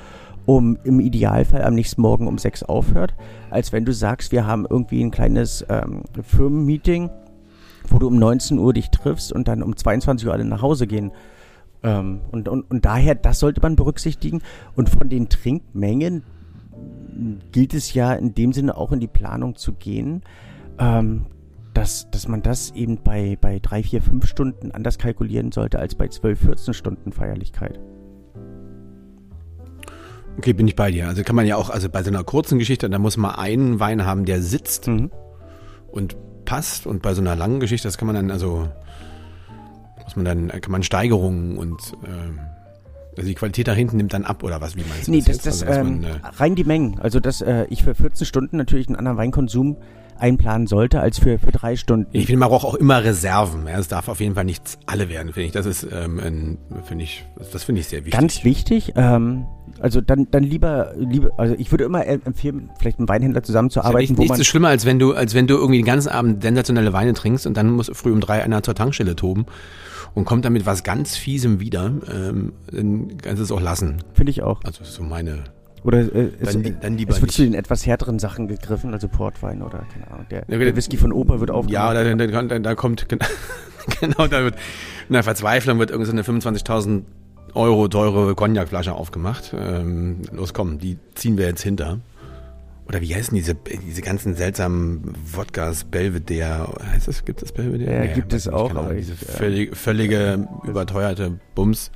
um 0.46 0.78
im 0.84 1.00
Idealfall 1.00 1.64
am 1.64 1.76
nächsten 1.76 2.02
Morgen 2.02 2.28
um 2.28 2.38
6 2.38 2.64
aufhört, 2.64 3.14
als 3.50 3.74
wenn 3.74 3.86
du 3.86 3.94
sagst, 3.94 4.32
wir 4.32 4.48
haben 4.48 4.66
irgendwie 4.68 5.04
ein 5.04 5.12
kleines 5.12 5.66
ähm, 5.70 6.04
Firmenmeeting, 6.24 7.10
wo 7.90 8.00
du 8.00 8.08
um 8.08 8.18
19 8.18 8.58
Uhr 8.58 8.74
dich 8.74 8.90
triffst 8.90 9.32
und 9.34 9.48
dann 9.48 9.62
um 9.62 9.76
22 9.76 10.26
Uhr 10.28 10.34
alle 10.34 10.46
nach 10.46 10.62
Hause 10.62 10.88
gehen. 10.88 11.12
Ähm, 11.84 12.22
und, 12.32 12.48
und, 12.48 12.70
und 12.72 12.86
daher, 12.86 13.14
das 13.14 13.40
sollte 13.40 13.62
man 13.62 13.76
berücksichtigen. 13.76 14.42
Und 14.76 14.90
von 14.90 15.10
den 15.10 15.30
Trinkmengen 15.30 16.24
gilt 17.52 17.74
es 17.74 17.94
ja 17.94 18.14
in 18.14 18.34
dem 18.34 18.54
Sinne 18.54 18.78
auch 18.78 18.92
in 18.92 19.00
die 19.00 19.08
Planung 19.08 19.56
zu 19.56 19.74
gehen, 19.74 20.22
ähm, 20.80 21.26
dass, 21.74 22.10
dass 22.12 22.28
man 22.28 22.42
das 22.42 22.72
eben 22.72 22.98
bei, 23.04 23.38
bei 23.40 23.60
3, 23.60 23.84
4, 23.84 24.02
5 24.02 24.26
Stunden 24.26 24.72
anders 24.72 24.98
kalkulieren 24.98 25.52
sollte 25.52 25.80
als 25.80 25.96
bei 25.96 26.08
12, 26.08 26.40
14 26.40 26.74
Stunden 26.74 27.12
Feierlichkeit. 27.12 27.80
Okay, 30.38 30.54
bin 30.54 30.68
ich 30.68 30.76
bei 30.76 30.92
dir. 30.92 31.08
Also 31.08 31.24
kann 31.24 31.36
man 31.36 31.48
ja 31.48 31.56
auch, 31.56 31.70
also 31.70 31.90
bei 31.90 32.04
so 32.04 32.10
einer 32.10 32.24
kurzen 32.24 32.60
Geschichte, 32.60 32.90
da 32.90 33.00
muss 33.00 33.18
man 33.18 33.36
einen 33.36 33.80
Wein 33.80 34.06
haben, 34.06 34.26
der 34.26 34.42
sitzt 34.42 34.88
Mhm. 34.88 35.12
und 35.88 36.16
passt. 36.46 36.88
Und 36.88 37.02
bei 37.02 37.14
so 37.14 37.22
einer 37.22 37.36
langen 37.36 37.60
Geschichte, 37.60 37.88
das 37.88 37.98
kann 37.98 38.06
man 38.08 38.16
dann, 38.16 38.32
also 38.32 38.68
muss 40.04 40.16
man 40.16 40.26
dann, 40.26 40.48
kann 40.50 40.72
man 40.72 40.84
Steigerungen 40.84 41.58
und 41.58 41.94
ähm, 42.06 42.40
also 43.18 43.28
die 43.28 43.36
Qualität 43.36 43.68
da 43.68 43.74
hinten 43.74 43.98
nimmt 43.98 44.14
dann 44.14 44.26
ab 44.26 44.44
oder 44.44 44.62
was, 44.62 44.76
wie 44.76 44.84
meinst 44.88 45.08
du 45.08 45.12
Nee, 45.12 45.20
das, 45.20 45.28
jetzt? 45.28 45.46
das, 45.46 45.64
also, 45.64 45.80
ähm, 45.80 46.02
man, 46.02 46.04
äh, 46.04 46.20
rein 46.38 46.56
die 46.56 46.64
Mengen. 46.64 47.00
Also, 47.00 47.20
dass 47.20 47.42
äh, 47.42 47.66
ich 47.70 47.84
für 47.84 47.96
14 47.96 48.26
Stunden 48.26 48.58
natürlich 48.58 48.88
einen 48.88 48.96
anderen 48.96 49.18
Weinkonsum 49.18 49.78
einplanen 50.20 50.68
sollte 50.68 51.00
als 51.00 51.20
für, 51.20 51.40
für 51.40 51.52
drei 51.52 51.76
Stunden. 51.76 52.10
ich 52.12 52.26
finde, 52.26 52.40
man 52.40 52.50
braucht 52.50 52.66
auch 52.66 52.76
immer 52.76 53.04
Reserven. 53.04 53.68
Ja, 53.68 53.78
es 53.78 53.88
darf 53.88 54.08
auf 54.08 54.20
jeden 54.20 54.36
Fall 54.36 54.46
nicht 54.46 54.78
alle 54.86 55.10
werden, 55.10 55.34
finde 55.34 55.48
ich. 55.48 55.52
Das 55.52 55.66
ist, 55.66 55.88
ähm, 55.92 56.20
ein, 56.20 56.58
finde 56.86 57.04
ich, 57.04 57.26
das 57.52 57.64
finde 57.64 57.82
ich 57.82 57.88
sehr 57.88 58.00
wichtig. 58.00 58.20
Ganz 58.20 58.44
wichtig, 58.44 58.94
ähm, 58.96 59.46
also 59.80 60.02
dann, 60.02 60.28
dann 60.32 60.44
lieber, 60.44 60.94
lieber, 60.98 61.32
also 61.38 61.56
ich 61.58 61.72
würde 61.72 61.84
immer 61.84 62.06
empfehlen, 62.06 62.70
vielleicht 62.80 63.00
mit 63.00 63.10
einem 63.10 63.16
Weinhändler 63.16 63.42
Ist 63.42 63.48
ja 63.48 63.54
zusammenzuarbeiten, 63.54 64.00
nicht, 64.14 64.18
wo 64.18 64.22
nichts 64.22 64.30
man 64.30 64.38
so 64.38 64.44
schlimmer, 64.44 64.70
als 64.70 64.86
wenn 64.86 64.98
du, 65.00 65.14
als 65.14 65.34
wenn 65.34 65.48
du 65.48 65.56
irgendwie 65.56 65.78
den 65.78 65.86
ganzen 65.86 66.10
Abend 66.10 66.42
sensationelle 66.42 66.94
Weine 66.94 67.14
trinkst 67.14 67.46
und 67.46 67.56
dann 67.56 67.72
muss 67.72 67.92
früh 67.94 68.12
um 68.12 68.22
drei 68.22 68.44
einer 68.44 68.64
zur 68.64 68.76
Tankstelle 68.76 69.16
toben 69.16 69.46
und 70.16 70.26
kommt 70.26 70.46
damit 70.46 70.66
was 70.66 70.84
ganz 70.84 71.16
Fiesem 71.16 71.60
wieder, 71.60 71.92
ähm, 72.12 72.54
dann 72.72 73.18
kannst 73.22 73.40
du 73.40 73.44
es 73.44 73.52
auch 73.52 73.62
lassen. 73.62 73.98
finde 74.14 74.30
ich 74.32 74.44
auch. 74.44 74.62
Also 74.64 74.84
so 74.84 75.04
meine. 75.04 75.44
Oder 75.84 76.00
äh, 76.00 76.30
es, 76.42 76.54
Dann 76.54 76.64
li- 76.64 76.76
dann 76.82 76.98
lieber 76.98 77.12
es 77.12 77.18
wird 77.22 77.28
nicht. 77.30 77.36
zu 77.36 77.44
den 77.44 77.54
etwas 77.54 77.86
härteren 77.86 78.20
Sachen 78.20 78.48
gegriffen, 78.48 78.94
also 78.94 79.08
Portwein 79.08 79.62
oder 79.62 79.86
keine 79.94 80.10
Ahnung. 80.12 80.26
Der, 80.32 80.44
Ja, 80.50 80.58
der 80.58 80.76
Whisky 80.76 80.98
von 80.98 81.14
Opa 81.14 81.40
wird 81.40 81.52
aufgemacht. 81.52 81.72
Ja, 81.74 81.94
da, 81.94 82.16
da, 82.16 82.42
da, 82.44 82.60
da 82.60 82.76
kommt 82.76 83.08
gen- 83.08 83.20
genau, 84.02 84.28
da 84.28 84.44
wird 84.44 84.56
in 85.08 85.14
der 85.14 85.24
Verzweiflung 85.24 85.80
wird 85.80 85.92
irgendeine 85.92 86.24
25.000 86.24 87.04
Euro 87.54 87.88
teure 87.88 88.36
Cognacflasche 88.36 88.94
aufgemacht. 88.94 89.54
Ähm, 89.58 90.18
los, 90.34 90.54
komm, 90.54 90.80
die 90.80 90.98
ziehen 91.16 91.38
wir 91.38 91.46
jetzt 91.46 91.62
hinter. 91.62 92.00
Oder 92.88 93.02
wie 93.02 93.14
heißen 93.14 93.36
diese 93.36 93.54
diese 93.56 94.02
ganzen 94.02 94.36
seltsamen 94.36 95.14
Wodkas 95.34 95.84
Belvedere? 95.84 96.74
Heißt 96.94 97.08
das? 97.08 97.26
Gibt 97.26 97.42
es 97.42 97.52
Belvedere? 97.52 98.08
Ja, 98.08 98.14
gibt 98.14 98.32
weiß 98.32 98.42
es 98.42 98.46
nicht, 98.46 98.56
auch, 98.56 98.70
Ahnung, 98.72 98.86
aber 98.86 98.94
diese 98.94 99.14
äh, 99.14 99.16
völlig, 99.16 99.76
völlige 99.76 100.48
überteuerte 100.64 101.40
Bums. 101.54 101.92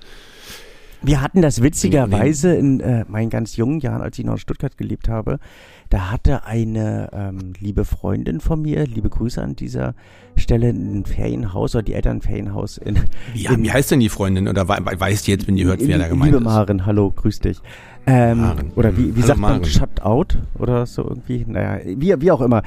Wir 1.03 1.21
hatten 1.21 1.41
das 1.41 1.63
witzigerweise 1.63 2.53
in 2.53 2.79
äh, 2.79 3.05
meinen 3.07 3.29
ganz 3.29 3.55
jungen 3.57 3.79
Jahren, 3.79 4.01
als 4.01 4.19
ich 4.19 4.25
noch 4.25 4.33
in 4.33 4.39
Stuttgart 4.39 4.77
gelebt 4.77 5.09
habe. 5.09 5.39
Da 5.89 6.11
hatte 6.11 6.45
eine 6.45 7.09
ähm, 7.11 7.53
liebe 7.59 7.85
Freundin 7.85 8.39
von 8.39 8.61
mir, 8.61 8.85
liebe 8.85 9.09
Grüße 9.09 9.41
an 9.41 9.55
dieser 9.55 9.93
Stelle, 10.35 10.69
ein 10.69 11.03
Ferienhaus 11.05 11.75
oder 11.75 11.83
die 11.83 11.93
Eltern 11.93 12.17
ein 12.17 12.21
Ferienhaus 12.21 12.77
in. 12.77 12.97
Wie, 13.33 13.45
in 13.45 13.63
wie 13.63 13.71
heißt 13.71 13.91
denn 13.91 13.99
die 13.99 14.09
Freundin? 14.09 14.47
Oder 14.47 14.67
wei- 14.67 14.79
weißt 14.83 15.27
du 15.27 15.31
jetzt, 15.31 15.47
wenn 15.47 15.55
die 15.55 15.65
hört, 15.65 15.79
wer 15.85 15.97
da 15.97 16.07
gemeint 16.07 16.31
Liebe 16.31 16.37
ist? 16.37 16.43
Maren, 16.43 16.85
hallo, 16.85 17.11
grüß 17.11 17.39
dich. 17.39 17.57
Ähm, 18.07 18.39
Maren. 18.41 18.71
Oder 18.75 18.95
wie, 18.97 19.15
wie 19.15 19.19
Hallo, 19.21 19.27
sagt 19.27 19.39
man, 19.39 19.51
Maren. 19.53 19.65
shut 19.65 20.01
out 20.01 20.37
oder 20.57 20.85
so 20.85 21.03
irgendwie? 21.03 21.45
Naja, 21.47 21.81
wie, 21.85 22.19
wie 22.21 22.31
auch 22.31 22.41
immer. 22.41 22.63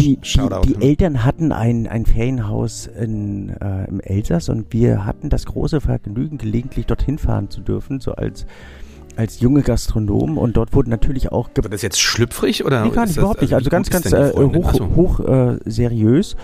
Die, 0.00 0.18
Shoutout, 0.22 0.66
die 0.66 0.74
hm. 0.74 0.82
Eltern 0.82 1.24
hatten 1.24 1.52
ein, 1.52 1.86
ein 1.86 2.06
Ferienhaus 2.06 2.86
in, 2.86 3.50
äh, 3.50 3.84
im 3.88 4.00
Elsass 4.00 4.48
und 4.48 4.72
wir 4.72 5.04
hatten 5.04 5.28
das 5.28 5.46
große 5.46 5.80
Vergnügen, 5.80 6.38
gelegentlich 6.38 6.86
dorthin 6.86 7.18
fahren 7.18 7.50
zu 7.50 7.60
dürfen, 7.60 8.00
so 8.00 8.12
als, 8.12 8.46
als 9.16 9.40
junge 9.40 9.62
Gastronom. 9.62 10.38
Und 10.38 10.56
dort 10.56 10.72
wurden 10.74 10.90
natürlich 10.90 11.30
auch 11.32 11.52
ge 11.52 11.64
War 11.64 11.70
das 11.70 11.82
jetzt 11.82 12.00
schlüpfrig 12.00 12.64
oder? 12.64 12.84
Nee, 12.84 12.90
gar 12.90 13.06
nicht, 13.06 13.16
überhaupt 13.16 13.42
nicht. 13.42 13.54
Also 13.54 13.66
wie 13.66 13.70
ganz, 13.70 13.90
ganz 13.90 14.10
äh, 14.12 14.32
hoch, 14.34 14.72
so. 14.72 14.88
hoch 14.96 15.20
äh, 15.20 15.58
seriös. 15.64 16.36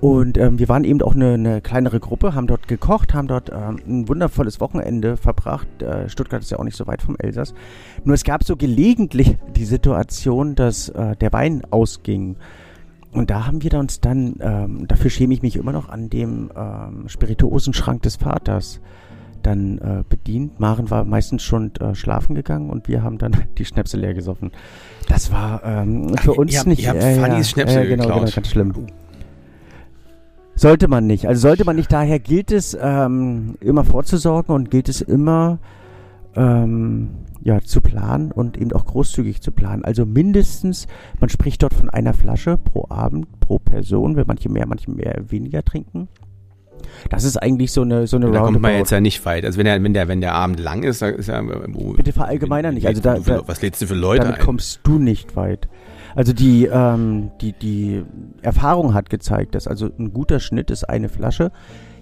Und 0.00 0.36
ähm, 0.36 0.58
wir 0.58 0.68
waren 0.68 0.84
eben 0.84 1.00
auch 1.00 1.14
eine, 1.14 1.34
eine 1.34 1.60
kleinere 1.62 2.00
Gruppe, 2.00 2.34
haben 2.34 2.46
dort 2.46 2.68
gekocht, 2.68 3.14
haben 3.14 3.28
dort 3.28 3.50
ähm, 3.50 3.80
ein 3.86 4.08
wundervolles 4.08 4.60
Wochenende 4.60 5.16
verbracht. 5.16 5.68
Äh, 5.80 6.08
Stuttgart 6.10 6.42
ist 6.42 6.50
ja 6.50 6.58
auch 6.58 6.64
nicht 6.64 6.76
so 6.76 6.86
weit 6.86 7.00
vom 7.00 7.16
Elsass. 7.18 7.54
Nur 8.04 8.14
es 8.14 8.24
gab 8.24 8.44
so 8.44 8.56
gelegentlich 8.56 9.36
die 9.54 9.64
Situation, 9.64 10.54
dass 10.54 10.90
äh, 10.90 11.16
der 11.16 11.32
Wein 11.32 11.62
ausging. 11.70 12.36
Und 13.16 13.30
da 13.30 13.46
haben 13.46 13.62
wir 13.62 13.72
uns 13.74 14.00
dann, 14.00 14.36
ähm, 14.40 14.86
dafür 14.88 15.10
schäme 15.10 15.34
ich 15.34 15.42
mich 15.42 15.56
immer 15.56 15.72
noch, 15.72 15.88
an 15.88 16.10
dem 16.10 16.50
ähm, 16.56 17.08
Spirituosenschrank 17.08 18.02
des 18.02 18.16
Vaters 18.16 18.80
dann 19.42 19.78
äh, 19.78 20.04
bedient. 20.08 20.60
Maren 20.60 20.90
war 20.90 21.04
meistens 21.04 21.42
schon 21.42 21.74
äh, 21.76 21.94
schlafen 21.94 22.34
gegangen 22.34 22.68
und 22.68 22.88
wir 22.88 23.02
haben 23.02 23.18
dann 23.18 23.32
die 23.58 23.64
Schnäpse 23.64 23.96
leer 23.96 24.14
gesoffen. 24.14 24.50
Das 25.08 25.32
war 25.32 25.62
ähm, 25.64 26.14
für 26.18 26.32
Ach, 26.32 26.38
uns 26.38 26.52
ihr, 26.52 26.64
nicht. 26.66 26.82
Ihr 26.82 26.90
habt 26.90 27.02
äh, 27.02 27.14
Fannys 27.14 27.50
Schnäpse 27.50 27.80
äh, 27.80 27.86
genau, 27.86 28.04
geklaut. 28.04 28.20
genau, 28.24 28.34
ganz 28.34 28.48
schlimm. 28.48 28.72
Sollte 30.54 30.88
man 30.88 31.06
nicht. 31.06 31.26
Also 31.28 31.42
sollte 31.42 31.64
man 31.64 31.76
nicht. 31.76 31.92
Daher 31.92 32.18
gilt 32.18 32.50
es 32.50 32.76
ähm, 32.80 33.56
immer 33.60 33.84
vorzusorgen 33.84 34.54
und 34.54 34.70
gilt 34.70 34.88
es 34.88 35.00
immer 35.00 35.58
ähm, 36.34 37.10
ja, 37.46 37.60
zu 37.60 37.80
planen 37.80 38.32
und 38.32 38.56
eben 38.56 38.72
auch 38.72 38.84
großzügig 38.84 39.40
zu 39.40 39.52
planen. 39.52 39.84
Also 39.84 40.04
mindestens, 40.04 40.88
man 41.20 41.30
spricht 41.30 41.62
dort 41.62 41.74
von 41.74 41.88
einer 41.88 42.12
Flasche 42.12 42.58
pro 42.58 42.86
Abend, 42.88 43.38
pro 43.38 43.60
Person, 43.60 44.16
wenn 44.16 44.26
manche 44.26 44.48
mehr, 44.48 44.66
manche 44.66 44.90
mehr 44.90 45.22
weniger 45.28 45.64
trinken. 45.64 46.08
Das 47.08 47.22
ist 47.22 47.36
eigentlich 47.36 47.70
so 47.70 47.82
eine 47.82 48.08
so 48.08 48.16
eine 48.16 48.32
Da 48.32 48.40
kommt 48.40 48.60
man 48.60 48.72
jetzt 48.72 48.90
ja 48.90 49.00
nicht 49.00 49.24
weit. 49.24 49.44
Also 49.44 49.58
wenn 49.58 49.66
der 49.66 49.80
wenn 49.80 49.94
der 49.94 50.08
wenn 50.08 50.20
der 50.20 50.34
Abend 50.34 50.58
lang 50.58 50.82
ist, 50.82 51.02
da 51.02 51.08
ist 51.08 51.28
ja 51.28 51.40
wo, 51.68 51.92
Bitte 51.92 52.12
verallgemeiner 52.12 52.72
nicht. 52.72 52.86
Also 52.88 53.00
da, 53.00 53.18
da, 53.20 53.46
was 53.46 53.62
lädst 53.62 53.80
du 53.80 53.86
für 53.86 53.94
Leute 53.94 54.24
damit 54.24 54.40
ein? 54.40 54.44
kommst 54.44 54.80
du 54.82 54.98
nicht 54.98 55.36
weit. 55.36 55.68
Also 56.16 56.32
die 56.32 56.66
ähm, 56.66 57.30
die 57.40 57.52
die 57.52 58.02
Erfahrung 58.42 58.92
hat 58.92 59.08
gezeigt, 59.08 59.54
dass 59.54 59.68
also 59.68 59.88
ein 59.98 60.12
guter 60.12 60.40
Schnitt 60.40 60.72
ist 60.72 60.82
eine 60.82 61.08
Flasche 61.08 61.52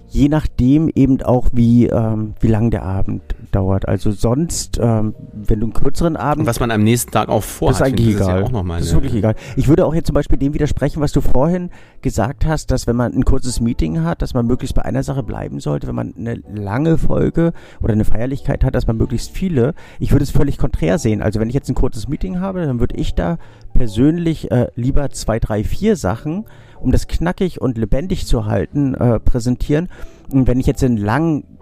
je 0.09 0.29
nachdem 0.29 0.89
eben 0.93 1.21
auch, 1.21 1.49
wie, 1.53 1.87
ähm, 1.87 2.35
wie 2.39 2.47
lang 2.47 2.71
der 2.71 2.83
Abend 2.83 3.21
dauert. 3.55 3.87
Also 3.87 4.11
sonst, 4.11 4.79
ähm, 4.81 5.15
wenn 5.33 5.61
du 5.61 5.67
einen 5.67 5.73
kürzeren 5.73 6.17
Abend... 6.17 6.41
Und 6.41 6.47
was 6.47 6.59
man 6.59 6.71
am 6.71 6.83
nächsten 6.83 7.11
Tag 7.11 7.29
auch 7.29 7.43
vorhat, 7.43 7.79
das 7.79 7.87
ist 7.87 7.93
eigentlich 7.93 8.15
egal. 8.15 8.41
Das 8.41 8.49
ist, 8.49 8.55
ja 8.55 8.63
mal 8.63 8.77
das 8.77 8.87
ist 8.87 8.93
wirklich 8.93 9.15
egal. 9.15 9.35
Ich 9.55 9.67
würde 9.67 9.85
auch 9.85 9.95
jetzt 9.95 10.07
zum 10.07 10.13
Beispiel 10.13 10.37
dem 10.37 10.53
widersprechen, 10.53 11.01
was 11.01 11.13
du 11.13 11.21
vorhin 11.21 11.69
gesagt 12.01 12.45
hast, 12.45 12.71
dass 12.71 12.85
wenn 12.85 12.95
man 12.95 13.13
ein 13.13 13.23
kurzes 13.23 13.61
Meeting 13.61 14.03
hat, 14.03 14.21
dass 14.21 14.33
man 14.33 14.45
möglichst 14.45 14.75
bei 14.75 14.83
einer 14.83 15.03
Sache 15.03 15.23
bleiben 15.23 15.59
sollte. 15.59 15.87
Wenn 15.87 15.95
man 15.95 16.13
eine 16.17 16.41
lange 16.53 16.97
Folge 16.97 17.53
oder 17.81 17.93
eine 17.93 18.05
Feierlichkeit 18.05 18.63
hat, 18.63 18.75
dass 18.75 18.87
man 18.87 18.97
möglichst 18.97 19.31
viele... 19.31 19.73
Ich 19.99 20.11
würde 20.11 20.23
es 20.23 20.31
völlig 20.31 20.57
konträr 20.57 20.99
sehen. 20.99 21.21
Also 21.21 21.39
wenn 21.39 21.47
ich 21.47 21.55
jetzt 21.55 21.69
ein 21.69 21.75
kurzes 21.75 22.07
Meeting 22.07 22.39
habe, 22.39 22.65
dann 22.65 22.79
würde 22.79 22.95
ich 22.97 23.15
da 23.15 23.37
persönlich 23.73 24.51
äh, 24.51 24.67
lieber 24.75 25.09
zwei, 25.11 25.39
drei, 25.39 25.63
vier 25.63 25.95
Sachen 25.95 26.45
um 26.79 26.91
das 26.91 27.07
knackig 27.07 27.59
und 27.59 27.77
lebendig 27.77 28.27
zu 28.27 28.45
halten, 28.45 28.93
äh, 28.93 29.19
präsentieren. 29.19 29.89
Und 30.31 30.47
wenn 30.47 30.59
ich 30.59 30.67
jetzt 30.67 30.83
einen 30.83 30.97
langen 30.97 31.54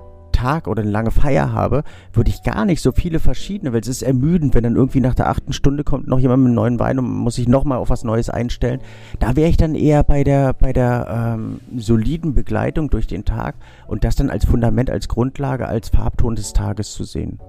Tag 0.43 0.67
oder 0.67 0.81
eine 0.81 0.91
lange 0.91 1.11
Feier 1.11 1.53
habe, 1.53 1.83
würde 2.11 2.29
ich 2.29 2.43
gar 2.43 2.65
nicht 2.65 2.81
so 2.81 2.91
viele 2.91 3.19
verschiedene, 3.19 3.71
weil 3.71 3.79
es 3.79 3.87
ist 3.87 4.01
ermüdend, 4.01 4.53
wenn 4.53 4.63
dann 4.63 4.75
irgendwie 4.75 4.99
nach 4.99 5.15
der 5.15 5.29
achten 5.29 5.53
Stunde 5.53 5.85
kommt 5.85 6.07
noch 6.07 6.19
jemand 6.19 6.43
mit 6.43 6.47
einem 6.47 6.55
neuen 6.55 6.79
Wein 6.79 6.99
und 6.99 7.05
man 7.05 7.17
muss 7.23 7.35
sich 7.35 7.47
nochmal 7.47 7.77
auf 7.77 7.89
was 7.89 8.03
Neues 8.03 8.29
einstellen. 8.29 8.81
Da 9.19 9.37
wäre 9.37 9.49
ich 9.49 9.55
dann 9.55 9.73
eher 9.73 10.03
bei 10.03 10.25
der, 10.25 10.51
bei 10.51 10.73
der 10.73 11.35
ähm, 11.37 11.61
soliden 11.77 12.33
Begleitung 12.33 12.89
durch 12.89 13.07
den 13.07 13.23
Tag 13.23 13.55
und 13.87 14.03
das 14.03 14.17
dann 14.17 14.29
als 14.29 14.43
Fundament, 14.43 14.89
als 14.89 15.07
Grundlage, 15.07 15.65
als 15.65 15.87
Farbton 15.87 16.35
des 16.35 16.51
Tages 16.51 16.91
zu 16.91 17.05
sehen. 17.05 17.39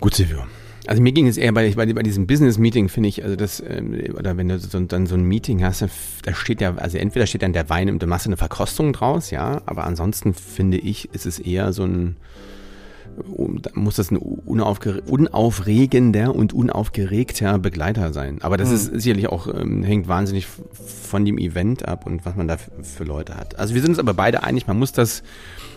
Gut, 0.00 0.14
Silvio. 0.16 0.40
Also 0.86 1.00
mir 1.00 1.12
ging 1.12 1.28
es 1.28 1.36
eher 1.36 1.52
bei, 1.52 1.70
bei, 1.70 1.92
bei 1.92 2.02
diesem 2.02 2.26
Business-Meeting, 2.26 2.88
finde 2.88 3.08
ich, 3.08 3.22
also 3.22 3.36
das, 3.36 3.62
ähm, 3.66 3.96
oder 4.18 4.36
wenn 4.36 4.48
du 4.48 4.58
so, 4.58 4.80
dann 4.80 5.06
so 5.06 5.14
ein 5.14 5.22
Meeting 5.22 5.62
hast, 5.62 5.84
da 6.24 6.34
steht 6.34 6.60
ja, 6.60 6.74
also 6.74 6.98
entweder 6.98 7.26
steht 7.26 7.42
dann 7.42 7.52
der 7.52 7.70
Wein 7.70 7.88
und 7.88 8.02
du 8.02 8.08
machst 8.08 8.26
eine 8.26 8.36
Verkostung 8.36 8.92
draus, 8.92 9.30
ja, 9.30 9.62
aber 9.66 9.84
ansonsten 9.84 10.34
finde 10.34 10.78
ich, 10.78 11.14
ist 11.14 11.24
es 11.24 11.38
eher 11.38 11.72
so 11.72 11.84
ein, 11.84 12.16
muss 13.74 13.96
das 13.96 14.10
ein 14.10 14.16
unaufregender 14.16 16.34
und 16.34 16.52
unaufgeregter 16.52 17.58
Begleiter 17.58 18.12
sein. 18.12 18.38
Aber 18.40 18.56
das 18.56 18.70
mhm. 18.70 18.74
ist 18.74 19.02
sicherlich 19.02 19.28
auch, 19.28 19.48
ähm, 19.48 19.84
hängt 19.84 20.08
wahnsinnig 20.08 20.46
von 20.46 21.24
dem 21.24 21.38
Event 21.38 21.86
ab 21.86 22.06
und 22.06 22.24
was 22.24 22.36
man 22.36 22.48
da 22.48 22.56
für 22.56 23.04
Leute 23.04 23.36
hat. 23.36 23.58
Also 23.58 23.74
wir 23.74 23.82
sind 23.82 23.90
uns 23.90 23.98
aber 23.98 24.14
beide 24.14 24.42
einig, 24.42 24.66
man 24.66 24.78
muss 24.78 24.92
das, 24.92 25.22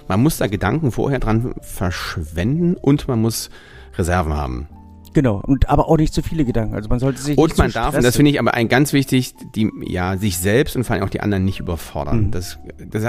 man 0.08 0.24
muss 0.24 0.38
da 0.38 0.48
Gedanken 0.48 0.91
vorher 0.91 1.20
dran 1.20 1.54
verschwenden 1.62 2.76
und 2.76 3.08
man 3.08 3.22
muss 3.22 3.50
Reserven 3.98 4.34
haben. 4.34 4.68
Genau, 5.15 5.41
und 5.41 5.69
aber 5.69 5.88
auch 5.88 5.95
nicht 5.95 6.13
zu 6.13 6.21
viele 6.21 6.43
Gedanken. 6.43 6.75
Also 6.75 6.89
man 6.89 6.99
sollte 6.99 7.21
sich 7.21 7.38
und 7.38 7.58
man 7.58 7.71
darf, 7.71 7.95
und 7.95 8.04
das 8.04 8.17
finde 8.17 8.32
ich 8.32 8.39
aber 8.39 8.54
ein 8.54 8.67
ganz 8.67 8.91
wichtig, 8.91 9.34
die 9.56 9.71
ja 9.88 10.17
sich 10.17 10.38
selbst 10.38 10.75
und 10.75 10.84
vor 10.84 10.93
allem 10.93 11.06
auch 11.06 11.10
die 11.10 11.21
anderen 11.21 11.45
nicht 11.45 11.62
überfordern. 11.62 12.25
Mhm. 12.25 12.32
Das, 12.32 12.60
das 12.91 13.06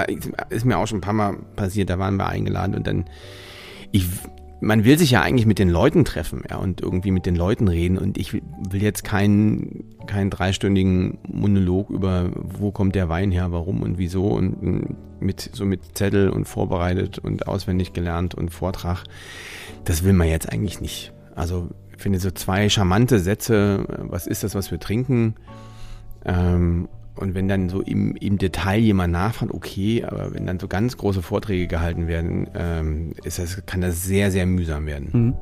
ist 0.51 0.65
mir 0.65 0.79
auch 0.79 0.87
schon 0.87 0.99
ein 0.99 1.01
paar 1.01 1.15
Mal 1.15 1.37
passiert. 1.57 1.91
Da 1.91 1.99
waren 1.99 2.17
wir 2.17 2.29
eingeladen 2.29 2.77
und 2.77 2.87
dann 2.87 3.07
ich 3.91 4.07
man 4.61 4.85
will 4.85 4.97
sich 4.99 5.11
ja 5.11 5.21
eigentlich 5.21 5.47
mit 5.47 5.59
den 5.59 5.69
Leuten 5.69 6.05
treffen, 6.05 6.45
ja, 6.49 6.59
und 6.59 6.81
irgendwie 6.81 7.11
mit 7.11 7.27
den 7.27 7.35
Leuten 7.35 7.67
reden. 7.67 7.99
Und 7.99 8.19
ich 8.19 8.33
will 8.33 8.83
jetzt 8.83 9.05
keinen, 9.05 9.85
keinen 10.07 10.31
dreistündigen 10.31 11.19
Monolog 11.29 11.91
über, 11.91 12.31
wo 12.35 12.71
kommt 12.71 12.95
der 12.95 13.09
Wein 13.09 13.33
her, 13.33 13.51
warum 13.51 13.83
und 13.83 13.99
wieso 13.99 14.29
und 14.29 14.97
mit, 15.21 15.51
so 15.53 15.65
mit 15.65 15.97
Zettel 15.99 16.31
und 16.31 16.47
vorbereitet 16.47 17.19
und 17.19 17.49
auswendig 17.49 17.93
gelernt 17.93 18.35
und 18.35 18.51
Vortrag. 18.51 19.05
Das 19.85 20.05
will 20.05 20.13
man 20.15 20.29
jetzt 20.29 20.51
eigentlich 20.51 20.81
nicht. 20.81 21.13
Also 21.35 21.69
finde 21.97 22.19
so 22.19 22.31
zwei 22.31 22.69
charmante 22.69 23.19
Sätze, 23.19 23.85
was 23.89 24.27
ist 24.27 24.45
das, 24.45 24.55
was 24.55 24.71
wir 24.71 24.79
trinken? 24.79 25.35
Ähm, 26.25 26.89
und 27.17 27.35
wenn 27.35 27.49
dann 27.49 27.69
so 27.69 27.81
im, 27.81 28.15
im 28.17 28.37
Detail 28.37 28.79
jemand 28.79 29.13
nachfragt, 29.13 29.53
okay, 29.53 30.05
aber 30.05 30.35
wenn 30.35 30.47
dann 30.47 30.61
so 30.61 30.69
ganz 30.69 30.97
große 30.99 31.23
Vorträge 31.23 31.67
gehalten 31.67 32.09
werden, 32.09 32.49
ähm, 32.55 33.13
ist 33.25 33.39
das, 33.39 33.65
kann 33.65 33.81
das 33.81 34.05
sehr, 34.05 34.31
sehr 34.31 34.45
mühsam 34.45 34.87
werden. 34.87 35.09
Mhm. 35.13 35.35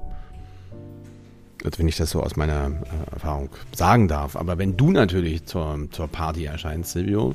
Also 1.64 1.78
wenn 1.78 1.88
ich 1.88 1.96
das 1.96 2.10
so 2.10 2.22
aus 2.22 2.36
meiner 2.36 2.66
äh, 2.66 3.12
Erfahrung 3.12 3.48
sagen 3.74 4.06
darf. 4.06 4.36
Aber 4.36 4.58
wenn 4.58 4.76
du 4.76 4.92
natürlich 4.92 5.46
zur, 5.46 5.88
zur 5.90 6.08
Party 6.08 6.44
erscheinst, 6.44 6.92
Silvio, 6.92 7.32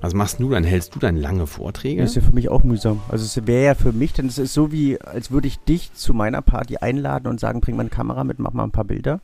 was 0.00 0.14
machst 0.14 0.40
du 0.40 0.50
dann? 0.50 0.64
Hältst 0.64 0.94
du 0.94 0.98
dann 0.98 1.16
lange 1.16 1.46
Vorträge? 1.46 2.00
Das 2.00 2.10
ist 2.10 2.16
ja 2.16 2.22
für 2.22 2.34
mich 2.34 2.48
auch 2.48 2.64
mühsam. 2.64 3.00
Also 3.08 3.24
es 3.24 3.46
wäre 3.46 3.64
ja 3.64 3.74
für 3.74 3.92
mich, 3.92 4.12
denn 4.12 4.26
es 4.26 4.38
ist 4.38 4.54
so 4.54 4.72
wie, 4.72 5.00
als 5.00 5.30
würde 5.30 5.48
ich 5.48 5.58
dich 5.58 5.92
zu 5.92 6.14
meiner 6.14 6.40
Party 6.42 6.78
einladen 6.78 7.26
und 7.28 7.38
sagen, 7.38 7.60
bring 7.60 7.76
mal 7.76 7.82
eine 7.82 7.90
Kamera 7.90 8.24
mit, 8.24 8.38
mach 8.38 8.52
mal 8.52 8.64
ein 8.64 8.70
paar 8.70 8.84
Bilder. 8.84 9.20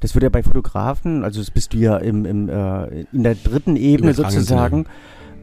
Das 0.00 0.14
wird 0.14 0.22
ja 0.22 0.30
bei 0.30 0.42
Fotografen, 0.42 1.24
also 1.24 1.40
das 1.40 1.50
bist 1.50 1.74
du 1.74 1.78
ja 1.78 1.98
im, 1.98 2.24
im, 2.24 2.48
äh, 2.48 3.02
in 3.12 3.22
der 3.22 3.34
dritten 3.34 3.76
Ebene 3.76 4.14
sozusagen, 4.14 4.86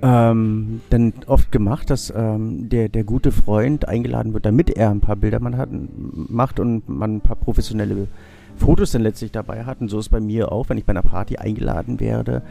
ähm, 0.02 0.82
dann 0.90 1.14
oft 1.28 1.52
gemacht, 1.52 1.92
dass 1.92 2.12
ähm, 2.16 2.68
der, 2.70 2.90
der 2.90 3.04
gute 3.04 3.32
Freund 3.32 3.88
eingeladen 3.88 4.34
wird, 4.34 4.46
damit 4.48 4.72
er 4.72 4.90
ein 4.90 5.00
paar 5.00 5.16
Bilder 5.16 5.40
man 5.40 5.58
hat, 5.58 5.70
macht 5.72 6.60
und 6.60 6.90
man 6.90 7.18
ein 7.18 7.22
paar 7.22 7.36
professionelle 7.36 8.08
Fotos 8.56 8.92
dann 8.92 9.04
letztlich 9.04 9.32
dabei 9.32 9.66
hat. 9.66 9.82
Und 9.82 9.90
so 9.90 10.00
ist 10.00 10.10
bei 10.10 10.20
mir 10.20 10.52
auch, 10.52 10.70
wenn 10.70 10.78
ich 10.78 10.86
bei 10.86 10.92
einer 10.92 11.04
Party 11.04 11.38
eingeladen 11.38 12.00
werde, 12.00 12.42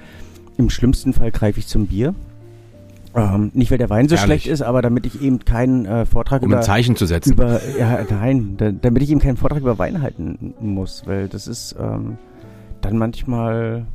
im 0.58 0.70
schlimmsten 0.70 1.12
Fall 1.12 1.30
greife 1.30 1.58
ich 1.58 1.66
zum 1.66 1.86
Bier. 1.86 2.14
Ähm, 3.14 3.50
nicht, 3.54 3.70
weil 3.70 3.78
der 3.78 3.88
Wein 3.88 4.08
so 4.08 4.16
Herrlich. 4.16 4.42
schlecht 4.42 4.46
ist, 4.46 4.62
aber 4.62 4.82
damit 4.82 5.06
ich 5.06 5.22
eben 5.22 5.44
keinen 5.44 5.86
äh, 5.86 6.04
Vortrag 6.04 6.42
um 6.42 6.48
über... 6.48 6.56
Um 6.56 6.60
ein 6.60 6.66
Zeichen 6.66 6.96
zu 6.96 7.06
setzen. 7.06 7.32
Über, 7.32 7.60
ja, 7.78 8.04
nein, 8.10 8.56
da, 8.58 8.70
damit 8.70 9.02
ich 9.02 9.10
eben 9.10 9.20
keinen 9.20 9.38
Vortrag 9.38 9.60
über 9.60 9.78
Wein 9.78 10.02
halten 10.02 10.54
muss, 10.60 11.04
weil 11.06 11.28
das 11.28 11.46
ist 11.46 11.74
ähm, 11.80 12.18
dann 12.82 12.98
manchmal 12.98 13.86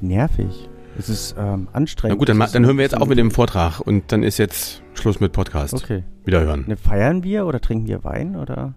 nervig. 0.00 0.68
Es 0.96 1.08
ist 1.08 1.34
ähm, 1.38 1.68
anstrengend. 1.72 2.16
Na 2.16 2.18
gut, 2.18 2.28
dann, 2.28 2.38
dann 2.52 2.66
hören 2.66 2.76
wir 2.76 2.84
jetzt 2.84 2.96
auch 2.96 3.06
mit 3.06 3.18
dem 3.18 3.32
Vortrag 3.32 3.80
und 3.80 4.12
dann 4.12 4.22
ist 4.22 4.38
jetzt 4.38 4.82
Schluss 4.94 5.18
mit 5.18 5.32
Podcast. 5.32 5.74
Okay. 5.74 6.04
Wiederhören. 6.24 6.64
Ne, 6.68 6.76
feiern 6.76 7.24
wir 7.24 7.46
oder 7.46 7.60
trinken 7.60 7.88
wir 7.88 8.04
Wein 8.04 8.36
oder? 8.36 8.74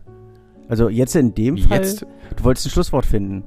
Also 0.68 0.90
jetzt 0.90 1.16
in 1.16 1.36
dem 1.36 1.58
Fall, 1.58 1.80
jetzt? 1.80 2.06
du 2.36 2.44
wolltest 2.44 2.68
ein 2.68 2.70
Schlusswort 2.70 3.06
finden. 3.06 3.44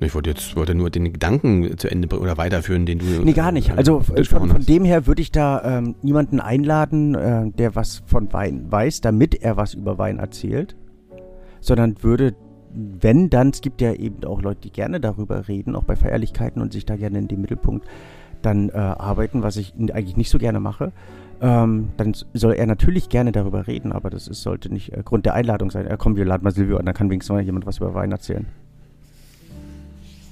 Ich 0.00 0.14
wollte 0.14 0.30
jetzt 0.30 0.56
wollte 0.56 0.74
nur 0.74 0.88
den 0.88 1.12
Gedanken 1.12 1.76
zu 1.76 1.90
Ende 1.90 2.18
oder 2.18 2.38
weiterführen, 2.38 2.86
den 2.86 2.98
du. 2.98 3.04
Nee, 3.22 3.34
gar 3.34 3.52
nicht. 3.52 3.70
Also 3.72 4.02
äh, 4.14 4.24
von, 4.24 4.48
von 4.48 4.64
dem 4.64 4.84
her 4.84 5.06
würde 5.06 5.20
ich 5.20 5.30
da 5.30 5.78
ähm, 5.78 5.94
niemanden 6.02 6.40
einladen, 6.40 7.14
äh, 7.14 7.50
der 7.50 7.74
was 7.74 8.02
von 8.06 8.32
Wein 8.32 8.72
weiß, 8.72 9.02
damit 9.02 9.34
er 9.42 9.58
was 9.58 9.74
über 9.74 9.98
Wein 9.98 10.18
erzählt, 10.18 10.74
sondern 11.60 12.02
würde, 12.02 12.34
wenn 12.72 13.28
dann, 13.28 13.50
es 13.50 13.60
gibt 13.60 13.82
ja 13.82 13.92
eben 13.92 14.24
auch 14.24 14.40
Leute, 14.40 14.62
die 14.62 14.72
gerne 14.72 15.00
darüber 15.00 15.48
reden, 15.48 15.76
auch 15.76 15.84
bei 15.84 15.96
Feierlichkeiten 15.96 16.62
und 16.62 16.72
sich 16.72 16.86
da 16.86 16.96
gerne 16.96 17.18
in 17.18 17.28
den 17.28 17.42
Mittelpunkt 17.42 17.86
dann 18.40 18.70
äh, 18.70 18.78
arbeiten, 18.78 19.42
was 19.42 19.58
ich 19.58 19.74
eigentlich 19.74 20.16
nicht 20.16 20.30
so 20.30 20.38
gerne 20.38 20.60
mache. 20.60 20.92
Ähm, 21.42 21.90
dann 21.98 22.14
soll 22.32 22.54
er 22.54 22.66
natürlich 22.66 23.10
gerne 23.10 23.32
darüber 23.32 23.66
reden, 23.66 23.92
aber 23.92 24.08
das 24.08 24.28
ist, 24.28 24.42
sollte 24.42 24.72
nicht 24.72 24.94
äh, 24.94 25.02
Grund 25.04 25.26
der 25.26 25.34
Einladung 25.34 25.70
sein. 25.70 25.86
Äh, 25.86 25.96
komm, 25.98 26.16
wir 26.16 26.24
laden 26.24 26.44
mal 26.44 26.52
Silvio 26.52 26.78
an, 26.78 26.86
dann 26.86 26.94
kann 26.94 27.10
wenigstens 27.10 27.34
mal 27.34 27.42
jemand 27.42 27.66
was 27.66 27.78
über 27.78 27.94
Wein 27.94 28.12
erzählen. 28.12 28.46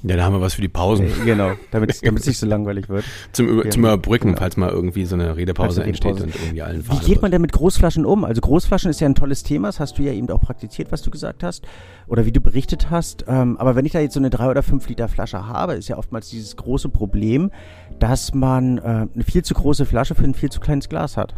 Ja, 0.03 0.17
da 0.17 0.25
haben 0.25 0.33
wir 0.33 0.41
was 0.41 0.55
für 0.55 0.63
die 0.63 0.69
Pausen. 0.69 1.07
Äh, 1.07 1.25
genau, 1.25 1.53
damit 1.71 1.91
es 1.91 2.03
nicht 2.03 2.39
so 2.39 2.47
langweilig 2.47 2.89
wird. 2.89 3.05
Zum, 3.33 3.49
Über, 3.49 3.69
zum 3.69 3.83
Überbrücken, 3.83 4.29
genau. 4.29 4.39
falls 4.39 4.57
mal 4.57 4.71
irgendwie 4.71 5.05
so 5.05 5.15
eine 5.15 5.37
Redepause 5.37 5.83
entsteht 5.83 6.21
und 6.21 6.35
irgendwie 6.35 6.63
allen 6.63 6.89
Wie 6.89 6.99
geht 7.05 7.21
man 7.21 7.31
denn 7.31 7.41
mit 7.43 7.53
Großflaschen 7.53 8.07
um? 8.07 8.25
Also 8.25 8.41
Großflaschen 8.41 8.91
ist 8.91 9.01
ja 9.01 9.09
ein 9.09 9.15
tolles 9.15 9.43
Thema, 9.43 9.69
das 9.69 9.81
hast 9.81 9.99
du 9.99 10.03
ja 10.03 10.13
eben 10.13 10.31
auch 10.31 10.41
praktiziert, 10.41 10.93
was 10.93 11.03
du 11.03 11.11
gesagt 11.11 11.43
hast 11.43 11.67
oder 12.07 12.27
wie 12.27 12.33
du 12.33 12.41
berichtet 12.41 12.91
hast. 12.91 13.25
Ähm, 13.27 13.57
aber 13.59 13.75
wenn 13.75 13.85
ich 13.87 13.93
da 13.93 14.01
jetzt 14.01 14.15
so 14.15 14.21
eine 14.21 14.31
drei 14.31 14.49
oder 14.49 14.63
fünf 14.63 14.89
Liter 14.89 15.09
Flasche 15.09 15.47
habe, 15.47 15.75
ist 15.75 15.89
ja 15.89 15.99
oftmals 15.99 16.31
dieses 16.31 16.57
große 16.57 16.89
Problem, 16.91 17.51
dass 17.99 18.35
man 18.35 18.79
äh, 18.79 19.07
eine 19.13 19.25
viel 19.27 19.43
zu 19.43 19.55
große 19.55 19.85
Flasche 19.85 20.15
für 20.15 20.25
ein 20.25 20.35
viel 20.35 20.51
zu 20.51 20.61
kleines 20.61 20.89
Glas 20.89 21.17
hat. 21.17 21.35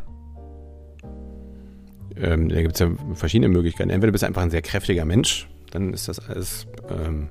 Ähm, 2.16 2.48
da 2.48 2.60
gibt 2.60 2.74
es 2.74 2.80
ja 2.80 2.90
verschiedene 3.14 3.48
Möglichkeiten. 3.48 3.90
Entweder 3.90 4.08
du 4.08 4.12
bist 4.12 4.24
einfach 4.24 4.42
ein 4.42 4.50
sehr 4.50 4.62
kräftiger 4.62 5.04
Mensch, 5.04 5.48
dann 5.70 5.94
ist 5.94 6.08
das 6.08 6.18
alles. 6.28 6.66
Ähm, 6.90 7.28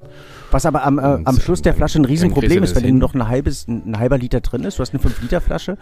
Was 0.52 0.66
aber 0.66 0.84
am, 0.84 1.00
äh, 1.00 1.02
am 1.02 1.40
Schluss 1.40 1.62
der 1.62 1.74
Flasche 1.74 2.00
ein 2.00 2.06
Riesenproblem 2.06 2.64
ist, 2.64 2.76
wenn 2.76 2.98
noch 2.98 3.14
ein, 3.14 3.28
halbes, 3.28 3.68
ein 3.68 3.98
halber 3.98 4.18
Liter 4.18 4.42
drin 4.42 4.64
ist. 4.64 4.80
Du 4.80 4.82
hast 4.82 4.94
eine 4.94 5.04
5-Liter-Flasche. 5.04 5.78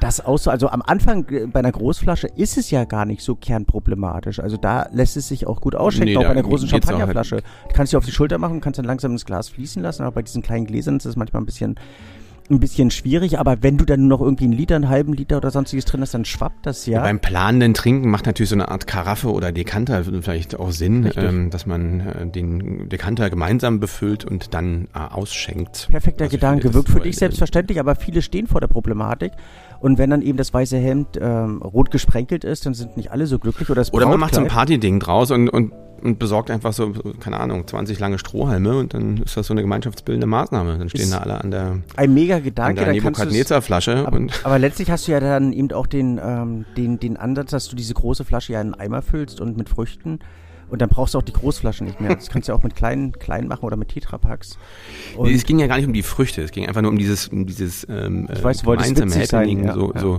Das 0.00 0.24
auch 0.24 0.38
so, 0.38 0.50
also 0.50 0.68
am 0.68 0.82
Anfang 0.82 1.28
äh, 1.30 1.46
bei 1.46 1.60
einer 1.60 1.72
Großflasche 1.72 2.28
ist 2.28 2.56
es 2.56 2.70
ja 2.70 2.84
gar 2.84 3.04
nicht 3.04 3.22
so 3.22 3.34
kernproblematisch. 3.34 4.38
Also 4.38 4.56
da 4.56 4.88
lässt 4.92 5.16
es 5.16 5.28
sich 5.28 5.46
auch 5.46 5.60
gut 5.60 5.74
ausschenken, 5.74 6.12
nee, 6.12 6.16
auch 6.16 6.22
bei 6.22 6.30
einer 6.30 6.42
großen 6.42 6.68
Champagnerflasche. 6.68 7.36
Halt 7.36 7.44
du 7.68 7.74
kannst 7.74 7.90
sie 7.90 7.96
auf 7.96 8.04
die 8.04 8.12
Schulter 8.12 8.38
machen, 8.38 8.60
kannst 8.60 8.78
dann 8.78 8.86
langsam 8.86 9.12
ins 9.12 9.24
Glas 9.24 9.48
fließen 9.48 9.82
lassen, 9.82 10.02
aber 10.02 10.12
bei 10.12 10.22
diesen 10.22 10.42
kleinen 10.42 10.66
Gläsern 10.66 10.98
ist 10.98 11.06
es 11.06 11.16
manchmal 11.16 11.42
ein 11.42 11.46
bisschen 11.46 11.76
ein 12.50 12.60
bisschen 12.60 12.90
schwierig, 12.90 13.38
aber 13.38 13.62
wenn 13.62 13.76
du 13.76 13.84
dann 13.84 14.08
noch 14.08 14.20
irgendwie 14.20 14.44
einen 14.44 14.52
Liter, 14.52 14.76
einen 14.76 14.88
halben 14.88 15.12
Liter 15.12 15.36
oder 15.36 15.50
sonstiges 15.50 15.84
drin 15.84 16.00
hast, 16.00 16.14
dann 16.14 16.24
schwappt 16.24 16.66
das 16.66 16.86
ja. 16.86 16.98
ja 16.98 17.02
beim 17.02 17.20
planenden 17.20 17.74
Trinken 17.74 18.10
macht 18.10 18.26
natürlich 18.26 18.50
so 18.50 18.56
eine 18.56 18.68
Art 18.68 18.86
Karaffe 18.86 19.30
oder 19.32 19.52
Dekanter 19.52 20.04
vielleicht 20.04 20.58
auch 20.58 20.70
Sinn, 20.70 21.10
ähm, 21.16 21.50
dass 21.50 21.66
man 21.66 22.00
äh, 22.00 22.26
den 22.26 22.88
Dekanter 22.88 23.30
gemeinsam 23.30 23.80
befüllt 23.80 24.24
und 24.24 24.54
dann 24.54 24.88
äh, 24.94 24.98
ausschenkt. 24.98 25.88
Perfekter 25.90 26.24
also 26.24 26.36
Gedanke, 26.36 26.74
wirkt 26.74 26.88
für 26.88 27.00
dich 27.00 27.16
selbstverständlich, 27.16 27.80
aber 27.80 27.96
viele 27.96 28.22
stehen 28.22 28.46
vor 28.46 28.60
der 28.60 28.68
Problematik. 28.68 29.32
Und 29.80 29.98
wenn 29.98 30.10
dann 30.10 30.22
eben 30.22 30.36
das 30.36 30.52
weiße 30.52 30.76
Hemd 30.76 31.18
ähm, 31.20 31.62
rot 31.62 31.90
gesprenkelt 31.90 32.44
ist, 32.44 32.66
dann 32.66 32.74
sind 32.74 32.96
nicht 32.96 33.12
alle 33.12 33.26
so 33.26 33.38
glücklich. 33.38 33.70
Oder, 33.70 33.80
das 33.80 33.92
oder 33.92 34.06
man 34.06 34.18
macht 34.18 34.34
so 34.34 34.40
ein 34.40 34.48
Partyding 34.48 35.00
draus 35.00 35.30
und, 35.30 35.48
und 35.48 35.72
und 36.02 36.18
besorgt 36.18 36.50
einfach 36.50 36.72
so, 36.72 36.92
keine 37.20 37.40
Ahnung, 37.40 37.66
20 37.66 37.98
lange 37.98 38.18
Strohhalme 38.18 38.76
und 38.76 38.94
dann 38.94 39.18
ist 39.18 39.36
das 39.36 39.46
so 39.46 39.54
eine 39.54 39.62
gemeinschaftsbildende 39.62 40.26
Maßnahme. 40.26 40.78
Dann 40.78 40.88
stehen 40.88 41.02
ist 41.02 41.12
da 41.12 41.18
alle 41.18 41.40
an 41.40 41.50
der, 41.50 41.78
ein 41.96 42.14
mega 42.14 42.38
Gedanke, 42.38 42.80
an 42.80 42.84
der 42.86 42.94
Nebukadnezar-Flasche. 42.94 44.06
Aber, 44.06 44.20
aber, 44.44 44.58
letztlich 44.58 44.90
hast 44.90 45.08
du 45.08 45.12
ja 45.12 45.20
dann 45.20 45.52
eben 45.52 45.72
auch 45.72 45.86
den, 45.86 46.20
ähm, 46.22 46.64
den, 46.76 46.98
den 47.00 47.16
Ansatz, 47.16 47.50
dass 47.50 47.68
du 47.68 47.76
diese 47.76 47.94
große 47.94 48.24
Flasche 48.24 48.52
ja 48.52 48.60
in 48.60 48.74
einen 48.74 48.80
Eimer 48.80 49.02
füllst 49.02 49.40
und 49.40 49.56
mit 49.56 49.68
Früchten. 49.68 50.20
Und 50.70 50.82
dann 50.82 50.88
brauchst 50.88 51.14
du 51.14 51.18
auch 51.18 51.22
die 51.22 51.32
Großflaschen 51.32 51.86
nicht 51.86 52.00
mehr. 52.00 52.14
Das 52.14 52.28
kannst 52.28 52.48
du 52.48 52.52
ja 52.52 52.58
auch 52.58 52.62
mit 52.62 52.74
kleinen, 52.74 53.12
kleinen 53.12 53.48
machen 53.48 53.64
oder 53.64 53.76
mit 53.76 53.88
Tetrapacks. 53.88 54.58
Und 55.16 55.30
es 55.30 55.44
ging 55.44 55.58
ja 55.58 55.66
gar 55.66 55.76
nicht 55.76 55.86
um 55.86 55.92
die 55.92 56.02
Früchte, 56.02 56.42
es 56.42 56.50
ging 56.50 56.66
einfach 56.66 56.82
nur 56.82 56.90
um 56.90 56.98
dieses, 56.98 57.28
um 57.28 57.46
dieses 57.46 57.86
ähm, 57.88 58.28
ich 58.32 58.42
weiß, 58.42 58.62
gemeinsame 58.62 59.10
Happening, 59.12 59.26
sein, 59.26 59.64
ja, 59.64 59.74
so, 59.74 59.92
ja. 59.94 60.00
so 60.00 60.18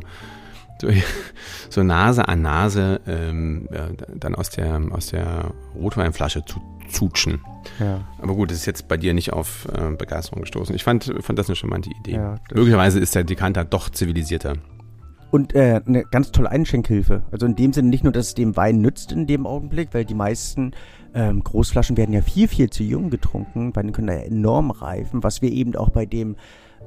so 1.70 1.84
Nase 1.84 2.28
an 2.28 2.41
Nase 2.41 3.02
ähm, 3.08 3.68
ja, 3.72 3.89
dann 4.16 4.36
aus 4.36 4.50
der, 4.50 4.82
aus 4.91 5.08
der 5.08 5.52
Rotweinflasche 5.76 6.45
zu 6.45 6.62
zutschen. 6.89 7.41
Ja. 7.80 8.02
Aber 8.22 8.34
gut, 8.34 8.52
das 8.52 8.60
ist 8.60 8.66
jetzt 8.66 8.88
bei 8.88 8.97
dir 8.97 9.14
nicht 9.14 9.34
auf 9.34 9.68
äh, 9.74 9.91
Begeisterung 9.95 10.41
gestoßen. 10.41 10.76
Ich 10.76 10.84
fand, 10.84 11.14
fand 11.22 11.38
das 11.38 11.47
eine 11.47 11.56
charmante 11.56 11.89
Idee. 11.91 12.14
Ja, 12.14 12.36
Möglicherweise 12.54 13.00
ist 13.00 13.16
der 13.16 13.24
Dekanter 13.24 13.66
doch 13.66 13.89
zivilisierter. 13.89 14.54
Und 15.32 15.53
äh, 15.53 15.82
eine 15.86 16.03
ganz 16.05 16.32
tolle 16.32 16.49
Einschenkhilfe. 16.49 17.23
Also 17.32 17.45
in 17.45 17.55
dem 17.55 17.71
Sinne 17.71 17.89
nicht 17.89 18.03
nur, 18.03 18.13
dass 18.13 18.27
es 18.27 18.34
dem 18.34 18.57
Wein 18.57 18.82
nützt 18.82 19.11
in 19.11 19.27
dem 19.27 19.45
Augenblick, 19.45 19.89
weil 19.91 20.05
die 20.05 20.15
meisten 20.15 20.71
ähm, 21.13 21.43
Großflaschen 21.43 21.97
werden 21.97 22.13
ja 22.13 22.21
viel, 22.21 22.47
viel 22.47 22.69
zu 22.69 22.84
jung 22.84 23.09
getrunken. 23.09 23.75
Weine 23.75 23.91
können 23.91 24.07
da 24.07 24.13
ja 24.13 24.21
enorm 24.21 24.71
reifen, 24.71 25.23
was 25.23 25.41
wir 25.41 25.51
eben 25.51 25.75
auch 25.75 25.89
bei 25.89 26.05
dem 26.05 26.36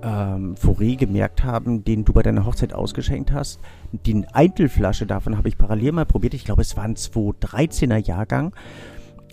ähm, 0.02 0.54
Foré 0.56 0.96
gemerkt 0.96 1.44
haben, 1.44 1.84
den 1.84 2.04
du 2.04 2.12
bei 2.12 2.22
deiner 2.22 2.46
Hochzeit 2.46 2.72
ausgeschenkt 2.72 3.32
hast. 3.32 3.60
Die 3.92 4.24
Eintelflasche 4.32 5.06
davon 5.06 5.36
habe 5.36 5.48
ich 5.48 5.58
parallel 5.58 5.92
mal 5.92 6.06
probiert. 6.06 6.34
Ich 6.34 6.44
glaube, 6.44 6.62
es 6.62 6.76
war 6.76 6.84
ein 6.84 6.96
2013er 6.96 7.98
Jahrgang. 7.98 8.54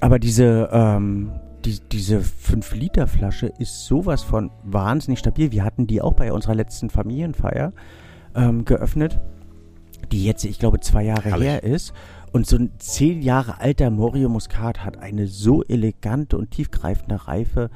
Aber 0.01 0.20
diese, 0.20 0.70
ähm, 0.72 1.32
die, 1.66 1.80
diese 1.91 2.20
5-Liter-Flasche 2.20 3.47
ist 3.57 3.86
sowas 3.86 4.24
von 4.24 4.51
wahnsinnig 4.64 5.20
stabil. 5.20 5.51
Wir 5.51 5.64
hatten 5.64 5.88
die 5.88 6.01
auch 6.01 6.14
bei 6.14 6.32
unserer 6.32 6.55
letzten 6.55 6.89
Familienfeier 6.89 7.74
ähm, 8.36 8.66
geöffnet, 8.66 9.20
die 10.12 10.26
jetzt, 10.26 10.46
ich 10.46 10.60
glaube, 10.60 10.80
zwei 10.80 11.04
Jahre 11.04 11.30
Herrlich. 11.30 11.48
her 11.48 11.64
ist. 11.64 11.94
Und 12.32 12.46
so 12.46 12.58
ein 12.58 12.72
zehn 12.78 13.22
Jahre 13.22 13.60
alter 13.60 13.90
Morio 13.90 14.30
Muscat 14.30 14.86
hat 14.86 14.98
eine 14.98 15.28
so 15.28 15.64
elegante 15.64 16.38
und 16.38 16.52
tiefgreifende 16.52 17.28
Reife 17.28 17.72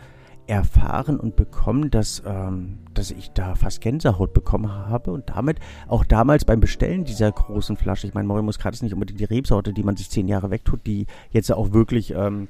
erfahren 0.46 1.20
und 1.20 1.36
bekommen, 1.36 1.90
dass, 1.90 2.22
ähm, 2.26 2.80
dass 2.94 3.12
ich 3.12 3.32
da 3.32 3.56
fast 3.56 3.82
Gänsehaut 3.82 4.34
bekommen 4.34 4.72
habe 4.72 5.12
und 5.12 5.30
damit 5.30 5.58
auch 5.88 6.04
damals 6.04 6.46
beim 6.46 6.60
Bestellen 6.60 7.06
dieser 7.06 7.32
großen 7.32 7.78
Flasche, 7.78 8.08
ich 8.08 8.14
meine, 8.14 8.28
Morin 8.28 8.46
Muscat 8.46 8.74
ist 8.74 8.84
nicht 8.84 8.94
unbedingt 8.94 9.20
die 9.20 9.26
Rebsorte, 9.26 9.74
die 9.74 9.84
man 9.84 9.96
sich 9.96 10.10
zehn 10.10 10.28
Jahre 10.28 10.52
wegtut, 10.52 10.86
die 10.86 11.08
jetzt 11.32 11.52
auch 11.52 11.72
wirklich 11.72 12.14
ähm, 12.14 12.50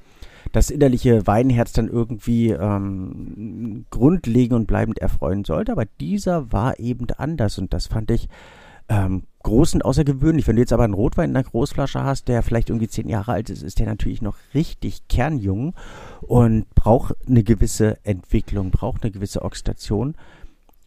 das 0.53 0.69
innerliche 0.69 1.27
Weinherz 1.27 1.73
dann 1.73 1.89
irgendwie 1.89 2.51
ähm, 2.51 3.85
grundlegend 3.89 4.53
und 4.53 4.67
bleibend 4.67 4.99
erfreuen 4.99 5.43
sollte, 5.43 5.73
aber 5.73 5.85
dieser 5.99 6.53
war 6.53 6.79
eben 6.79 7.07
anders 7.17 7.57
und 7.57 7.73
das 7.73 7.87
fand 7.87 8.11
ich 8.11 8.29
ähm, 8.87 9.23
groß 9.41 9.73
und 9.75 9.85
außergewöhnlich. 9.85 10.47
Wenn 10.47 10.55
du 10.55 10.61
jetzt 10.61 10.73
aber 10.73 10.83
einen 10.83 10.93
Rotwein 10.93 11.31
in 11.31 11.35
einer 11.35 11.43
Großflasche 11.43 12.03
hast, 12.03 12.27
der 12.27 12.43
vielleicht 12.43 12.69
irgendwie 12.69 12.87
zehn 12.87 13.09
Jahre 13.09 13.33
alt 13.33 13.49
ist, 13.49 13.63
ist 13.63 13.79
der 13.79 13.87
natürlich 13.87 14.21
noch 14.21 14.37
richtig 14.53 15.07
kernjung 15.07 15.73
und 16.21 16.69
braucht 16.75 17.15
eine 17.27 17.43
gewisse 17.43 17.97
Entwicklung, 18.03 18.69
braucht 18.71 19.03
eine 19.03 19.11
gewisse 19.11 19.41
Oxidation. 19.41 20.15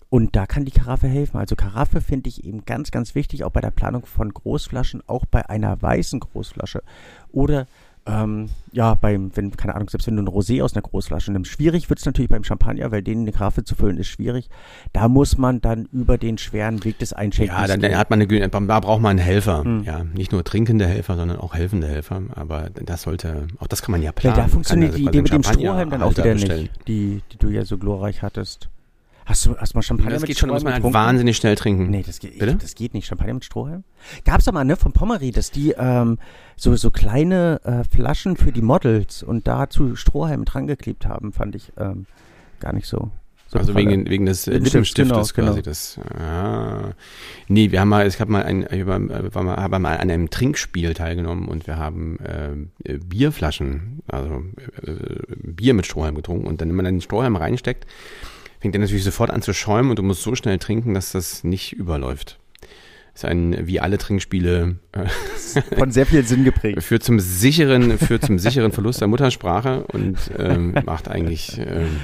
Und 0.09 0.37
da 0.37 0.47
kann 0.47 0.65
die 0.65 0.71
Karaffe 0.71 1.09
helfen. 1.09 1.39
Also 1.39 1.57
Karaffe 1.57 2.01
finde 2.01 2.29
ich 2.29 2.45
eben 2.45 2.65
ganz, 2.65 2.93
ganz 2.93 3.17
wichtig, 3.17 3.43
auch 3.43 3.51
bei 3.51 3.61
der 3.61 3.73
Planung 3.73 4.07
von 4.07 4.33
Großflaschen, 4.33 5.03
auch 5.09 5.27
bei 5.27 5.49
einer 5.51 5.83
weißen 5.83 6.21
Großflasche 6.21 6.83
oder 7.33 7.67
ähm, 8.07 8.49
ja, 8.73 8.95
beim, 8.95 9.31
wenn, 9.35 9.57
keine 9.57 9.75
Ahnung, 9.75 9.89
selbst 9.89 10.07
wenn 10.07 10.17
du 10.17 10.23
ein 10.23 10.29
Rosé 10.29 10.63
aus 10.63 10.75
einer 10.75 10.83
Großflasche 10.83 11.33
nimmst, 11.33 11.51
schwierig 11.51 11.89
wird 11.89 11.99
es 11.99 12.07
natürlich 12.07 12.29
beim 12.29 12.45
Champagner, 12.45 12.91
weil 12.93 13.03
den 13.03 13.21
eine 13.21 13.33
Grafe 13.33 13.65
zu 13.65 13.75
füllen 13.75 13.99
ist 13.99 14.09
schwierig. 14.09 14.49
Da 14.93 15.09
muss 15.09 15.39
man 15.39 15.61
dann 15.61 15.87
über 15.93 16.17
den 16.17 16.39
schweren 16.39 16.85
Weg 16.85 16.99
des 16.99 17.13
Einschenkens. 17.13 17.59
Ja, 17.59 17.67
dann, 17.67 17.81
dann 17.81 17.97
hat 17.97 18.11
man 18.11 18.23
eine, 18.23 18.49
da 18.49 18.81
braucht 18.81 19.03
man 19.03 19.11
einen 19.11 19.19
Helfer. 19.19 19.65
Hm. 19.65 19.83
Ja, 19.85 20.05
nicht 20.05 20.31
nur 20.31 20.45
trinkende 20.45 20.87
Helfer, 20.87 21.17
sondern 21.17 21.39
auch 21.39 21.55
helfende 21.55 21.89
Helfer. 21.89 22.23
Aber 22.35 22.71
das 22.71 23.03
sollte, 23.03 23.49
auch 23.59 23.67
das 23.67 23.83
kann 23.83 23.93
man 23.93 24.03
ja 24.03 24.13
planen. 24.13 24.37
Ja, 24.37 24.43
da 24.45 24.49
funktioniert 24.49 24.93
also 24.93 25.03
die 25.03 25.09
Idee 25.09 25.23
mit 25.23 25.33
dem 25.33 25.43
Strohhalm 25.43 25.91
dann 25.91 26.03
auch 26.03 26.17
wieder 26.17 26.35
nicht, 26.35 26.71
die, 26.87 27.23
die 27.33 27.39
du 27.39 27.49
ja 27.49 27.65
so 27.65 27.79
glorreich 27.79 28.23
hattest. 28.23 28.69
Hast 29.27 29.45
du, 29.45 29.57
hast 29.57 29.75
du 29.75 29.79
mal 29.79 29.83
Champagner 29.83 30.13
das 30.13 30.23
mit 30.23 30.29
geht 30.29 30.39
schon, 30.39 30.51
muss 30.51 30.63
man 30.63 30.75
halt 30.75 30.85
wahnsinnig 30.85 31.37
schnell 31.37 31.57
trinken. 31.57 31.91
Nee, 31.91 32.05
das 32.07 32.21
geht, 32.21 32.41
ich, 32.41 32.59
das 32.59 32.77
geht 32.77 32.95
nicht. 32.95 33.09
Champagner 33.09 33.35
mit 33.35 33.45
Strohhalm? 33.45 33.83
Gab's 34.25 34.45
doch 34.45 34.53
mal, 34.53 34.65
ne, 34.65 34.77
von 34.77 34.93
Pommery, 34.93 35.33
dass 35.33 35.51
die 35.51 35.75
ähm, 35.77 36.19
so, 36.55 36.77
so 36.77 36.93
kleine 36.93 37.61
äh, 37.65 37.83
Flaschen 37.93 38.37
für 38.37 38.53
die 38.53 38.63
Models 38.63 39.25
und 39.25 39.49
dazu 39.49 39.97
Strohhalm 39.97 40.45
dran 40.45 40.69
geklebt 40.69 41.07
haben, 41.07 41.33
fand 41.33 41.57
ich 41.57 41.73
ähm, 41.77 42.07
gar 42.61 42.73
nicht 42.73 42.87
so. 42.87 43.11
so 43.49 43.59
also 43.59 43.75
wegen, 43.75 44.09
wegen 44.09 44.27
des 44.27 44.47
äh, 44.47 44.59
Lippenstiftes 44.59 45.35
genau, 45.35 45.49
quasi 45.49 45.61
genau. 45.61 45.61
das. 45.61 45.99
Ja. 46.21 46.93
Nee, 47.49 47.73
wir 47.73 47.81
haben 47.81 47.89
mal, 47.89 48.07
ich 48.07 48.21
habe 48.21 48.31
mal 48.31 48.45
ein, 48.45 48.65
ich 48.71 48.87
war, 48.87 49.01
war 49.35 49.57
habe 49.57 49.79
mal 49.81 49.97
an 49.97 50.09
einem 50.09 50.31
Trinkspiel 50.31 50.95
teilgenommen 50.95 51.49
und 51.49 51.67
wir 51.67 51.79
haben 51.79 52.21
äh, 52.21 52.99
Bierflaschen, 52.99 54.03
also 54.07 54.45
äh, 54.85 54.95
Bier 55.37 55.75
mit 55.75 55.85
Strohhalm 55.85 56.15
getrunken 56.15 56.47
und 56.47 56.61
dann, 56.61 56.69
wenn 56.69 56.77
man 56.77 56.85
dann 56.85 56.95
den 56.95 57.01
Strohhalm 57.01 57.35
reinsteckt, 57.35 57.87
fängt 58.61 58.75
er 58.75 58.81
natürlich 58.81 59.05
sofort 59.05 59.31
an 59.31 59.43
zu 59.43 59.53
schäumen 59.53 59.91
und 59.91 59.99
du 59.99 60.03
musst 60.03 60.23
so 60.23 60.35
schnell 60.35 60.59
trinken, 60.59 60.95
dass 60.95 61.13
das 61.13 61.45
nicht 61.45 61.73
überläuft. 61.73 62.39
Ist 63.15 63.25
ein, 63.25 63.67
wie 63.67 63.81
alle 63.81 63.97
Trinkspiele, 63.97 64.77
äh, 64.93 65.07
von 65.79 65.91
sehr 65.91 66.05
viel 66.05 66.25
Sinn 66.27 66.45
geprägt. 66.45 66.83
Führt 66.83 67.03
zum 67.03 67.19
sicheren, 67.19 67.99
führt 67.99 68.27
zum 68.27 68.39
sicheren 68.39 68.73
Verlust 68.73 69.01
der 69.01 69.09
Muttersprache 69.09 69.85
und 69.85 70.19
ähm, 70.39 70.75
macht 70.85 71.09
eigentlich, 71.09 71.59
ähm, 71.59 71.97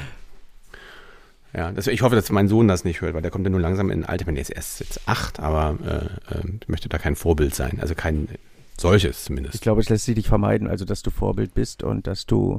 ja, 1.54 1.70
das, 1.70 1.86
ich 1.86 2.00
hoffe, 2.00 2.14
dass 2.14 2.30
mein 2.30 2.48
Sohn 2.48 2.66
das 2.66 2.84
nicht 2.84 3.02
hört, 3.02 3.12
weil 3.12 3.20
der 3.20 3.30
kommt 3.30 3.44
ja 3.44 3.50
nur 3.50 3.60
langsam 3.60 3.90
in 3.90 4.04
ein 4.04 4.08
Alter, 4.08 4.26
wenn 4.26 4.36
der 4.36 4.42
ist 4.42 4.48
erst 4.50 4.80
jetzt 4.80 5.02
acht, 5.06 5.38
aber 5.38 5.76
äh, 5.84 6.34
äh, 6.34 6.42
möchte 6.66 6.88
da 6.88 6.96
kein 6.96 7.14
Vorbild 7.14 7.54
sein, 7.54 7.78
also 7.82 7.94
kein 7.94 8.28
solches 8.78 9.24
zumindest. 9.24 9.54
Ich 9.54 9.60
glaube, 9.60 9.82
es 9.82 9.90
lässt 9.90 10.06
sich 10.06 10.16
nicht 10.16 10.28
vermeiden, 10.28 10.66
also 10.66 10.86
dass 10.86 11.02
du 11.02 11.10
Vorbild 11.10 11.52
bist 11.52 11.82
und 11.82 12.06
dass 12.06 12.24
du 12.24 12.58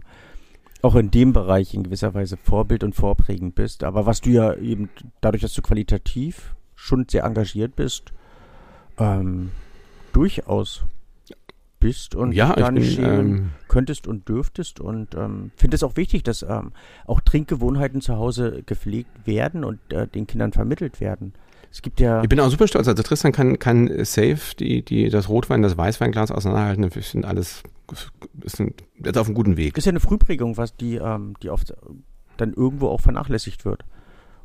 auch 0.84 0.96
in 0.96 1.10
dem 1.10 1.34
Bereich 1.34 1.74
in 1.74 1.84
gewisser 1.84 2.14
Weise 2.14 2.38
Vorbild 2.38 2.84
und 2.84 2.94
vorprägend 2.94 3.56
bist. 3.56 3.84
Aber 3.84 4.06
was 4.06 4.22
du 4.22 4.30
ja 4.30 4.54
eben, 4.56 4.90
dadurch, 5.22 5.42
dass 5.42 5.54
du 5.54 5.62
qualitativ 5.62 6.56
schon 6.76 7.08
sehr 7.10 7.24
engagiert 7.24 7.76
bist, 7.76 8.14
ähm, 9.00 9.52
durchaus 10.12 10.84
bist 11.80 12.16
und 12.16 12.32
ja, 12.32 12.54
gar 12.54 12.72
nicht 12.72 12.96
schämen 12.96 13.28
ähm, 13.36 13.50
könntest 13.68 14.08
und 14.08 14.30
dürftest 14.30 14.80
und 14.80 15.16
ähm, 15.16 15.52
finde 15.56 15.76
es 15.76 15.84
auch 15.84 15.98
wichtig, 15.98 16.24
dass 16.24 16.42
ähm, 16.44 16.72
auch 17.06 17.20
Trinkgewohnheiten 17.22 18.00
zu 18.00 18.18
Hause 18.18 18.64
gepflegt 18.66 19.26
werden 19.26 19.64
und 19.64 19.80
äh, 19.92 20.08
den 20.08 20.28
Kindern 20.28 20.54
vermittelt 20.54 21.02
werden. 21.02 21.34
Es 21.72 21.82
gibt 21.82 22.00
ja. 22.00 22.22
Ich 22.22 22.30
bin 22.30 22.40
auch 22.40 22.50
super 22.50 22.68
stolz. 22.68 22.88
Also 22.88 23.02
Tristan 23.04 23.32
kann, 23.32 23.58
kann 23.58 23.90
safe 24.06 24.56
die, 24.60 24.84
die, 24.84 25.10
das 25.10 25.28
Rotwein, 25.28 25.62
das 25.62 25.76
Weißweinglas 25.76 26.32
auseinanderhalten. 26.32 26.90
Das 26.90 27.12
sind 27.12 27.26
alles, 27.26 27.64
ist 28.42 28.60
jetzt 29.04 29.18
auf 29.18 29.28
einem 29.28 29.36
guten 29.36 29.58
Weg. 29.58 29.74
Das 29.74 29.82
ist 29.82 29.86
ja 29.86 29.92
eine 29.92 30.00
Frühprägung, 30.00 30.58
was 30.58 30.76
die, 30.76 30.96
ähm, 30.96 31.36
die 31.42 31.50
oft 31.50 31.74
dann 32.38 32.54
irgendwo 32.54 32.88
auch 32.88 33.02
vernachlässigt 33.02 33.66
wird. 33.66 33.84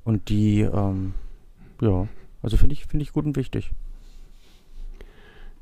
Und 0.04 0.28
die, 0.28 0.60
ähm, 0.60 1.14
ja, 1.80 2.08
also 2.42 2.56
finde 2.56 2.74
ich, 2.74 2.86
finde 2.86 3.02
ich 3.02 3.12
gut 3.12 3.24
und 3.24 3.36
wichtig. 3.36 3.72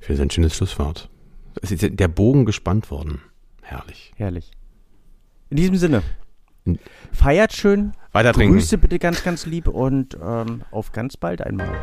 Ich 0.00 0.06
finde 0.06 0.22
es 0.22 0.26
ein 0.26 0.30
schönes 0.30 0.54
Schlusswort. 0.54 1.08
Es 1.62 1.72
ist 1.72 1.98
der 1.98 2.08
Bogen 2.08 2.44
gespannt 2.44 2.90
worden. 2.90 3.20
Herrlich. 3.62 4.12
Herrlich. 4.16 4.50
In 5.50 5.56
diesem 5.56 5.76
Sinne. 5.76 6.02
Feiert 7.12 7.52
schön. 7.52 7.92
Weiter 8.12 8.32
trinken. 8.32 8.54
Grüße 8.54 8.78
bitte 8.78 8.98
ganz, 8.98 9.22
ganz 9.22 9.46
lieb 9.46 9.68
und 9.68 10.16
ähm, 10.22 10.62
auf 10.70 10.92
ganz 10.92 11.16
bald 11.16 11.42
einmal. 11.42 11.74